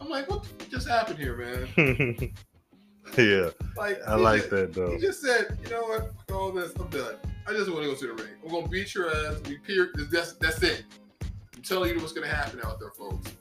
I'm 0.04 0.10
like, 0.10 0.30
what 0.30 0.46
just 0.70 0.88
happened 0.88 1.18
here, 1.18 1.38
man? 1.38 1.70
yeah, 3.18 3.50
Like, 3.78 4.02
I 4.06 4.16
like 4.16 4.42
just- 4.42 4.50
that 4.52 4.74
though. 4.74 4.92
He 4.92 4.98
just 5.00 5.22
said, 5.22 5.58
you 5.64 5.70
know 5.72 5.84
what? 5.84 6.12
Fuck 6.28 6.38
all 6.38 6.52
this. 6.52 6.74
I'm 6.78 6.88
done. 6.90 7.16
I 7.48 7.52
just 7.54 7.72
want 7.72 7.84
to 7.84 7.90
go 7.90 7.96
to 7.96 8.08
the 8.08 8.24
ring. 8.24 8.34
I'm 8.44 8.52
gonna 8.52 8.68
beat 8.68 8.94
your 8.94 9.10
ass. 9.16 9.40
We 9.48 9.58
peer. 9.60 9.92
That's 10.12 10.34
that's 10.34 10.62
it. 10.64 10.84
I'm 11.56 11.62
telling 11.62 11.94
you 11.94 12.00
what's 12.02 12.12
gonna 12.14 12.28
happen 12.28 12.60
out 12.66 12.80
there, 12.80 12.92
folks. 12.92 13.32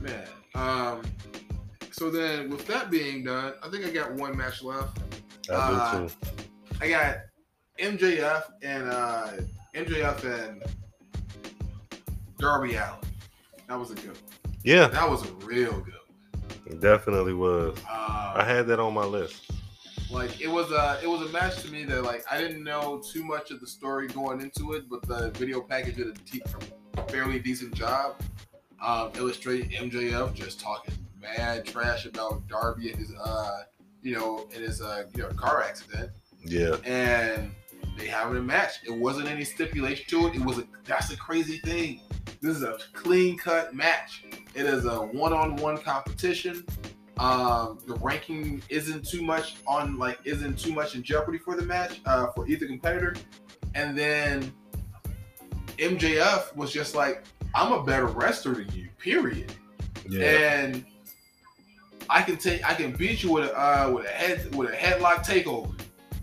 Man. 0.00 0.26
Um. 0.54 1.02
So 1.90 2.10
then, 2.10 2.48
with 2.50 2.66
that 2.66 2.90
being 2.90 3.24
done, 3.24 3.54
I 3.62 3.68
think 3.68 3.84
I 3.86 3.90
got 3.90 4.12
one 4.14 4.36
match 4.36 4.62
left. 4.62 4.98
I 5.50 5.54
uh, 5.54 6.00
do 6.02 6.08
too. 6.08 6.14
I 6.80 6.88
got 6.88 7.16
MJF 7.80 8.44
and 8.62 8.88
uh 8.90 9.28
MJF 9.74 10.24
and 10.24 10.62
Darby 12.38 12.74
Allin. 12.74 12.98
That 13.72 13.78
was 13.78 13.90
a 13.90 13.94
good. 13.94 14.08
One. 14.08 14.54
Yeah, 14.64 14.88
That 14.88 15.08
was 15.08 15.26
a 15.26 15.32
real 15.46 15.80
good. 15.80 15.94
it 16.66 16.80
definitely 16.82 17.32
was. 17.32 17.74
One. 17.74 17.84
Uh, 17.90 18.34
I 18.36 18.44
had 18.44 18.66
that 18.66 18.78
on 18.78 18.92
my 18.92 19.04
list. 19.04 19.50
Like 20.10 20.42
it 20.42 20.48
was 20.48 20.70
a 20.72 21.00
it 21.02 21.06
was 21.08 21.22
a 21.22 21.32
match 21.32 21.62
to 21.62 21.72
me 21.72 21.84
that 21.84 22.02
like 22.02 22.22
I 22.30 22.36
didn't 22.36 22.62
know 22.62 23.00
too 23.12 23.24
much 23.24 23.50
of 23.50 23.60
the 23.60 23.66
story 23.66 24.08
going 24.08 24.42
into 24.42 24.74
it, 24.74 24.90
but 24.90 25.00
the 25.08 25.30
video 25.38 25.62
package 25.62 25.96
did 25.96 26.18
a 26.98 27.02
fairly 27.10 27.38
decent 27.38 27.72
job. 27.74 28.16
um, 28.82 29.10
illustrated 29.14 29.70
MJF 29.70 30.34
just 30.34 30.60
talking 30.60 30.92
mad 31.18 31.64
trash 31.64 32.04
about 32.04 32.46
Darby 32.48 32.90
and 32.90 32.98
his, 32.98 33.14
uh, 33.14 33.62
you 34.02 34.14
know, 34.14 34.46
in 34.54 34.60
his, 34.60 34.82
uh, 34.82 35.04
you 35.14 35.22
know, 35.22 35.28
car 35.30 35.62
accident, 35.62 36.10
Yeah. 36.44 36.76
and 36.84 37.52
they 37.96 38.06
having 38.06 38.36
a 38.36 38.42
match. 38.42 38.80
It 38.84 38.92
wasn't 38.92 39.28
any 39.28 39.44
stipulation 39.44 40.06
to 40.08 40.28
it. 40.28 40.34
It 40.36 40.44
was 40.44 40.58
a 40.58 40.66
that's 40.84 41.10
a 41.10 41.16
crazy 41.16 41.58
thing. 41.58 42.00
This 42.40 42.56
is 42.56 42.62
a 42.62 42.78
clean 42.92 43.36
cut 43.36 43.74
match. 43.74 44.24
It 44.54 44.66
is 44.66 44.84
a 44.84 44.96
one 44.96 45.32
on 45.32 45.56
one 45.56 45.78
competition. 45.78 46.64
Um, 47.18 47.78
the 47.86 47.94
ranking 47.96 48.62
isn't 48.68 49.06
too 49.06 49.22
much 49.22 49.56
on 49.66 49.98
like 49.98 50.18
isn't 50.24 50.58
too 50.58 50.72
much 50.72 50.94
in 50.94 51.02
jeopardy 51.02 51.38
for 51.38 51.54
the 51.54 51.62
match 51.62 52.00
uh, 52.06 52.28
for 52.28 52.48
either 52.48 52.66
competitor. 52.66 53.14
And 53.74 53.96
then 53.96 54.52
MJF 55.78 56.54
was 56.56 56.72
just 56.72 56.94
like, 56.94 57.24
I'm 57.54 57.72
a 57.72 57.82
better 57.82 58.06
wrestler 58.06 58.54
than 58.54 58.72
you. 58.72 58.88
Period. 58.98 59.52
Yeah. 60.08 60.24
And 60.24 60.84
I 62.08 62.22
can 62.22 62.36
take 62.36 62.68
I 62.68 62.74
can 62.74 62.92
beat 62.92 63.22
you 63.22 63.32
with 63.32 63.50
a 63.50 63.58
uh, 63.58 63.90
with 63.90 64.06
a 64.06 64.10
head 64.10 64.54
with 64.54 64.70
a 64.70 64.76
headlock 64.76 65.24
takeover. 65.26 65.72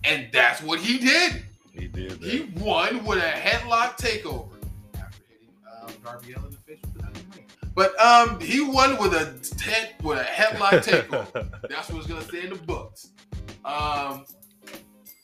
And 0.04 0.30
that's 0.32 0.62
what 0.62 0.80
he 0.80 0.98
did. 0.98 1.44
He 1.74 1.88
did 1.88 2.12
that. 2.12 2.22
He 2.22 2.52
won 2.60 3.06
with 3.06 3.20
a 3.20 3.32
headlock 3.32 3.98
takeover 3.98 4.62
after 4.96 5.24
hitting 5.28 5.50
um, 5.82 5.92
Darby 6.04 6.34
Allin 6.34 6.46
in 6.46 6.52
the 6.52 6.58
face 6.58 6.80
with 6.82 6.96
the 6.96 7.36
ring. 7.36 7.46
But 7.76 8.00
um, 8.00 8.40
he 8.40 8.62
won 8.62 8.98
with 8.98 9.14
a 9.14 9.64
head 9.64 9.96
with 10.04 10.20
a 10.20 10.24
headlock 10.24 10.84
takeover. 10.84 11.50
That's 11.70 11.90
what's 11.90 12.08
gonna 12.08 12.24
say 12.24 12.44
in 12.44 12.50
the 12.50 12.56
books. 12.56 13.10
Um, 13.66 14.26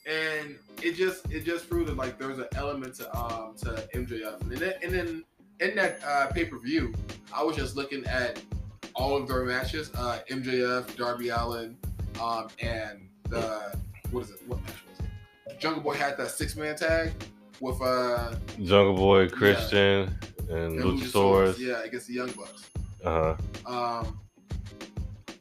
and 0.06 0.56
it 0.82 0.94
just 0.94 1.30
it 1.30 1.44
just 1.44 1.68
proved 1.68 1.88
that 1.88 1.96
like 1.96 2.18
there's 2.18 2.38
an 2.38 2.48
element 2.54 2.94
to 2.96 3.16
um 3.16 3.54
to 3.58 3.88
MJF, 3.94 4.40
and 4.42 4.52
then 4.52 4.74
and 4.82 4.92
then 4.92 5.24
in 5.60 5.74
that 5.76 6.00
uh, 6.04 6.26
pay 6.28 6.44
per 6.44 6.58
view, 6.58 6.94
I 7.34 7.42
was 7.42 7.56
just 7.56 7.76
looking 7.76 8.04
at 8.06 8.40
all 8.94 9.16
of 9.16 9.28
their 9.28 9.44
matches. 9.44 9.90
Uh, 9.94 10.20
MJF, 10.30 10.96
Darby 10.96 11.28
Allin, 11.30 11.76
um, 12.20 12.48
and 12.60 13.08
the 13.28 13.76
what 14.10 14.24
is 14.24 14.30
it? 14.30 14.40
What 14.46 14.60
match 14.62 14.76
was? 14.88 14.95
Jungle 15.58 15.82
Boy 15.82 15.94
had 15.94 16.16
that 16.18 16.30
six 16.30 16.56
man 16.56 16.76
tag 16.76 17.12
with 17.60 17.80
uh 17.80 18.34
Jungle 18.62 18.94
Boy, 18.94 19.28
Christian, 19.28 20.16
and 20.48 20.50
and 20.50 20.80
Luchasaurus. 20.80 21.58
Yeah, 21.58 21.82
against 21.82 22.08
the 22.08 22.14
Young 22.14 22.30
Bucks. 22.32 22.70
Uh 23.04 23.34
huh. 23.64 23.72
um 23.72 24.20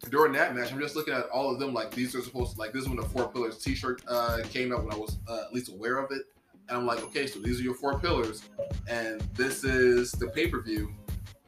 during 0.09 0.34
that 0.34 0.55
match, 0.55 0.72
I'm 0.72 0.80
just 0.80 0.95
looking 0.95 1.13
at 1.13 1.26
all 1.30 1.51
of 1.51 1.59
them 1.59 1.74
like 1.74 1.91
these 1.91 2.16
are 2.16 2.22
supposed 2.22 2.53
to 2.53 2.59
like 2.59 2.72
this 2.72 2.84
is 2.84 2.88
when 2.88 2.97
the 2.97 3.05
four 3.09 3.28
pillars 3.28 3.57
t-shirt 3.57 4.01
uh 4.07 4.39
came 4.49 4.72
out 4.72 4.84
when 4.84 4.93
I 4.93 4.97
was 4.97 5.18
uh, 5.28 5.43
at 5.47 5.53
least 5.53 5.70
aware 5.70 5.97
of 5.97 6.11
it. 6.11 6.22
And 6.68 6.78
I'm 6.80 6.86
like, 6.88 7.03
okay, 7.03 7.28
so 7.28 7.39
these 7.39 7.59
are 7.59 7.63
your 7.63 7.76
four 7.76 7.99
pillars, 7.99 8.41
and 8.88 9.22
this 9.36 9.63
is 9.63 10.11
the 10.13 10.28
pay-per-view. 10.30 10.91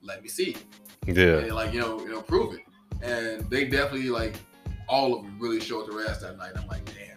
Let 0.03 0.21
me 0.21 0.29
see. 0.29 0.55
Yeah. 1.07 1.39
And 1.39 1.53
like, 1.53 1.73
you 1.73 1.79
know, 1.79 1.99
you 2.01 2.09
know, 2.09 2.21
prove 2.21 2.53
it. 2.53 2.61
And 3.01 3.49
they 3.49 3.65
definitely 3.65 4.09
like 4.09 4.35
all 4.87 5.15
of 5.15 5.23
them 5.23 5.39
really 5.39 5.59
showed 5.59 5.91
their 5.91 6.07
ass 6.07 6.19
that 6.19 6.37
night. 6.37 6.51
I'm 6.55 6.67
like, 6.67 6.85
damn, 6.85 7.16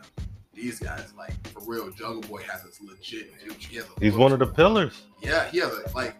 these 0.60 0.78
guys, 0.78 1.12
like 1.16 1.32
for 1.48 1.60
real, 1.70 1.90
Jungle 1.90 2.20
Boy 2.22 2.42
has 2.42 2.62
this 2.62 2.80
legit 2.80 3.34
future. 3.38 3.68
He 3.70 3.76
has 3.76 3.86
He's 4.00 4.14
one 4.16 4.32
of 4.32 4.38
the 4.38 4.46
pillars. 4.46 5.02
yeah, 5.20 5.48
he 5.50 5.58
has 5.58 5.72
a 5.72 5.90
like. 5.94 6.14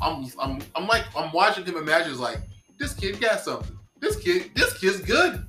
I'm 0.00 0.26
I'm 0.40 0.58
I'm 0.74 0.86
like 0.86 1.04
I'm 1.16 1.30
watching 1.32 1.64
him 1.64 1.76
in 1.76 1.84
matches 1.84 2.18
like 2.18 2.38
this 2.78 2.94
kid 2.94 3.20
got 3.20 3.40
something. 3.40 3.78
This 4.00 4.16
kid 4.16 4.50
this 4.54 4.76
kid's 4.78 5.00
good. 5.00 5.44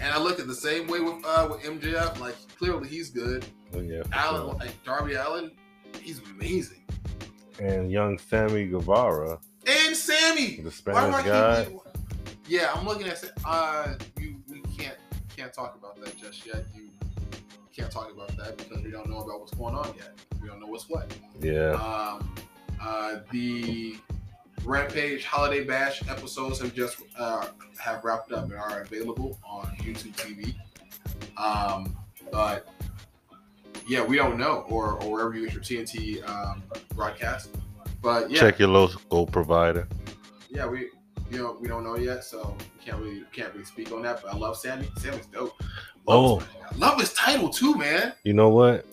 And 0.00 0.12
I 0.12 0.18
look 0.20 0.38
at 0.38 0.46
the 0.46 0.54
same 0.54 0.86
way 0.86 1.00
with 1.00 1.24
uh 1.24 1.48
with 1.50 1.62
MJF. 1.62 2.20
Like 2.20 2.36
clearly 2.58 2.88
he's 2.88 3.10
good. 3.10 3.44
Oh, 3.74 3.80
yeah. 3.80 4.02
Allin 4.12 4.42
sure. 4.50 4.54
like 4.60 4.84
Darby 4.84 5.14
Allin, 5.14 5.50
he's 6.00 6.20
amazing. 6.36 6.84
And 7.60 7.90
young 7.90 8.18
Sammy 8.18 8.66
Guevara, 8.66 9.38
And 9.66 9.96
Sammy. 9.96 10.60
the 10.60 10.70
Spanish 10.70 11.24
guy. 11.24 11.66
Yeah, 12.46 12.70
I'm 12.74 12.86
looking 12.86 13.08
at 13.08 13.24
uh 13.44 13.94
you 14.20 14.36
we 14.48 14.60
can't 14.76 14.96
can't 15.36 15.52
talk 15.52 15.74
about 15.76 16.00
that 16.04 16.16
just 16.16 16.46
yet. 16.46 16.66
You 16.74 16.88
can't 17.78 17.90
talk 17.92 18.12
about 18.12 18.36
that 18.36 18.56
because 18.56 18.82
we 18.82 18.90
don't 18.90 19.08
know 19.08 19.18
about 19.18 19.40
what's 19.40 19.54
going 19.54 19.74
on 19.74 19.94
yet. 19.96 20.18
We 20.42 20.48
don't 20.48 20.60
know 20.60 20.66
what's 20.66 20.88
what. 20.88 21.14
Yeah. 21.40 21.72
Um, 21.72 22.34
uh, 22.80 23.20
the 23.30 23.96
Rampage 24.64 25.24
Holiday 25.24 25.64
Bash 25.64 26.02
episodes 26.08 26.60
have 26.60 26.74
just 26.74 27.02
uh, 27.16 27.46
have 27.78 28.04
wrapped 28.04 28.32
up 28.32 28.44
and 28.44 28.54
are 28.54 28.80
available 28.80 29.38
on 29.44 29.66
YouTube 29.76 30.14
TV. 30.16 30.54
Um, 31.40 31.96
but 32.32 32.68
yeah, 33.86 34.04
we 34.04 34.16
don't 34.16 34.36
know, 34.36 34.64
or 34.68 35.00
or 35.02 35.12
wherever 35.12 35.36
you 35.36 35.44
get 35.48 35.54
your 35.54 35.62
TNT 35.62 36.28
um, 36.28 36.62
broadcast. 36.94 37.50
But 38.02 38.30
yeah, 38.30 38.40
Check 38.40 38.58
your 38.58 38.68
local 38.68 39.26
provider. 39.26 39.86
yeah, 40.50 40.66
we 40.66 40.90
you 41.30 41.38
know 41.38 41.56
we 41.60 41.68
don't 41.68 41.84
know 41.84 41.96
yet, 41.96 42.24
so 42.24 42.56
we 42.58 42.84
can't 42.84 43.00
really 43.00 43.24
can't 43.32 43.52
really 43.52 43.64
speak 43.64 43.92
on 43.92 44.02
that. 44.02 44.22
But 44.22 44.34
I 44.34 44.36
love 44.36 44.56
Sammy. 44.56 44.88
Sammy's 44.98 45.26
dope. 45.26 45.52
I 46.08 46.76
love 46.76 47.00
his 47.00 47.12
title 47.12 47.48
too, 47.48 47.74
man. 47.76 48.12
You 48.24 48.32
know 48.32 48.48
what? 48.48 48.86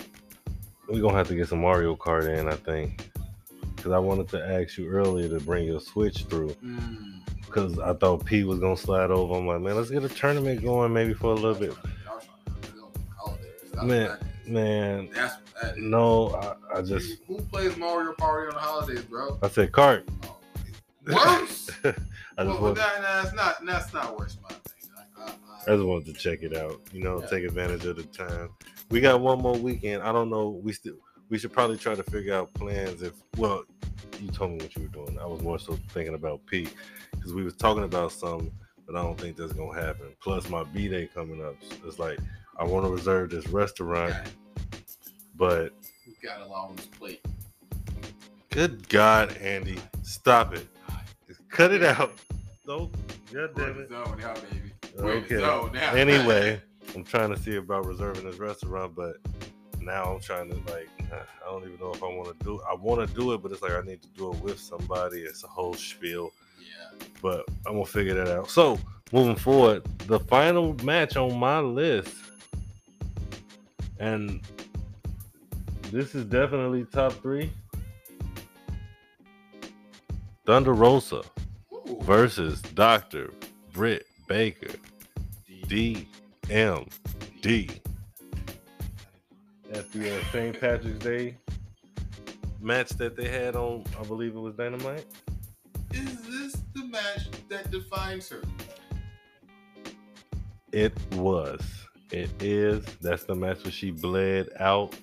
We're 0.88 1.02
gonna 1.02 1.18
have 1.18 1.28
to 1.30 1.36
get 1.36 1.48
some 1.48 1.62
Mario 1.62 1.96
Kart 1.96 2.28
in, 2.28 2.48
I 2.48 2.56
think. 2.56 3.10
Cause 3.78 3.92
I 3.92 4.00
wanted 4.00 4.28
to 4.30 4.44
ask 4.44 4.78
you 4.78 4.88
earlier 4.88 5.30
to 5.30 5.40
bring 5.46 5.66
your 5.66 5.80
Switch 5.80 6.24
through. 6.26 6.56
Mm. 6.64 7.20
Cause 7.50 7.78
I 7.80 7.94
thought 7.94 8.26
P 8.26 8.44
was 8.44 8.60
gonna 8.60 8.76
slide 8.76 9.12
over. 9.12 9.36
I'm 9.36 9.48
like, 9.48 9.62
man, 9.62 9.76
let's 9.76 9.92
get 9.92 10.04
a 10.04 10.10
tournament 10.10 10.64
going 10.64 10.92
maybe 10.92 11.14
for 11.14 11.32
a 11.32 11.36
little 11.36 11.54
bit. 11.54 11.70
Y'all 11.70 12.20
trying 12.20 12.62
to 12.62 12.68
film 12.70 12.92
holidays. 13.16 13.46
That's 13.74 13.86
Man, 13.86 14.10
what 14.10 14.20
that 14.20 14.28
is. 14.44 14.50
Man, 14.50 15.10
That's 15.14 15.36
that 15.62 15.78
no, 15.78 16.36
I, 16.36 16.80
I 16.80 16.82
just 16.82 17.20
who 17.28 17.40
plays 17.42 17.78
Mario 17.78 18.14
Party 18.14 18.48
on 18.50 18.56
the 18.56 18.60
holidays, 18.60 19.04
bro? 19.04 19.38
I 19.42 19.48
said 19.48 19.72
cart. 19.72 20.08
Oh, 20.28 20.38
worse. 21.08 21.70
I 21.84 21.92
just 21.92 21.98
well, 22.38 22.48
well, 22.48 22.62
want, 22.62 22.76
that, 22.78 23.02
that's 23.02 23.34
not 23.34 23.66
that's 23.66 23.94
not 23.94 24.20
worse, 24.20 24.36
thing. 24.36 24.58
I, 25.68 25.76
just 25.76 25.86
wanted 25.86 26.06
to 26.08 26.14
check 26.14 26.44
it 26.44 26.56
out. 26.56 26.80
You 26.92 27.04
know, 27.04 27.22
Yeah. 27.22 27.28
take 27.28 27.44
advantage 27.46 27.86
of 27.86 27.96
the 27.98 28.04
time. 28.04 28.50
We 28.90 29.02
got 29.02 29.20
one 29.22 29.42
more 29.42 29.58
weekend. 29.58 30.04
I 30.04 30.12
don't 30.12 30.30
know. 30.30 30.50
We 30.50 30.74
still 30.74 30.96
we 31.30 31.38
should 31.40 31.52
probably 31.52 31.78
try 31.78 31.96
to 31.96 32.04
figure 32.04 32.36
out 32.36 32.54
plans. 32.54 33.02
If 33.02 33.14
well, 33.38 33.64
you 34.20 34.30
told 34.30 34.52
me 34.52 34.58
what 34.58 34.76
you 34.76 34.84
were 34.84 35.06
doing. 35.06 35.18
I 35.20 35.26
was 35.26 35.42
more 35.42 35.58
so 35.60 35.78
thinking 35.90 36.14
about 36.16 36.46
Pete 36.46 36.74
because 37.12 37.34
we 37.34 37.44
was 37.44 37.56
talking 37.56 37.84
about 37.84 38.12
something, 38.12 38.52
but 38.86 38.96
I 38.96 39.02
don't 39.02 39.20
think 39.20 39.38
that's 39.38 39.54
gonna 39.54 39.80
happen. 39.80 40.16
Plus, 40.22 40.50
my 40.50 40.64
B 40.64 40.88
day 40.88 41.10
coming 41.14 41.44
up. 41.44 41.56
It's 41.86 42.00
like 42.00 42.20
I 42.60 42.64
want 42.64 42.86
to 42.86 42.92
reserve 42.92 43.32
this 43.32 43.48
restaurant, 43.48 44.14
but 45.36 45.74
we 46.06 46.16
got 46.24 46.42
a 46.42 46.46
lot 46.46 46.70
on 46.70 46.76
this 46.76 46.86
plate. 46.86 47.26
good 48.52 48.88
God, 48.90 49.36
Andy, 49.38 49.80
stop 50.04 50.54
it. 50.54 50.68
Cut 51.50 51.72
it 51.72 51.84
out. 51.84 52.14
No, 52.68 52.92
God 53.34 53.56
damn 53.56 53.80
it. 53.80 53.90
zone 53.90 54.18
now, 54.20 54.34
baby. 54.34 54.75
We're 54.98 55.14
in 55.18 55.28
the 55.28 55.46
Okay. 55.46 55.74
now. 55.74 55.94
Anyway, 55.94 56.62
I'm 56.96 57.04
trying 57.04 57.34
to 57.34 57.40
see 57.40 57.56
about 57.56 57.86
reserving 57.86 58.26
this 58.26 58.38
restaurant, 58.38 58.96
but 58.96 59.18
now 59.82 60.04
I'm 60.14 60.20
trying 60.20 60.50
to 60.50 60.56
like 60.72 60.90
I 61.12 61.50
don't 61.50 61.64
even 61.64 61.80
know 61.80 61.92
if 61.92 62.02
I 62.04 62.08
want 62.08 62.38
to 62.38 62.46
do. 62.46 62.62
I 62.70 62.74
want 62.74 63.08
to 63.08 63.16
do 63.16 63.34
it, 63.34 63.42
but 63.42 63.52
it's 63.52 63.62
like 63.62 63.74
I 63.74 63.82
need 63.82 64.02
to 64.02 64.08
do 64.10 64.32
it 64.32 64.40
with 64.42 64.60
somebody. 64.60 65.22
It's 65.22 65.44
a 65.44 65.48
whole 65.48 65.74
spiel, 65.74 66.32
yeah. 66.60 67.06
but 67.22 67.46
I'm 67.66 67.74
gonna 67.74 67.86
figure 67.86 68.14
that 68.16 68.28
out. 68.28 68.50
So 68.50 68.80
moving 69.12 69.36
forward, 69.36 69.84
the 70.08 70.20
final 70.20 70.76
match 70.84 71.16
on 71.18 71.38
my 71.38 71.60
list, 71.60 72.16
and 74.00 74.42
this 75.92 76.16
is 76.16 76.26
definitely 76.26 76.86
top 76.86 77.14
three. 77.14 77.52
Thunder 80.46 80.74
Rosa 80.74 81.24
Ooh. 81.74 81.98
versus 82.02 82.62
Dr. 82.62 83.32
Britt 83.74 84.06
Baker. 84.28 84.76
DMD. 85.68 86.08
At 89.74 89.92
the 89.92 90.16
uh, 90.20 90.24
St. 90.32 90.60
Patrick's 90.60 91.00
Day 91.00 91.38
match 92.62 92.90
that 92.92 93.16
they 93.16 93.28
had 93.28 93.56
on, 93.56 93.84
I 94.00 94.04
believe 94.04 94.36
it 94.36 94.40
was 94.40 94.56
Dynamite. 94.56 95.06
Is 95.94 96.22
this 96.28 96.62
the 96.74 96.86
match 96.86 97.28
that 97.50 97.72
defines 97.72 98.30
her? 98.30 98.42
It 100.72 100.94
was. 101.14 101.62
It 102.12 102.30
is. 102.42 102.86
That's 103.02 103.24
the 103.24 103.36
match 103.36 103.64
where 103.64 103.72
she 103.72 103.92
bled 103.92 104.50
out, 104.60 104.96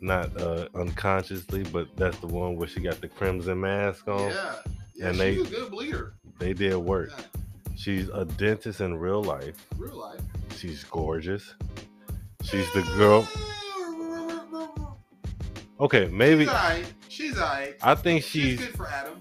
not 0.00 0.40
uh, 0.40 0.68
unconsciously, 0.74 1.62
but 1.64 1.88
that's 1.96 2.18
the 2.18 2.26
one 2.26 2.56
where 2.56 2.66
she 2.68 2.80
got 2.80 3.00
the 3.00 3.08
crimson 3.08 3.60
mask 3.60 4.08
on. 4.08 4.30
Yeah. 4.30 4.54
Yeah, 4.94 5.06
And 5.08 5.16
she's 5.16 5.18
they- 5.18 5.40
a 5.40 5.44
good 5.44 5.70
bleeder. 5.70 6.14
They 6.38 6.52
did 6.52 6.76
work. 6.76 7.10
Yeah. 7.16 7.24
She's 7.76 8.08
a 8.08 8.24
dentist 8.24 8.80
in 8.80 8.96
real 8.96 9.22
life. 9.22 9.54
Real 9.76 9.96
life. 9.96 10.20
She's 10.56 10.82
gorgeous. 10.84 11.54
She's 12.42 12.72
the 12.72 12.82
girl. 12.96 13.28
Okay, 15.78 16.08
maybe 16.08 16.44
She's 16.44 16.48
alright. 16.48 16.92
She's 17.08 17.38
alright. 17.38 17.76
I 17.82 17.94
think 17.94 18.22
She's 18.24 18.58
she's 18.58 18.60
good 18.60 18.76
for 18.76 18.88
Adam. 18.88 19.20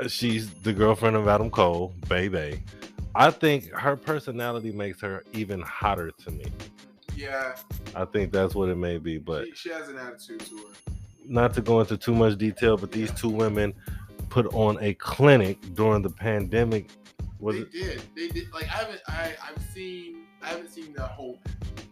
Uh, 0.00 0.08
she's 0.08 0.50
the 0.62 0.72
girlfriend 0.72 1.16
of 1.16 1.26
Adam 1.26 1.50
Cole, 1.50 1.92
baby. 2.08 2.62
I 3.14 3.30
think 3.30 3.70
her 3.72 3.96
personality 3.96 4.70
makes 4.72 5.00
her 5.00 5.24
even 5.32 5.60
hotter 5.60 6.12
to 6.24 6.30
me. 6.30 6.46
Yeah, 7.16 7.56
I 7.94 8.04
think 8.06 8.32
that's 8.32 8.54
what 8.54 8.68
it 8.68 8.76
may 8.76 8.98
be, 8.98 9.18
but 9.18 9.46
she, 9.48 9.52
she 9.54 9.68
has 9.70 9.88
an 9.88 9.98
attitude 9.98 10.40
to 10.40 10.56
her. 10.56 10.94
not 11.26 11.52
to 11.54 11.60
go 11.60 11.80
into 11.80 11.96
too 11.96 12.14
much 12.14 12.38
detail, 12.38 12.76
but 12.76 12.90
these 12.92 13.10
two 13.12 13.28
women 13.28 13.74
put 14.30 14.46
on 14.54 14.78
a 14.80 14.94
clinic 14.94 15.58
during 15.74 16.02
the 16.02 16.08
pandemic. 16.10 16.88
Was 17.42 17.56
they 17.56 17.62
it? 17.62 17.72
did. 17.72 18.02
They 18.14 18.28
did. 18.28 18.52
Like 18.52 18.64
I 18.64 18.76
haven't. 18.76 19.00
I 19.08 19.34
I've 19.44 19.62
seen. 19.74 20.18
I 20.40 20.48
haven't 20.48 20.70
seen 20.70 20.92
the 20.94 21.02
whole. 21.02 21.38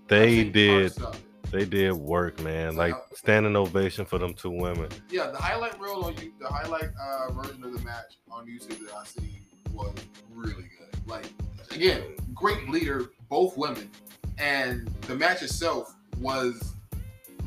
They 0.09 0.45
did. 0.45 0.95
parts 0.97 1.07
of 1.07 1.15
it. 1.17 1.21
They 1.51 1.65
did 1.65 1.93
work, 1.93 2.41
man. 2.41 2.77
Like 2.77 2.95
standing 3.15 3.57
ovation 3.57 4.05
for 4.05 4.19
them 4.19 4.35
two 4.35 4.51
women. 4.51 4.89
Yeah, 5.11 5.31
the 5.31 5.39
highlight 5.39 5.79
reel 5.81 6.03
on 6.05 6.15
you, 6.17 6.33
the 6.39 6.47
highlight 6.47 6.91
uh, 7.01 7.33
version 7.33 7.65
of 7.65 7.73
the 7.73 7.85
match 7.85 8.19
on 8.31 8.47
YouTube 8.47 8.79
that 8.87 8.95
I 8.95 9.05
seen 9.05 9.45
was 9.73 9.93
really 10.33 10.71
good. 10.79 11.09
Like 11.09 11.27
again, 11.73 12.03
great 12.33 12.69
leader, 12.69 13.11
both 13.29 13.57
women, 13.57 13.91
and 14.39 14.87
the 15.03 15.17
match 15.17 15.43
itself 15.43 15.97
was 16.21 16.75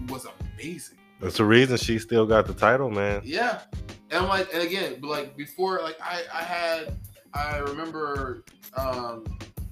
was 0.09 0.27
amazing. 0.57 0.97
That's 1.21 1.37
the 1.37 1.45
reason 1.45 1.77
she 1.77 1.99
still 1.99 2.25
got 2.25 2.45
the 2.47 2.53
title, 2.53 2.89
man. 2.89 3.21
Yeah, 3.23 3.61
and 4.11 4.25
like, 4.25 4.53
and 4.53 4.61
again, 4.61 4.99
like 5.01 5.37
before, 5.37 5.79
like 5.81 5.97
I 6.01 6.23
I 6.33 6.43
had 6.43 6.97
I 7.33 7.57
remember 7.59 8.43
um 8.77 9.23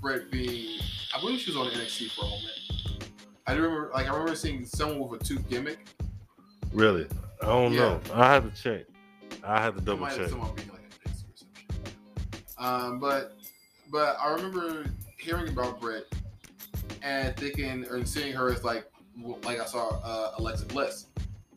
Britt 0.02 0.32
being 0.32 0.80
I 1.16 1.20
believe 1.20 1.40
she 1.40 1.52
was 1.52 1.58
on 1.58 1.68
NXT 1.68 2.12
for 2.12 2.22
a 2.26 2.30
moment. 2.30 3.06
I 3.48 3.54
remember 3.54 3.92
like 3.94 4.08
I 4.08 4.12
remember 4.12 4.36
seeing 4.36 4.66
someone 4.66 5.08
with 5.10 5.22
a 5.22 5.24
tooth 5.24 5.48
gimmick. 5.50 5.86
Really? 6.74 7.08
I 7.42 7.46
don't 7.46 7.74
Yeah. 7.74 7.80
know. 7.80 8.02
I 8.14 8.34
have 8.34 8.54
to 8.54 8.62
check. 8.62 8.86
I 9.44 9.62
have 9.62 9.76
to 9.76 9.82
double 9.82 10.06
check. 10.08 10.30
someone 10.30 10.54
being 10.56 10.70
like 10.70 10.82
a 10.82 11.00
pixie 11.10 11.26
or 11.26 11.38
something. 11.38 11.94
Um, 12.58 13.00
but 13.00 13.36
but 13.92 14.18
I 14.22 14.32
remember 14.34 14.86
hearing 15.18 15.50
about 15.50 15.82
Britt 15.82 16.08
and 17.04 17.36
thinking 17.36 17.86
or 17.88 18.06
seeing 18.06 18.34
her 18.34 18.52
as 18.52 18.64
like 18.64 18.86
like 19.44 19.60
I 19.60 19.66
saw 19.66 20.00
uh, 20.04 20.36
Alexa 20.38 20.66
Bliss, 20.68 21.08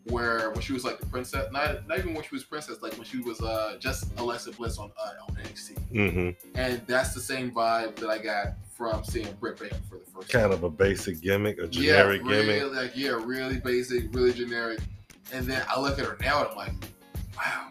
where 0.04 0.50
when 0.50 0.60
she 0.60 0.72
was 0.72 0.84
like 0.84 0.98
the 0.98 1.06
princess, 1.06 1.50
not 1.52 1.86
not 1.88 1.98
even 1.98 2.14
when 2.14 2.22
she 2.22 2.34
was 2.34 2.44
princess, 2.44 2.82
like 2.82 2.92
when 2.94 3.04
she 3.04 3.18
was 3.20 3.40
uh, 3.40 3.76
just 3.80 4.06
Alexa 4.18 4.52
Bliss 4.52 4.78
on 4.78 4.90
uh, 5.02 5.10
on 5.28 5.34
NXT, 5.36 5.78
Mm-hmm. 5.92 6.48
and 6.58 6.82
that's 6.86 7.14
the 7.14 7.20
same 7.20 7.50
vibe 7.50 7.96
that 7.96 8.10
I 8.10 8.18
got 8.18 8.48
from 8.74 9.04
seeing 9.04 9.32
Britt 9.40 9.58
Baker 9.58 9.76
for 9.88 9.98
the 9.98 10.10
first 10.10 10.28
Kind 10.30 10.44
time. 10.44 10.52
of 10.52 10.62
a 10.64 10.70
basic 10.70 11.20
gimmick, 11.20 11.58
a 11.58 11.66
generic 11.68 12.22
yeah, 12.24 12.28
really, 12.30 12.46
gimmick. 12.60 12.74
like 12.74 12.92
yeah, 12.96 13.10
really 13.10 13.58
basic, 13.60 14.12
really 14.14 14.32
generic. 14.32 14.80
And 15.32 15.46
then 15.46 15.62
I 15.68 15.80
look 15.80 15.98
at 15.98 16.04
her 16.04 16.16
now 16.20 16.40
and 16.40 16.48
I'm 16.50 16.56
like, 16.56 16.72
wow, 17.36 17.68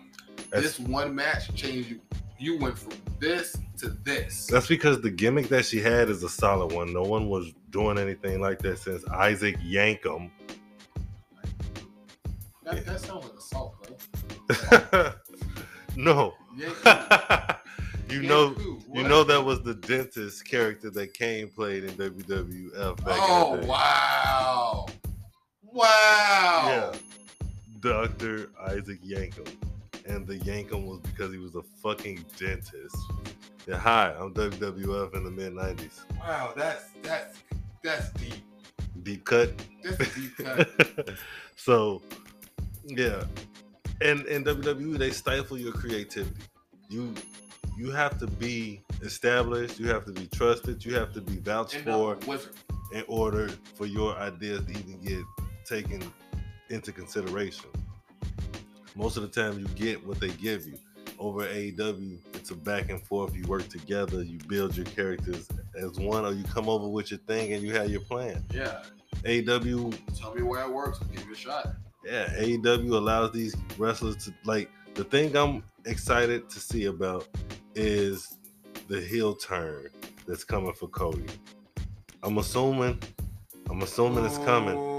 That's, 0.50 0.64
this 0.64 0.80
one 0.80 1.14
match 1.14 1.54
changed 1.56 1.90
you. 1.90 2.00
You 2.40 2.58
went 2.58 2.78
from 2.78 2.94
this 3.20 3.56
to 3.78 3.90
this. 3.90 4.48
that's 4.48 4.68
because 4.68 5.00
the 5.02 5.10
gimmick 5.12 5.48
that 5.50 5.66
she 5.66 5.80
had 5.80 6.10
is 6.10 6.24
a 6.24 6.30
solid 6.30 6.74
one. 6.74 6.92
No 6.92 7.04
one 7.04 7.30
was 7.30 7.54
doing 7.70 7.98
anything 7.98 8.42
like 8.42 8.60
that 8.60 8.80
since 8.80 9.06
Isaac 9.08 9.58
Yankem. 9.60 10.30
That, 12.66 12.86
that 12.86 13.00
sounds 13.00 13.26
like 13.26 13.34
assault, 13.38 13.76
bro. 14.70 15.12
no. 15.96 16.34
Yeah, 16.56 17.56
you 18.10 18.22
know 18.22 18.56
you 18.94 19.04
know 19.04 19.24
that 19.24 19.44
was 19.44 19.64
the 19.64 19.74
dentist 19.74 20.48
character 20.48 20.90
that 20.92 21.14
Kane 21.14 21.50
played 21.50 21.84
in 21.84 21.92
WWF 21.92 22.98
back 23.04 23.18
Oh 23.20 23.56
in 23.56 23.56
the 23.56 23.58
oh, 23.58 23.62
day. 23.62 23.68
wow! 23.68 24.86
Wow! 25.64 26.92
Yeah. 26.94 27.00
Dr. 27.80 28.50
Isaac 28.68 29.04
Yankem. 29.04 29.48
And 30.06 30.28
the 30.28 30.38
Yankem 30.40 30.86
was 30.86 31.00
because 31.00 31.32
he 31.32 31.40
was 31.40 31.56
a 31.56 31.64
fucking 31.82 32.26
dentist. 32.38 32.96
Yeah, 33.68 33.78
hi, 33.78 34.14
I'm 34.20 34.34
WWF 34.34 35.16
in 35.16 35.24
the 35.24 35.32
mid 35.32 35.54
90s. 35.54 36.02
Wow, 36.20 36.54
that's 36.56 36.86
that's 37.02 37.40
that's 37.84 38.12
deep. 38.12 38.34
Deep 39.04 39.26
cut. 39.26 39.52
That's 39.84 40.00
a 40.00 40.20
deep 40.20 40.38
cut. 40.38 40.70
so, 41.56 42.02
yeah. 42.86 43.24
And 44.02 44.26
in 44.26 44.44
WWE, 44.44 44.98
they 44.98 45.12
stifle 45.12 45.58
your 45.58 45.72
creativity. 45.72 46.36
You 46.90 47.14
you 47.78 47.92
have 47.92 48.20
to 48.20 48.28
be 48.28 48.84
established, 49.02 49.80
you 49.80 49.88
have 49.90 50.06
to 50.06 50.12
be 50.12 50.28
trusted, 50.28 50.86
you 50.86 50.94
have 50.96 51.12
to 51.14 51.22
be 51.22 51.38
vouched 51.38 51.76
and 51.76 51.86
for 51.86 52.18
uh, 52.30 52.38
in 52.94 53.04
order 53.08 53.50
for 53.76 53.86
your 53.86 54.16
ideas 54.18 54.64
to 54.66 54.72
even 54.72 55.02
get 55.02 55.24
taken 55.66 56.04
into 56.70 56.92
consideration. 56.92 57.70
Most 58.96 59.18
of 59.18 59.24
the 59.24 59.30
time, 59.30 59.58
you 59.60 59.66
get 59.70 60.06
what 60.06 60.20
they 60.20 60.30
give 60.30 60.68
you. 60.68 60.78
Over 61.20 61.46
AEW, 61.46 62.20
it's 62.34 62.52
a 62.52 62.56
back 62.56 62.90
and 62.90 63.02
forth. 63.08 63.36
You 63.36 63.44
work 63.44 63.68
together, 63.70 64.24
you 64.24 64.38
build 64.48 64.76
your 64.76 64.86
characters 64.88 65.48
as 65.76 65.98
one, 65.98 66.26
or 66.26 66.34
you 66.34 66.44
come 66.44 66.68
over 66.68 66.88
with 66.88 67.12
your 67.12 67.20
thing 67.22 67.54
and 67.54 67.64
you 67.64 67.74
have 67.74 67.90
your 67.90 68.02
plan. 68.02 68.44
Yeah. 68.54 68.84
AEW, 69.24 69.98
Tell 70.20 70.34
me 70.34 70.42
where 70.42 70.64
it 70.64 70.72
works. 70.72 71.00
I'll 71.02 71.08
give 71.08 71.22
it 71.22 71.32
a 71.32 71.36
shot. 71.36 71.76
Yeah, 72.06 72.28
AEW 72.38 72.92
allows 72.94 73.32
these 73.32 73.56
wrestlers 73.78 74.18
to 74.26 74.34
like. 74.46 74.70
The 74.94 75.04
thing 75.04 75.36
I'm 75.36 75.64
excited 75.86 76.50
to 76.50 76.60
see 76.60 76.86
about 76.86 77.28
is 77.74 78.38
the 78.88 79.02
heel 79.02 79.36
turn 79.36 79.90
that's 80.28 80.44
coming 80.44 80.74
for 80.74 80.88
Cody. 80.88 81.26
I'm 82.22 82.38
assuming, 82.38 83.02
I'm 83.70 83.82
assuming 83.82 84.26
it's 84.26 84.38
coming. 84.40 84.94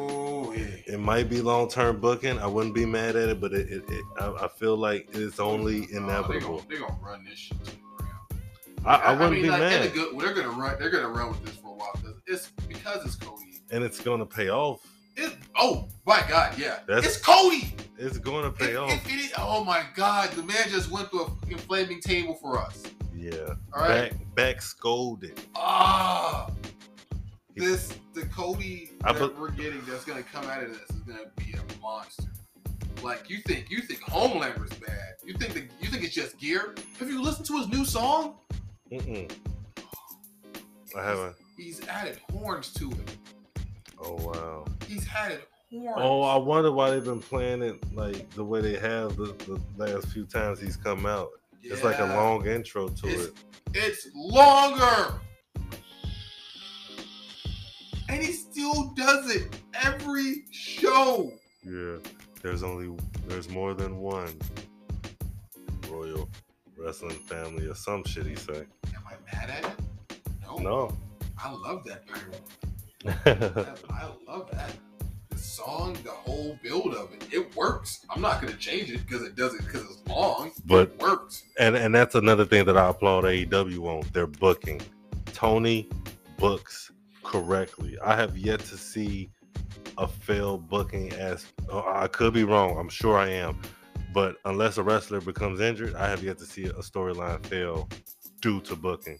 It 0.86 1.00
might 1.00 1.30
be 1.30 1.40
long 1.40 1.68
term 1.68 1.98
booking. 1.98 2.38
I 2.38 2.46
wouldn't 2.46 2.74
be 2.74 2.84
mad 2.84 3.16
at 3.16 3.28
it, 3.28 3.40
but 3.40 3.52
it, 3.52 3.70
it, 3.70 3.84
it 3.88 4.05
I, 4.20 4.44
I 4.44 4.48
feel 4.48 4.76
like 4.76 5.09
it's 5.12 5.40
only 5.40 5.88
inevitable. 5.92 6.62
they're 6.68 6.80
gonna 6.80 6.98
run 7.02 7.24
this 7.24 7.38
shit 7.38 7.64
to 7.64 7.70
the 7.70 7.76
ground. 7.96 8.42
I, 8.84 8.96
I 8.96 9.12
wouldn't 9.12 9.32
mean, 9.32 9.42
be 9.42 9.50
like, 9.50 9.61
mad, 9.61 9.92
good, 9.94 10.18
they're 10.18 10.34
gonna 10.34 10.50
run. 10.50 10.76
They're 10.78 10.90
gonna 10.90 11.09
run 11.09 11.30
with 11.30 11.44
this 11.44 11.57
for 11.57 11.68
a 11.68 11.74
while 11.74 11.90
because 11.94 12.20
it's 12.26 12.52
because 12.68 13.05
it's 13.05 13.16
Cody. 13.16 13.62
and 13.70 13.82
it's 13.82 14.00
gonna 14.00 14.26
pay 14.26 14.50
off. 14.50 14.86
It, 15.17 15.37
oh 15.57 15.89
my 16.07 16.25
God, 16.29 16.59
yeah, 16.59 16.81
That's- 16.87 17.05
it's 17.17 17.17
Cody. 17.25 17.75
It's 17.97 18.19
gonna 18.19 18.51
pay 18.51 18.73
If- 18.73 18.79
off. 18.79 18.91
it 19.07 19.33
oh 19.39 19.62
my 19.65 19.85
God, 19.95 20.31
the 20.33 20.43
man 20.43 20.69
just 20.69 20.91
went 20.91 21.11
through 21.11 21.23
a 21.25 21.31
fucking 21.31 21.59
flaming 21.59 22.01
table 22.01 22.35
for 22.35 22.59
us. 22.61 22.83
yeah, 23.15 23.55
All 23.73 23.83
right. 23.83 24.11
back 24.11 24.35
back 24.35 24.62
scolded. 24.62 25.41
Ah, 25.55 26.51
this 27.55 27.93
the 28.15 28.27
Cody 28.27 28.91
that 29.03 29.17
put- 29.17 29.39
we're 29.39 29.51
getting 29.51 29.81
that's 29.87 30.05
gonna 30.05 30.23
come 30.25 30.45
out 30.47 30.62
of 30.65 30.71
this 30.71 30.91
is 30.91 31.03
gonna 31.03 31.31
be 31.37 31.53
a 31.55 31.81
monster. 31.81 32.25
Like 33.03 33.31
you 33.31 33.39
think 33.43 33.71
you 33.71 33.81
think 33.83 34.01
Homelander's 34.03 34.73
bad. 34.75 35.15
You 35.25 35.35
think 35.35 35.55
that 35.55 35.65
you 35.81 35.89
think 35.89 36.03
it's 36.05 36.15
just 36.15 36.37
gear. 36.39 36.75
Have 36.99 37.09
you 37.09 37.23
listened 37.23 37.47
to 37.47 37.59
his 37.59 37.69
new 37.69 37.85
song? 37.85 38.35
Mm-mm. 38.91 39.31
I 40.97 41.03
haven't. 41.03 41.37
He's 41.57 41.87
added 41.87 42.19
horns 42.33 42.73
to 42.75 42.91
it. 42.91 43.17
Oh 44.05 44.14
wow. 44.16 44.64
He's 44.86 45.07
added 45.14 45.40
horns. 45.70 45.96
Oh, 45.96 46.22
I 46.22 46.36
wonder 46.36 46.70
why 46.70 46.90
they've 46.90 47.05
been 47.05 47.20
playing 47.20 47.62
it 47.62 47.76
like 47.94 48.30
the 48.30 48.44
way 48.44 48.61
they 48.61 48.76
have 48.76 49.16
the, 49.16 49.34
the 49.46 49.61
last 49.76 50.09
few 50.09 50.24
times 50.24 50.61
he's 50.61 50.76
come 50.76 51.07
out. 51.07 51.30
It's 51.62 51.82
like 51.82 51.98
a 51.98 52.05
long 52.07 52.46
intro 52.46 52.88
to 52.88 53.07
It's- 53.09 53.26
it. 53.26 53.34
It's 53.76 54.09
longer. 54.14 55.14
And 58.09 58.22
he 58.22 58.32
still 58.32 58.92
does 58.94 59.34
it 59.34 59.59
every 59.82 60.44
show. 60.52 61.32
Yeah, 61.64 61.96
there's 62.42 62.62
only 62.62 62.94
there's 63.26 63.48
more 63.48 63.72
than 63.74 63.96
one 63.98 64.38
royal 65.90 66.28
wrestling 66.78 67.16
family 67.20 67.66
or 67.66 67.74
some 67.74 68.05
shit 68.05 68.26
he 68.26 68.36
say. 68.36 68.64
Am 68.94 69.02
I 69.07 69.14
mad 69.34 69.50
at 69.50 69.64
it? 69.64 70.20
No. 70.46 70.57
No. 70.59 70.96
I 71.42 71.50
love 71.50 71.84
that 71.86 72.07
pyro. 72.07 72.34
I 73.07 74.09
love 74.26 74.50
that. 74.52 74.72
The 75.30 75.38
song, 75.38 75.96
the 76.05 76.11
whole 76.11 76.59
build 76.62 76.94
of 76.94 77.12
it, 77.12 77.26
it 77.32 77.55
works. 77.57 78.05
I'm 78.11 78.20
not 78.20 78.40
gonna 78.40 78.57
change 78.57 78.90
it 78.90 79.07
because 79.07 79.22
it 79.22 79.36
doesn't 79.36 79.64
because 79.64 79.82
it's 79.82 80.09
long. 80.09 80.52
But- 80.64 80.90
it 80.90 80.98
works. 81.00 81.42
and 81.59 81.76
and 81.76 81.94
that's 81.94 82.14
another 82.14 82.44
thing 82.44 82.64
that 82.66 82.76
I 82.76 82.88
applaud 82.88 83.24
AEW 83.24 83.86
on 83.86 84.05
their 84.12 84.26
booking. 84.26 84.80
Tony 85.26 85.88
books 86.38 86.90
correctly. 87.22 87.98
I 88.05 88.16
have 88.16 88.36
yet 88.38 88.61
to 88.61 88.76
see 88.76 89.30
a 89.98 90.07
failed 90.07 90.68
booking 90.68 91.12
as 91.12 91.46
oh, 91.70 91.84
I 91.86 92.07
could 92.09 92.32
be 92.34 92.44
wrong. 92.44 92.78
I'm 92.78 92.88
sure 92.88 93.16
I 93.18 93.28
am. 93.28 93.61
But 94.12 94.36
unless 94.44 94.78
a 94.78 94.82
wrestler 94.82 95.20
becomes 95.20 95.61
injured, 95.61 95.94
I 95.96 96.09
have 96.09 96.22
yet 96.22 96.38
to 96.38 96.44
see 96.46 96.64
a 96.66 96.72
storyline 96.74 97.44
fail 97.46 97.88
due 98.40 98.61
to 98.62 98.76
booking. 98.76 99.18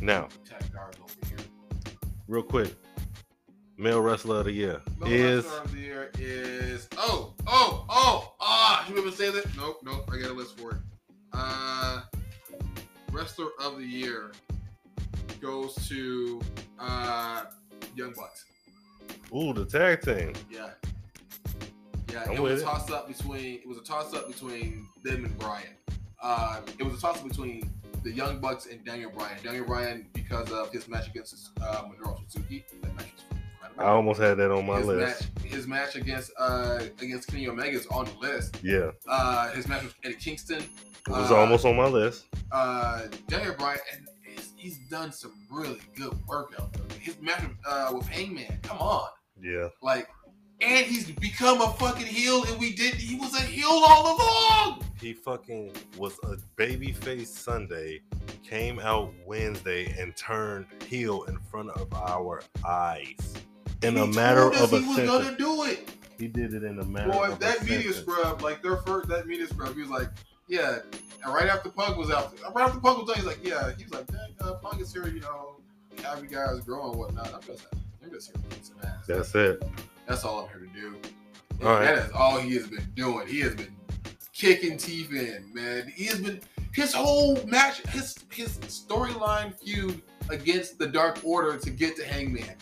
Now, 0.00 0.28
real 2.28 2.42
quick, 2.42 2.74
male 3.76 4.00
wrestler 4.00 4.38
of 4.38 4.44
the 4.46 4.52
year 4.52 4.80
No 5.00 5.06
is 5.06 5.44
wrestler 5.44 5.60
of 5.62 5.72
the 5.72 5.78
year 5.80 6.10
is 6.18 6.88
oh 6.96 7.34
oh 7.46 7.84
oh 7.88 8.34
ah. 8.40 8.86
We 8.90 8.98
even 9.00 9.12
say 9.12 9.30
that? 9.30 9.56
Nope 9.56 9.80
nope. 9.84 10.08
I 10.12 10.18
got 10.18 10.30
a 10.30 10.34
list 10.34 10.58
for 10.58 10.72
it. 10.72 10.76
Uh, 11.32 12.02
wrestler 13.10 13.48
of 13.60 13.78
the 13.78 13.84
year 13.84 14.32
goes 15.40 15.74
to 15.88 16.40
uh 16.78 17.44
Young 17.96 18.12
Bucks. 18.12 18.44
ooh 19.34 19.52
the 19.52 19.64
tag 19.64 20.02
team. 20.02 20.32
Yeah. 20.50 20.70
Yeah, 22.12 22.24
I'm 22.26 22.32
it 22.32 22.40
was 22.40 22.62
a 22.62 22.64
toss 22.64 22.90
up 22.90 23.08
between 23.08 23.56
it 23.56 23.68
was 23.68 23.78
a 23.78 23.82
toss 23.82 24.14
up 24.14 24.28
between 24.28 24.86
them 25.02 25.24
and 25.24 25.36
Bryan. 25.38 25.66
Uh, 26.24 26.60
it 26.78 26.82
was 26.82 26.98
a 26.98 27.00
toss 27.00 27.20
between 27.22 27.70
the 28.02 28.10
Young 28.10 28.38
Bucks 28.40 28.66
and 28.66 28.82
Daniel 28.84 29.10
Bryan. 29.10 29.36
Daniel 29.42 29.64
Bryan 29.66 30.06
because 30.14 30.50
of 30.50 30.72
his 30.72 30.88
match 30.88 31.08
against 31.08 31.50
uh, 31.62 31.82
Minoru 31.84 32.18
Suzuki. 32.28 32.64
That 32.82 32.96
match 32.96 33.08
was 33.30 33.70
I 33.78 33.84
almost 33.88 34.20
had 34.20 34.36
that 34.38 34.50
on 34.52 34.66
my 34.66 34.78
his 34.78 34.86
list. 34.86 35.30
Match, 35.42 35.44
his 35.52 35.66
match 35.66 35.96
against 35.96 36.30
uh 36.38 36.80
against 37.02 37.28
Kenny 37.28 37.48
Omega 37.48 37.76
is 37.76 37.86
on 37.88 38.04
the 38.06 38.12
list. 38.20 38.58
Yeah, 38.62 38.90
Uh, 39.06 39.50
his 39.50 39.66
match 39.68 39.82
with 39.82 39.94
Eddie 40.04 40.14
Kingston. 40.14 40.58
it 40.62 41.08
was 41.08 41.30
Uh, 41.30 41.36
almost 41.36 41.64
on 41.66 41.76
my 41.76 41.86
list. 41.86 42.24
Uh, 42.52 43.02
Daniel 43.28 43.54
Bryan, 43.54 43.78
and 43.92 44.06
he's, 44.24 44.52
he's 44.56 44.78
done 44.88 45.10
some 45.12 45.32
really 45.50 45.80
good 45.96 46.14
work 46.28 46.54
out 46.58 46.72
there. 46.72 46.98
His 47.00 47.20
match 47.20 47.42
with, 47.42 47.56
uh, 47.66 47.90
with 47.94 48.06
Hangman, 48.06 48.60
come 48.62 48.78
on, 48.78 49.08
Yeah, 49.42 49.68
like, 49.82 50.08
and 50.60 50.86
he's 50.86 51.10
become 51.10 51.60
a 51.60 51.72
fucking 51.74 52.06
heel, 52.06 52.44
and 52.44 52.58
we 52.58 52.72
did. 52.74 52.94
He 52.94 53.16
was 53.16 53.34
a 53.34 53.42
heel 53.42 53.68
all 53.68 54.16
along. 54.16 54.84
he 55.00 55.12
fucking 55.12 55.72
was 55.98 56.18
a 56.24 56.36
babyface 56.56 57.26
Sunday, 57.26 58.00
came 58.42 58.78
out 58.80 59.12
Wednesday 59.26 59.94
and 59.98 60.16
turned 60.16 60.66
heel 60.88 61.24
in 61.24 61.38
front 61.38 61.70
of 61.70 61.92
our 61.94 62.42
eyes 62.64 63.34
in 63.82 63.96
And 63.96 63.98
a 63.98 64.06
matter 64.06 64.46
of 64.52 64.72
a 64.72 64.78
he 64.80 64.86
was 64.86 64.96
second. 64.96 65.06
gonna 65.06 65.36
do 65.36 65.64
it. 65.64 65.90
He 66.18 66.28
did 66.28 66.54
it 66.54 66.62
in 66.62 66.78
a 66.78 66.84
matter 66.84 67.10
Boy, 67.10 67.32
of 67.32 67.38
that 67.40 67.60
a 67.60 67.64
media 67.64 67.92
second. 67.92 68.12
scrub, 68.12 68.40
like 68.42 68.62
their 68.62 68.76
first, 68.78 69.08
that 69.08 69.26
media 69.26 69.46
scrub, 69.48 69.74
he 69.74 69.80
was 69.80 69.90
like, 69.90 70.08
yeah. 70.48 70.78
And 71.24 71.34
right 71.34 71.48
after 71.48 71.70
Punk 71.70 71.96
was 71.96 72.10
out, 72.10 72.38
right 72.54 72.66
after 72.68 72.78
Punk 72.80 72.98
was 72.98 73.06
done, 73.08 73.16
he's 73.16 73.24
like, 73.26 73.40
yeah. 73.42 73.72
He 73.76 73.82
was 73.84 73.92
like, 73.92 74.06
Dang, 74.06 74.34
uh, 74.40 74.54
Punk 74.54 74.80
is 74.80 74.92
here, 74.92 75.08
you 75.08 75.20
know, 75.20 75.56
have 76.02 76.22
you 76.22 76.28
guys 76.28 76.60
grow 76.60 76.90
and 76.90 76.98
whatnot. 76.98 77.34
I'm 77.34 77.42
just, 77.42 77.66
I'm 78.02 78.10
just 78.10 78.30
here 78.30 78.42
to 78.50 78.64
some 78.64 78.76
ass. 78.84 79.06
That's 79.06 79.34
it. 79.34 79.62
That's 80.06 80.24
all 80.24 80.40
I'm 80.40 80.48
here 80.48 80.68
to 80.68 80.80
do. 80.80 80.96
And 81.60 81.68
All 81.68 81.74
right. 81.74 81.84
That 81.84 82.06
is 82.06 82.10
all 82.12 82.38
he 82.38 82.54
has 82.54 82.66
been 82.66 82.86
doing. 82.94 83.26
He 83.26 83.40
has 83.40 83.54
been 83.54 83.74
kicking 84.32 84.76
teeth 84.76 85.12
in, 85.12 85.50
man. 85.54 85.92
He 85.94 86.04
has 86.06 86.20
been 86.20 86.40
his 86.72 86.92
whole 86.92 87.42
match, 87.46 87.78
his 87.88 88.16
his 88.30 88.58
storyline 88.58 89.54
feud 89.58 90.02
against 90.28 90.78
the 90.78 90.86
Dark 90.86 91.20
Order 91.24 91.56
to 91.58 91.70
get 91.70 91.96
to 91.96 92.04
Hangman. 92.04 92.56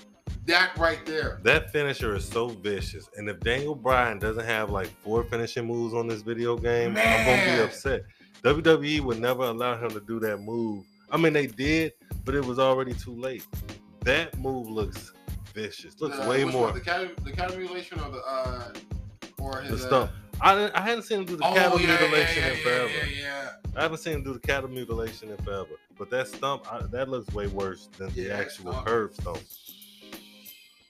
That 0.46 0.76
right 0.76 1.04
there. 1.06 1.40
That 1.44 1.70
finisher 1.70 2.16
is 2.16 2.26
so 2.28 2.48
vicious, 2.48 3.08
and 3.16 3.28
if 3.28 3.38
Daniel 3.40 3.74
Bryan 3.74 4.18
doesn't 4.18 4.44
have 4.44 4.70
like 4.70 4.88
four 5.02 5.22
finishing 5.24 5.66
moves 5.66 5.94
on 5.94 6.08
this 6.08 6.22
video 6.22 6.56
game, 6.56 6.96
I'm 6.96 7.26
gonna 7.26 7.56
be 7.56 7.62
upset. 7.62 8.02
WWE 8.42 9.00
would 9.02 9.20
never 9.20 9.44
allow 9.44 9.78
him 9.78 9.90
to 9.90 10.00
do 10.00 10.18
that 10.20 10.38
move. 10.38 10.84
I 11.12 11.16
mean, 11.16 11.32
they 11.32 11.46
did, 11.46 11.92
but 12.24 12.34
it 12.34 12.44
was 12.44 12.58
already 12.58 12.92
too 12.92 13.14
late. 13.14 13.46
That 14.00 14.36
move 14.38 14.68
looks 14.68 15.12
vicious. 15.54 16.00
Looks 16.00 16.18
The- 16.18 16.28
way 16.28 16.44
more. 16.44 16.72
The 16.72 16.80
cat, 16.80 17.10
the 17.24 17.30
cat 17.32 17.56
mutilation 17.56 18.00
or 18.00 18.10
the 18.10 18.22
uh, 18.26 18.72
or 19.38 19.60
his 19.60 19.80
The 19.82 19.86
stump. 19.86 20.10
I, 20.40 20.70
I 20.74 20.80
hadn't 20.80 21.02
seen 21.04 21.20
him 21.20 21.26
do 21.26 21.36
the 21.36 21.44
Uh, 21.44 21.54
cattle 21.54 21.78
oh, 21.78 21.80
yeah, 21.80 21.86
mutilation 22.00 22.42
yeah, 22.42 22.48
in 22.50 22.56
yeah, 22.56 22.62
forever. 22.64 22.88
Yeah, 22.88 23.20
yeah, 23.20 23.50
I 23.76 23.82
haven't 23.82 23.98
seen 23.98 24.14
him 24.14 24.22
do 24.24 24.32
the 24.32 24.40
cattle 24.40 24.68
mutilation 24.70 25.30
in 25.30 25.36
forever. 25.38 25.68
But 25.98 26.10
that 26.10 26.26
stump, 26.28 26.66
I, 26.72 26.82
that 26.86 27.08
looks 27.08 27.32
way 27.32 27.46
worse 27.46 27.88
than 27.98 28.12
the 28.14 28.30
actual 28.30 28.72
stump. 28.72 28.86
curb 28.86 29.14
stomp. 29.14 29.38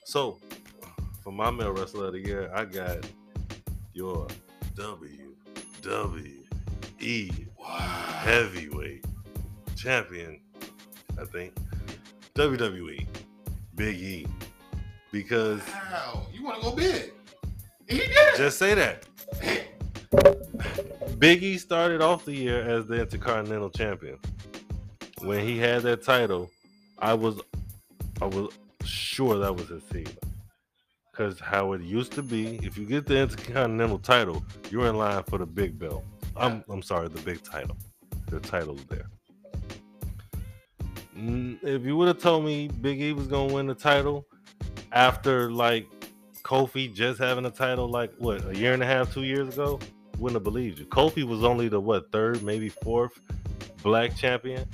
So, 0.05 0.39
for 1.23 1.31
my 1.31 1.49
male 1.51 1.71
wrestler 1.71 2.07
of 2.07 2.13
the 2.13 2.19
year, 2.19 2.51
I 2.53 2.65
got 2.65 3.05
your 3.93 4.27
WWE 4.75 5.19
Wow. 7.59 7.67
heavyweight 8.23 9.05
champion, 9.75 10.39
I 11.19 11.25
think, 11.25 11.53
WWE, 12.35 13.05
Big 13.75 13.95
E. 13.97 14.27
Because, 15.13 15.61
Wow. 15.67 16.25
You 16.33 16.43
want 16.43 16.57
to 16.57 16.61
go 16.63 16.75
big? 16.75 17.13
He 17.87 17.97
did 17.99 18.09
it. 18.09 18.35
just 18.35 18.57
say 18.57 18.73
that. 18.73 19.05
Big 21.19 21.43
E 21.43 21.59
started 21.59 22.01
off 22.01 22.25
the 22.25 22.33
year 22.33 22.63
as 22.63 22.87
the 22.87 22.95
Intercontinental 22.95 23.69
Champion. 23.69 24.17
When 25.21 25.45
he 25.45 25.59
had 25.59 25.83
that 25.83 26.03
title, 26.03 26.49
I 26.97 27.13
was 27.13 27.39
I 28.23 28.25
was 28.25 28.53
sure 28.83 29.37
that 29.37 29.55
was 29.55 29.67
his 29.67 29.83
ceiling. 29.91 30.17
Cause 31.15 31.39
how 31.39 31.73
it 31.73 31.81
used 31.81 32.13
to 32.13 32.23
be, 32.23 32.55
if 32.63 32.75
you 32.75 32.85
get 32.85 33.05
the 33.05 33.19
Intercontinental 33.19 33.99
title, 33.99 34.43
you're 34.71 34.87
in 34.87 34.97
line 34.97 35.21
for 35.25 35.37
the 35.37 35.45
big 35.45 35.77
belt. 35.77 36.03
I'm 36.35 36.63
I'm 36.67 36.81
sorry, 36.81 37.07
the 37.07 37.21
big 37.21 37.43
title. 37.43 37.77
The 38.31 38.39
title's 38.39 38.83
there. 38.85 39.11
If 41.15 41.85
you 41.85 41.95
would 41.97 42.07
have 42.07 42.17
told 42.19 42.45
me 42.45 42.67
Big 42.67 42.99
E 42.99 43.13
was 43.13 43.27
gonna 43.27 43.53
win 43.53 43.67
the 43.67 43.75
title 43.75 44.25
after 44.93 45.51
like 45.51 45.87
Kofi 46.43 46.93
just 46.93 47.19
having 47.19 47.45
a 47.45 47.51
title 47.51 47.89
like 47.89 48.13
what 48.17 48.45
a 48.45 48.55
year 48.57 48.73
and 48.73 48.83
a 48.83 48.85
half, 48.85 49.13
two 49.13 49.23
years 49.23 49.53
ago, 49.53 49.79
wouldn't 50.17 50.35
have 50.35 50.43
believed 50.43 50.79
you. 50.79 50.85
Kofi 50.85 51.23
was 51.23 51.43
only 51.43 51.67
the 51.67 51.79
what 51.79 52.11
third, 52.11 52.43
maybe 52.43 52.69
fourth 52.69 53.19
black 53.81 54.15
champion, 54.15 54.65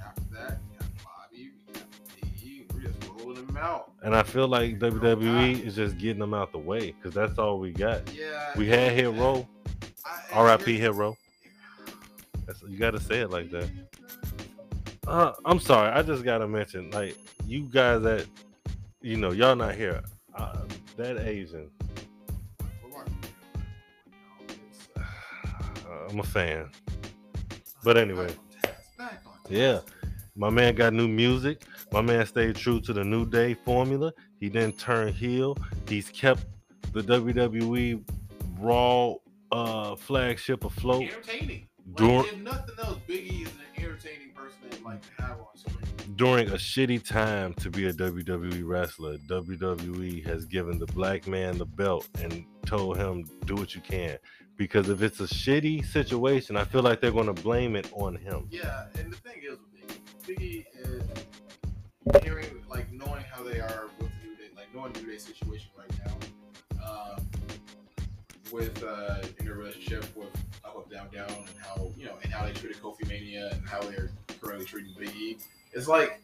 After 0.00 0.22
that, 0.32 0.58
you 0.72 0.78
got 0.78 0.88
Bobby, 1.04 1.38
you 1.38 1.50
got 1.72 1.84
Biggie. 2.16 2.74
We're 2.74 2.80
just 2.90 3.08
rolling 3.08 3.46
them 3.46 3.56
out. 3.56 3.92
and 4.02 4.16
I 4.16 4.22
feel 4.22 4.48
like 4.48 4.78
WWE 4.78 5.64
is 5.64 5.76
just 5.76 5.98
getting 5.98 6.18
them 6.18 6.34
out 6.34 6.50
the 6.52 6.58
way 6.58 6.92
because 6.92 7.14
that's 7.14 7.38
all 7.38 7.58
we 7.60 7.70
got. 7.70 8.12
Yeah. 8.12 8.52
We 8.56 8.66
had 8.68 8.92
Hero, 8.92 9.48
R.I.P. 10.32 10.78
Hero. 10.78 11.16
That's, 12.46 12.62
you 12.62 12.78
got 12.78 12.92
to 12.92 13.00
say 13.00 13.20
it 13.20 13.30
like 13.30 13.50
that. 13.50 13.68
Uh, 15.06 15.32
I'm 15.44 15.60
sorry, 15.60 15.90
I 15.90 16.02
just 16.02 16.22
gotta 16.22 16.46
mention, 16.46 16.90
like 16.90 17.16
you 17.46 17.62
guys 17.62 18.02
that, 18.02 18.26
you 19.00 19.16
know, 19.16 19.30
y'all 19.32 19.56
not 19.56 19.74
here. 19.74 20.02
Uh, 20.34 20.62
that 20.96 21.18
Asian, 21.18 21.70
I'm 26.10 26.20
a 26.20 26.22
fan. 26.22 26.70
But 27.84 27.96
anyway, 27.96 28.28
Back 28.96 29.22
on 29.26 29.32
task. 29.32 29.50
Yeah. 29.50 29.80
My 30.36 30.50
man 30.50 30.74
got 30.74 30.92
new 30.92 31.08
music. 31.08 31.62
My 31.92 32.00
man 32.00 32.24
stayed 32.26 32.54
true 32.56 32.80
to 32.82 32.92
the 32.92 33.02
New 33.02 33.26
Day 33.26 33.54
formula. 33.54 34.12
He 34.38 34.48
didn't 34.48 34.78
turn 34.78 35.12
heel. 35.12 35.56
He's 35.88 36.10
kept 36.10 36.44
the 36.92 37.00
WWE 37.02 38.02
Raw 38.58 39.14
uh, 39.50 39.96
flagship 39.96 40.64
afloat. 40.64 41.02
Entertaining. 41.04 41.66
Like, 41.86 41.96
Dur- 41.96 42.28
if 42.28 42.38
nothing 42.38 42.74
else, 42.78 42.98
Biggie 43.08 43.42
is 43.42 43.48
an 43.48 43.82
entertaining 43.84 44.30
person 44.34 44.58
that 44.70 44.84
like 44.84 45.00
to 45.02 45.22
have 45.22 45.38
on 45.40 45.56
screen. 45.56 45.77
During 46.16 46.48
a 46.48 46.54
shitty 46.54 47.06
time 47.06 47.54
to 47.54 47.70
be 47.70 47.86
a 47.86 47.92
WWE 47.92 48.62
wrestler, 48.64 49.18
WWE 49.18 50.24
has 50.26 50.46
given 50.46 50.78
the 50.78 50.86
black 50.86 51.26
man 51.26 51.58
the 51.58 51.66
belt 51.66 52.08
and 52.20 52.44
told 52.66 52.96
him, 52.96 53.24
do 53.44 53.54
what 53.54 53.74
you 53.74 53.80
can. 53.80 54.18
Because 54.56 54.88
if 54.88 55.02
it's 55.02 55.20
a 55.20 55.24
shitty 55.24 55.84
situation, 55.84 56.56
I 56.56 56.64
feel 56.64 56.82
like 56.82 57.00
they're 57.00 57.12
going 57.12 57.26
to 57.26 57.42
blame 57.42 57.76
it 57.76 57.90
on 57.92 58.16
him. 58.16 58.48
Yeah, 58.50 58.86
and 58.96 59.12
the 59.12 59.16
thing 59.16 59.42
is 59.42 59.58
with 59.58 59.68
Biggie, 60.26 60.64
is 60.74 61.02
hearing 62.22 62.64
like 62.68 62.90
knowing 62.92 63.24
how 63.30 63.42
they 63.42 63.60
are 63.60 63.88
with 63.98 64.10
New 64.24 64.36
Day, 64.36 64.50
like 64.56 64.74
knowing 64.74 64.92
New 64.92 65.10
Day 65.10 65.18
situation 65.18 65.68
right 65.76 65.90
now, 66.04 66.86
um, 66.86 67.28
with 68.50 68.82
uh, 68.82 69.22
in 69.38 69.46
their 69.46 69.54
relationship 69.54 70.04
with 70.16 70.28
Up 70.64 70.76
Up 70.76 70.90
Down 70.90 71.08
Down 71.12 71.30
and 71.30 71.56
how 71.60 71.92
you 71.96 72.06
know 72.06 72.14
and 72.22 72.32
how 72.32 72.44
they 72.44 72.52
treated 72.52 72.80
Kofi 72.82 73.06
Mania 73.08 73.50
and 73.52 73.66
how 73.68 73.80
they're 73.80 74.10
currently 74.40 74.64
treating 74.64 74.92
Biggie. 74.94 75.40
It's 75.72 75.88
like 75.88 76.20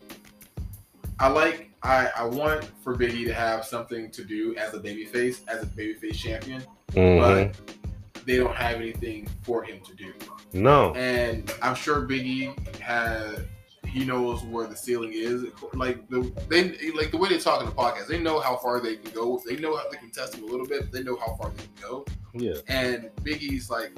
I 1.19 1.29
like 1.29 1.71
I 1.83 2.11
I 2.17 2.25
want 2.25 2.65
for 2.83 2.97
Biggie 2.97 3.25
to 3.27 3.35
have 3.35 3.65
something 3.65 4.11
to 4.13 4.25
do 4.25 4.55
as 4.57 4.75
a 4.75 4.79
babyface, 4.81 5.41
as 5.49 5.63
a 5.63 5.67
babyface 5.67 6.15
champion, 6.15 6.63
Mhm. 6.93 7.21
but 7.21 8.25
they 8.27 8.37
don't 8.37 8.55
have 8.57 8.77
anything 8.77 9.29
for 9.43 9.63
him 9.63 9.81
to 9.81 9.95
do 9.95 10.13
No. 10.53 10.95
and 10.95 11.53
I'm 11.63 11.75
sure 11.75 12.03
Biggie 12.03 12.57
had 12.79 13.47
he 13.87 14.05
knows 14.05 14.43
where 14.45 14.67
the 14.67 14.75
ceiling 14.75 15.13
is. 15.15 15.45
Like 15.75 16.09
the 16.09 16.33
they 16.49 16.91
like 16.93 17.13
the 17.13 17.17
way 17.19 17.29
they 17.29 17.39
talk 17.39 17.61
in 17.61 17.67
the 17.67 17.73
podcast, 17.73 18.09
they 18.09 18.19
know 18.21 18.41
how 18.41 18.57
far 18.57 18.81
they 18.81 18.97
can 18.97 19.13
go. 19.13 19.41
They 19.47 19.57
know 19.57 19.77
how 19.77 19.89
they 19.89 19.99
can 19.99 20.11
test 20.11 20.35
him 20.35 20.43
a 20.43 20.47
little 20.47 20.67
bit. 20.67 20.91
They 20.91 21.03
know 21.05 21.17
how 21.17 21.37
far 21.37 21.51
they 21.51 21.63
can 21.63 21.73
go. 21.81 22.05
Yeah. 22.33 22.55
And 22.67 23.11
Big 23.23 23.41
E's 23.43 23.71
like, 23.71 23.93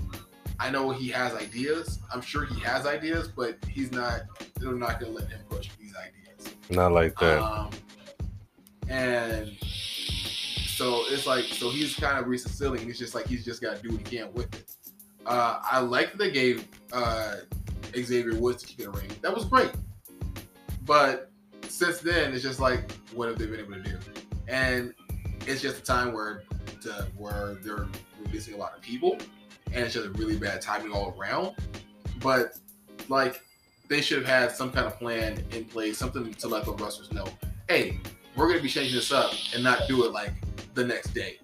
I 0.58 0.70
know 0.70 0.90
he 0.90 1.08
has 1.08 1.34
ideas. 1.34 1.98
I'm 2.12 2.22
sure 2.22 2.44
he 2.44 2.60
has 2.60 2.86
ideas, 2.86 3.28
but 3.28 3.58
he's 3.68 3.92
not. 3.92 4.22
They're 4.58 4.72
not 4.72 5.00
gonna 5.00 5.12
let 5.12 5.28
him 5.28 5.40
push 5.48 5.70
these 5.78 5.94
ideas. 5.96 6.54
Not 6.70 6.92
like 6.92 7.18
that. 7.20 7.42
Um, 7.42 7.70
and 8.88 9.56
so 9.60 11.04
it's 11.08 11.26
like, 11.26 11.44
so 11.44 11.70
he's 11.70 11.94
kind 11.94 12.18
of. 12.18 12.24
And 12.26 12.34
it's 12.34 12.98
just 12.98 13.14
like 13.14 13.26
he's 13.26 13.44
just 13.44 13.60
got 13.60 13.76
to 13.76 13.82
do 13.82 13.90
what 13.90 14.08
he 14.08 14.16
can 14.16 14.32
with 14.32 14.54
it. 14.54 14.72
Uh, 15.26 15.58
I 15.62 15.80
like 15.80 16.12
that 16.12 16.18
they 16.18 16.30
gave 16.30 16.68
uh, 16.92 17.36
Xavier 17.94 18.38
Woods 18.38 18.62
to 18.62 18.68
keep 18.68 18.78
the 18.78 18.90
ring. 18.90 19.10
That 19.22 19.34
was 19.34 19.44
great. 19.44 19.72
But 20.82 21.30
since 21.68 21.98
then, 21.98 22.32
it's 22.32 22.42
just 22.42 22.60
like, 22.60 22.92
what 23.12 23.28
have 23.28 23.38
they 23.38 23.46
been 23.46 23.60
able 23.60 23.74
to 23.74 23.82
do? 23.82 23.98
And 24.46 24.94
it's 25.46 25.60
just 25.60 25.78
a 25.78 25.82
time 25.82 26.12
where 26.12 26.44
to, 26.82 27.08
where 27.16 27.54
they're 27.62 27.86
releasing 28.24 28.54
a 28.54 28.56
lot 28.56 28.74
of 28.76 28.82
people, 28.82 29.18
and 29.72 29.84
it's 29.84 29.94
just 29.94 30.06
a 30.06 30.10
really 30.10 30.36
bad 30.36 30.60
timing 30.62 30.92
all 30.92 31.14
around. 31.18 31.54
But 32.20 32.58
like, 33.08 33.42
they 33.88 34.00
should 34.00 34.18
have 34.18 34.26
had 34.26 34.52
some 34.56 34.70
kind 34.72 34.86
of 34.86 34.98
plan 34.98 35.44
in 35.52 35.64
place, 35.64 35.98
something 35.98 36.32
to 36.34 36.48
let 36.48 36.64
the 36.64 36.72
wrestlers 36.72 37.12
know, 37.12 37.26
hey, 37.68 38.00
we're 38.36 38.48
gonna 38.48 38.60
be 38.62 38.68
changing 38.68 38.96
this 38.96 39.12
up 39.12 39.32
and 39.54 39.62
not 39.62 39.82
do 39.88 40.04
it 40.04 40.12
like 40.12 40.32
the 40.74 40.84
next 40.84 41.14
day 41.14 41.38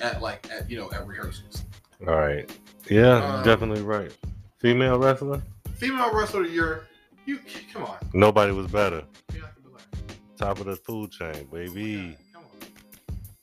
at 0.00 0.22
like 0.22 0.46
at 0.50 0.70
you 0.70 0.78
know 0.78 0.90
at 0.92 1.06
rehearsals. 1.06 1.64
All 2.06 2.14
right. 2.14 2.48
Yeah, 2.88 3.16
Um, 3.38 3.44
definitely 3.44 3.82
right. 3.82 4.12
Female 4.60 4.98
wrestler? 4.98 5.42
Female 5.76 6.12
wrestler 6.14 6.40
of 6.42 6.46
the 6.48 6.52
year, 6.52 6.86
you 7.26 7.38
come 7.72 7.84
on, 7.84 7.96
Nobody 8.14 8.52
was 8.52 8.66
better. 8.68 9.02
you're 9.32 9.42
not 9.42 9.54
gonna 9.56 9.68
be 9.68 9.74
like, 9.74 10.36
Top 10.38 10.58
of 10.60 10.66
the 10.66 10.76
food 10.76 11.10
chain, 11.10 11.46
baby. 11.52 12.16
yeah, 12.32 12.32
come 12.32 12.44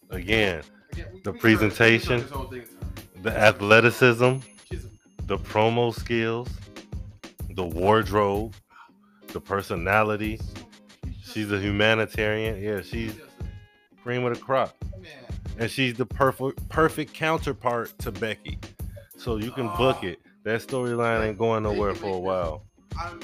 Again, 0.09 0.63
Again, 0.93 1.07
we- 1.13 1.19
The 1.21 1.31
we 1.31 1.39
can 1.39 1.59
turn- 1.59 1.59
we 1.59 1.59
can 1.59 1.69
presentation. 1.69 2.21
The 3.25 3.35
athleticism, 3.35 4.33
the 5.25 5.37
promo 5.39 5.91
skills, 5.91 6.47
the 7.49 7.65
wardrobe, 7.65 8.53
the 9.29 9.41
personality. 9.41 10.39
She's 11.23 11.51
a 11.51 11.59
humanitarian. 11.59 12.61
Yeah, 12.61 12.83
she's 12.83 13.15
cream 14.03 14.25
of 14.25 14.35
the 14.35 14.39
crop. 14.39 14.75
and 15.57 15.71
she's 15.71 15.95
the 15.95 16.05
perfect 16.05 16.69
perfect 16.69 17.15
counterpart 17.15 17.97
to 17.97 18.11
Becky. 18.11 18.59
So 19.17 19.37
you 19.37 19.49
can 19.49 19.69
book 19.69 20.03
it. 20.03 20.19
That 20.43 20.61
storyline 20.61 21.27
ain't 21.27 21.39
going 21.39 21.63
nowhere 21.63 21.95
for 21.95 22.15
a 22.15 22.19
while. 22.19 22.61
I'm 23.01 23.19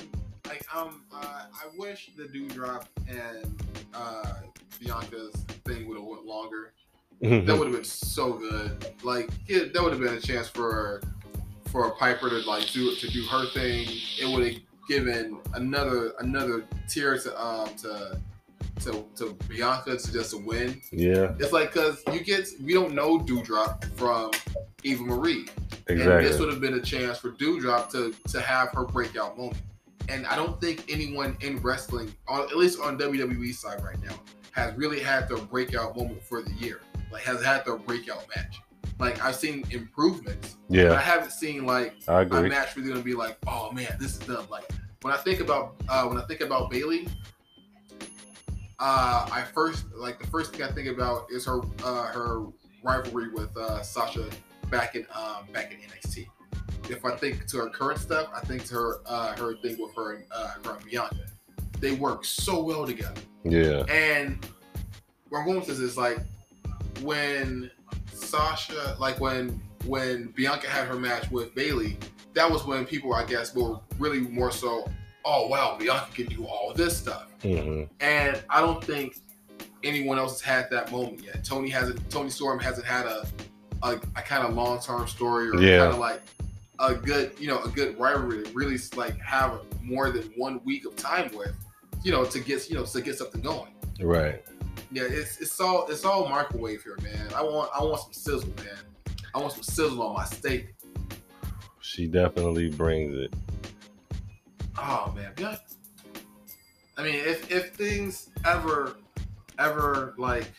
like 0.48 0.66
um 0.76 1.04
uh, 1.14 1.44
I 1.54 1.78
wish 1.78 2.10
the 2.18 2.24
Doudrop 2.24 2.86
and 3.08 3.64
uh 3.94 4.34
Bianca's 4.80 5.36
thing 5.64 5.88
would 5.88 5.98
have 5.98 6.08
went 6.08 6.26
longer. 6.26 6.74
That 7.22 7.58
would 7.58 7.68
have 7.68 7.76
been 7.76 7.84
so 7.84 8.34
good. 8.34 8.86
Like 9.04 9.30
yeah, 9.48 9.66
that 9.74 9.82
would 9.82 9.92
have 9.94 10.02
been 10.02 10.14
a 10.16 10.20
chance 10.22 10.48
for 10.48 11.02
for 11.68 11.90
Piper 11.92 12.30
to 12.30 12.40
like 12.50 12.68
do 12.72 12.96
to 12.96 13.08
do 13.10 13.24
her 13.26 13.46
thing. 13.48 13.88
It 14.20 14.28
would 14.28 14.46
have 14.54 14.62
given 14.88 15.40
another 15.54 16.14
another 16.20 16.66
tier 16.90 17.18
to 17.20 17.42
um 17.42 17.70
to 17.78 18.20
to, 18.82 19.06
to 19.16 19.38
Bianca 19.48 19.96
to 19.98 20.12
just 20.12 20.40
win. 20.42 20.82
yeah, 20.92 21.34
It's 21.40 21.52
like 21.52 21.74
because 21.74 22.02
you 22.12 22.20
get 22.22 22.48
we 22.64 22.74
don't 22.74 22.94
know 22.94 23.20
Doudrop 23.20 23.86
from 23.96 24.32
Eva 24.84 25.04
Marie. 25.04 25.46
And 25.88 26.00
this 26.24 26.40
would 26.40 26.50
have 26.50 26.62
been 26.62 26.74
a 26.76 26.82
chance 26.82 27.20
for 27.20 27.32
Doudrop 27.32 27.92
to 27.92 28.14
to 28.32 28.42
have 28.42 28.70
her 28.70 28.84
breakout 28.84 29.38
moment. 29.38 29.62
And 30.10 30.26
I 30.26 30.36
don't 30.36 30.60
think 30.60 30.86
anyone 30.90 31.38
in 31.42 31.58
wrestling, 31.62 32.14
on, 32.28 32.42
at 32.42 32.58
least 32.58 32.80
on 32.82 32.98
WWE 32.98 33.54
side 33.54 33.82
right 33.84 34.02
now, 34.04 34.16
has 34.52 34.76
really 34.76 35.00
had 35.00 35.30
their 35.30 35.38
breakout 35.38 35.96
moment 35.96 36.22
for 36.24 36.42
the 36.42 36.52
year. 36.54 36.82
Like 37.12 37.24
has 37.24 37.44
had 37.44 37.66
their 37.66 37.78
breakout 37.78 38.26
match. 38.36 38.62
Like 39.00 39.24
I've 39.24 39.36
seen 39.36 39.64
improvements, 39.72 40.58
but 40.90 40.98
I 40.98 41.02
haven't 41.02 41.32
seen 41.32 41.66
like 41.66 41.96
I 42.08 42.20
a 42.20 42.22
agree. 42.22 42.50
match 42.50 42.76
really 42.76 42.90
gonna 42.90 43.02
be 43.02 43.14
like, 43.14 43.38
oh 43.48 43.72
man, 43.72 43.96
this 44.00 44.12
is 44.12 44.20
them. 44.20 44.46
Like 44.50 44.70
when 45.02 45.14
I 45.14 45.18
think 45.18 45.40
about 45.40 45.76
uh, 45.90 46.06
when 46.06 46.18
I 46.18 46.22
think 46.26 46.42
about 46.42 46.70
Bayley, 46.70 47.08
uh, 48.80 49.28
I 49.32 49.44
first 49.54 49.86
like 49.96 50.20
the 50.20 50.28
first 50.28 50.54
thing 50.54 50.64
I 50.64 50.72
think 50.72 50.88
about 50.88 51.28
is 51.32 51.46
her 51.46 51.62
uh, 51.84 52.06
her 52.08 52.46
rivalry 52.84 53.30
with 53.30 53.56
uh, 53.58 53.82
Sasha 53.82 54.30
back 54.70 54.96
in 54.96 55.06
um, 55.14 55.46
back 55.52 55.72
in 55.74 55.80
NXT. 55.80 56.28
If 56.90 57.06
I 57.06 57.16
think 57.16 57.48
to 57.48 57.58
her 57.58 57.70
current 57.70 58.00
stuff, 58.00 58.30
I 58.36 58.42
think 58.42 58.66
to 58.66 58.74
her 58.76 59.02
uh, 59.06 59.36
her 59.36 59.56
thing 59.58 59.78
with 59.80 59.96
her 59.96 60.14
and 60.16 60.26
uh, 60.32 60.54
her 60.66 60.76
and 60.76 60.86
Bianca. 60.86 61.26
They 61.80 61.94
work 61.94 62.26
so 62.26 62.62
well 62.62 62.86
together. 62.86 63.20
Yeah, 63.44 63.84
And 63.90 64.46
where 65.30 65.42
I'm 65.42 65.48
going 65.48 65.60
with 65.60 65.68
this 65.68 65.80
is 65.80 65.98
like 65.98 66.20
when 67.02 67.72
Sasha, 68.14 68.96
like 69.00 69.20
when 69.20 69.62
when 69.86 70.28
Bianca 70.36 70.68
had 70.68 70.88
her 70.88 70.96
match 70.96 71.30
with 71.32 71.54
Bayley, 71.56 71.98
that 72.34 72.50
was 72.50 72.66
when 72.66 72.86
people, 72.86 73.14
I 73.14 73.26
guess, 73.26 73.54
were 73.56 73.80
really 74.00 74.20
more 74.22 74.52
so, 74.52 74.90
oh 75.26 75.48
wow, 75.48 75.76
Bianca 75.80 76.08
can 76.14 76.26
do 76.28 76.46
all 76.46 76.74
this 76.74 76.96
stuff. 76.98 77.28
hmm 77.42 77.84
And 78.00 78.42
I 78.50 78.62
don't 78.62 78.84
think 78.84 79.18
anyone 79.84 80.20
else 80.20 80.40
has 80.42 80.62
had 80.64 80.70
that 80.72 80.92
moment 80.92 81.24
yet. 81.24 81.44
Toni 81.44 81.70
hasn't. 81.70 82.10
Toni 82.10 82.30
Storm 82.30 82.60
hasn't 82.60 82.86
had 82.86 83.06
a 83.06 83.28
a, 83.84 83.94
a 84.16 84.22
kind 84.22 84.46
of 84.46 84.54
long 84.54 84.80
term 84.80 85.08
story 85.08 85.50
or 85.50 85.60
Yeah. 85.60 85.80
kind 85.80 85.94
of 85.94 86.00
like 86.00 86.22
a 86.80 86.94
good, 86.94 87.32
you 87.40 87.48
know, 87.48 87.62
a 87.64 87.70
good 87.70 88.00
rivalry 88.00 88.44
to 88.44 88.52
really 88.54 88.78
like 88.96 89.18
have 89.20 89.60
more 89.82 90.12
than 90.12 90.32
one 90.38 90.62
week 90.64 90.86
of 90.86 90.96
time 90.96 91.32
with, 91.36 91.54
you 92.04 92.12
know, 92.12 92.24
to 92.26 92.40
get 92.40 92.70
you 92.70 92.76
know 92.76 92.86
to 92.86 93.02
get 93.02 93.18
something 93.18 93.42
going. 93.42 93.74
right. 94.00 94.44
Yeah, 94.92 95.04
it's 95.04 95.40
it's 95.40 95.60
all 95.60 95.88
it's 95.90 96.04
all 96.04 96.28
microwave 96.28 96.84
here, 96.84 96.98
man. 97.02 97.28
I 97.36 97.42
want 97.42 97.70
I 97.74 97.84
want 97.84 98.02
some 98.02 98.14
sizzle, 98.14 98.54
man. 98.58 99.16
I 99.34 99.40
want 99.40 99.54
some 99.54 99.64
sizzle 99.64 100.02
on 100.02 100.14
my 100.16 100.26
steak. 100.26 100.74
She 101.80 102.08
definitely 102.08 102.70
brings 102.70 103.16
it. 103.16 103.34
Oh 104.78 105.14
man, 105.16 105.32
yeah. 105.38 105.58
I 106.98 107.04
mean, 107.04 107.16
if 107.16 107.50
if 107.52 107.74
things 107.74 108.30
ever 108.46 108.98
ever 109.60 110.14
like 110.18 110.52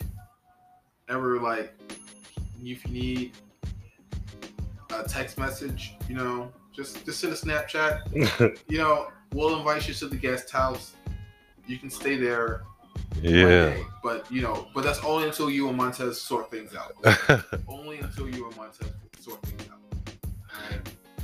ever 1.09 1.39
like 1.39 1.75
if 2.63 2.85
you 2.85 2.91
need 2.91 3.31
a 4.91 5.03
text 5.03 5.37
message, 5.37 5.95
you 6.07 6.15
know, 6.15 6.51
just 6.71 7.05
just 7.05 7.19
send 7.19 7.33
a 7.33 7.35
Snapchat. 7.35 8.57
You 8.67 8.77
know, 8.79 9.09
we'll 9.33 9.57
invite 9.57 9.87
you 9.87 9.93
to 9.95 10.07
the 10.07 10.15
guest 10.15 10.49
house. 10.49 10.93
You 11.67 11.77
can 11.77 11.89
stay 11.89 12.15
there. 12.17 12.63
Yeah. 13.21 13.45
day, 13.45 13.85
but 14.03 14.29
you 14.31 14.41
know, 14.41 14.67
but 14.73 14.83
that's 14.83 14.99
only 15.03 15.27
until 15.27 15.49
you 15.49 15.67
and 15.67 15.77
Montez 15.77 16.21
sort 16.21 16.51
things 16.51 16.73
out. 16.75 16.95
only 17.67 17.99
until 17.99 18.29
you 18.29 18.47
and 18.47 18.55
Montez 18.57 18.89
sort 19.19 19.41
things 19.43 19.69
out. 19.69 19.79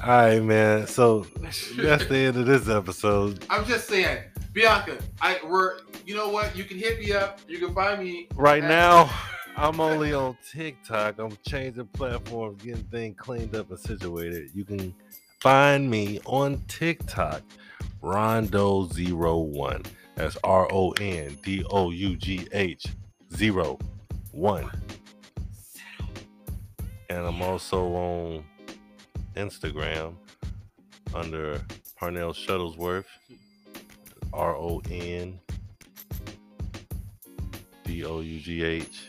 All 0.02 0.08
right, 0.08 0.42
man. 0.42 0.88
So 0.88 1.26
that's 1.42 2.06
the 2.06 2.18
end 2.18 2.38
of 2.38 2.46
this 2.46 2.70
episode. 2.70 3.46
I'm 3.50 3.66
just 3.66 3.88
saying, 3.88 4.24
Bianca, 4.54 4.98
I 5.22 5.40
we're 5.46 5.80
you 6.06 6.16
know 6.16 6.30
what? 6.30 6.56
You 6.56 6.64
can 6.64 6.78
hit 6.78 7.00
me 7.00 7.12
up. 7.12 7.40
You 7.48 7.60
can 7.60 7.74
find 7.76 8.00
me 8.02 8.28
Right 8.36 8.64
at- 8.64 8.70
now, 8.70 9.10
I'm 9.58 9.80
only 9.82 10.14
on 10.14 10.38
TikTok. 10.52 11.20
I'm 11.20 11.38
changing 11.48 11.88
platforms, 11.88 12.64
getting 12.64 12.84
things 12.86 13.16
cleaned 13.18 13.56
up 13.56 13.70
and 13.70 13.80
situated. 13.80 14.52
You 14.54 14.64
can 14.64 14.96
find 15.42 15.90
me 15.90 16.22
on 16.26 16.64
TikTok, 16.68 17.42
Rondo01. 18.02 19.86
That's 20.20 20.38
R 20.44 20.68
O 20.70 20.92
N 21.00 21.38
D 21.44 21.64
O 21.70 21.92
U 21.92 22.18
G 22.18 22.46
H 22.52 22.88
zero 23.34 23.80
one. 24.34 24.70
And 27.10 27.26
I'm 27.26 27.42
also 27.42 27.86
on 27.94 28.44
Instagram 29.38 30.16
under 31.16 31.62
Parnell 31.96 32.34
Shuttlesworth. 32.34 33.06
R 34.34 34.58
O 34.58 34.82
N 34.92 35.40
D 37.86 38.04
O 38.04 38.20
U 38.20 38.40
G 38.42 38.62
H 38.62 39.08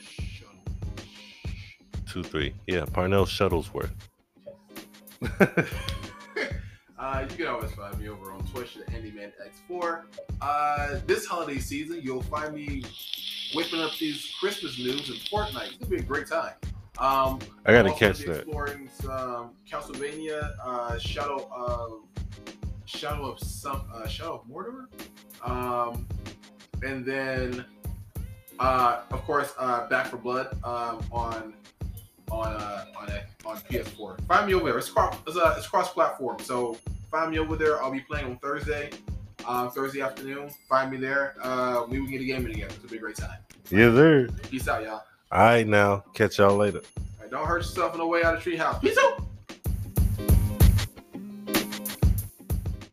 two 2.09 2.23
three. 2.23 2.55
Yeah, 2.69 2.85
Parnell 2.85 3.27
Shuttlesworth. 3.27 3.91
Uh, 7.01 7.27
you 7.31 7.35
can 7.35 7.47
always 7.47 7.73
find 7.73 7.99
me 7.99 8.11
over 8.11 8.31
on 8.31 8.47
Twitch 8.49 8.77
at 8.77 8.87
HandymanX4. 8.89 10.03
Uh, 10.43 10.99
this 11.07 11.25
holiday 11.25 11.59
season, 11.59 11.99
you'll 12.03 12.23
find 12.25 12.55
me 12.55 12.85
whipping 13.55 13.81
up 13.81 13.93
these 13.99 14.31
Christmas 14.39 14.79
news 14.79 15.09
and 15.09 15.19
Fortnite. 15.21 15.69
It's 15.69 15.77
gonna 15.79 15.91
be 15.91 15.97
a 15.97 16.03
great 16.03 16.27
time. 16.27 16.53
Um, 16.99 17.39
I 17.65 17.73
gotta 17.73 17.95
catch 17.95 18.19
that. 18.19 18.43
Exploring 18.43 18.91
some 18.93 19.53
Castlevania, 19.67 20.53
uh, 20.63 20.99
Shadow 20.99 21.49
of 21.51 22.03
Shadow 22.85 23.31
of 23.31 23.41
some 23.41 23.83
uh, 23.95 24.07
Shadow 24.07 24.35
of 24.35 24.47
Mordor, 24.47 24.85
um, 25.43 26.07
and 26.83 27.03
then 27.03 27.65
uh, 28.59 29.01
of 29.11 29.23
course 29.23 29.55
uh, 29.59 29.89
Back 29.89 30.09
4 30.09 30.19
Blood 30.19 30.59
um, 30.65 31.03
on 31.11 31.55
on 32.31 32.53
uh, 32.53 32.85
on 32.97 33.09
on 33.45 33.57
PS4. 33.59 34.27
Find 34.27 34.47
me 34.47 34.55
over 34.55 34.67
there. 34.67 34.79
It's 34.79 34.91
cross 34.91 35.17
it's, 35.27 35.37
uh, 35.37 35.55
it's 35.57 35.67
cross 35.67 35.93
platform, 35.93 36.39
so 36.41 36.77
find 37.11 37.31
me 37.31 37.39
over 37.39 37.57
there. 37.57 37.83
I'll 37.83 37.91
be 37.91 38.01
playing 38.01 38.27
on 38.27 38.39
Thursday. 38.39 38.91
Uh, 39.47 39.71
Thursday 39.71 40.03
afternoon, 40.03 40.51
find 40.69 40.91
me 40.91 40.99
there. 40.99 41.35
Uh, 41.43 41.87
we 41.89 41.97
can 41.97 42.11
get 42.11 42.21
a 42.21 42.25
game 42.25 42.45
in 42.45 42.53
together. 42.53 42.75
It's 42.75 42.85
a 42.85 42.89
be 42.89 42.99
a 42.99 43.01
great 43.01 43.17
time. 43.17 43.39
Yes, 43.71 43.95
sir. 43.95 44.29
Peace 44.51 44.69
out, 44.69 44.83
y'all. 44.83 45.03
All 45.33 45.41
right, 45.41 45.67
now 45.67 46.05
catch 46.13 46.39
y'all 46.39 46.57
later. 46.57 46.83
All 46.99 47.05
right, 47.23 47.31
don't 47.31 47.47
hurt 47.47 47.59
yourself 47.59 47.93
on 47.93 47.99
the 47.99 48.07
way 48.07 48.23
out 48.23 48.35
of 48.35 48.43
Treehouse. 48.43 48.81
Peace 48.81 48.99
out. 48.99 49.23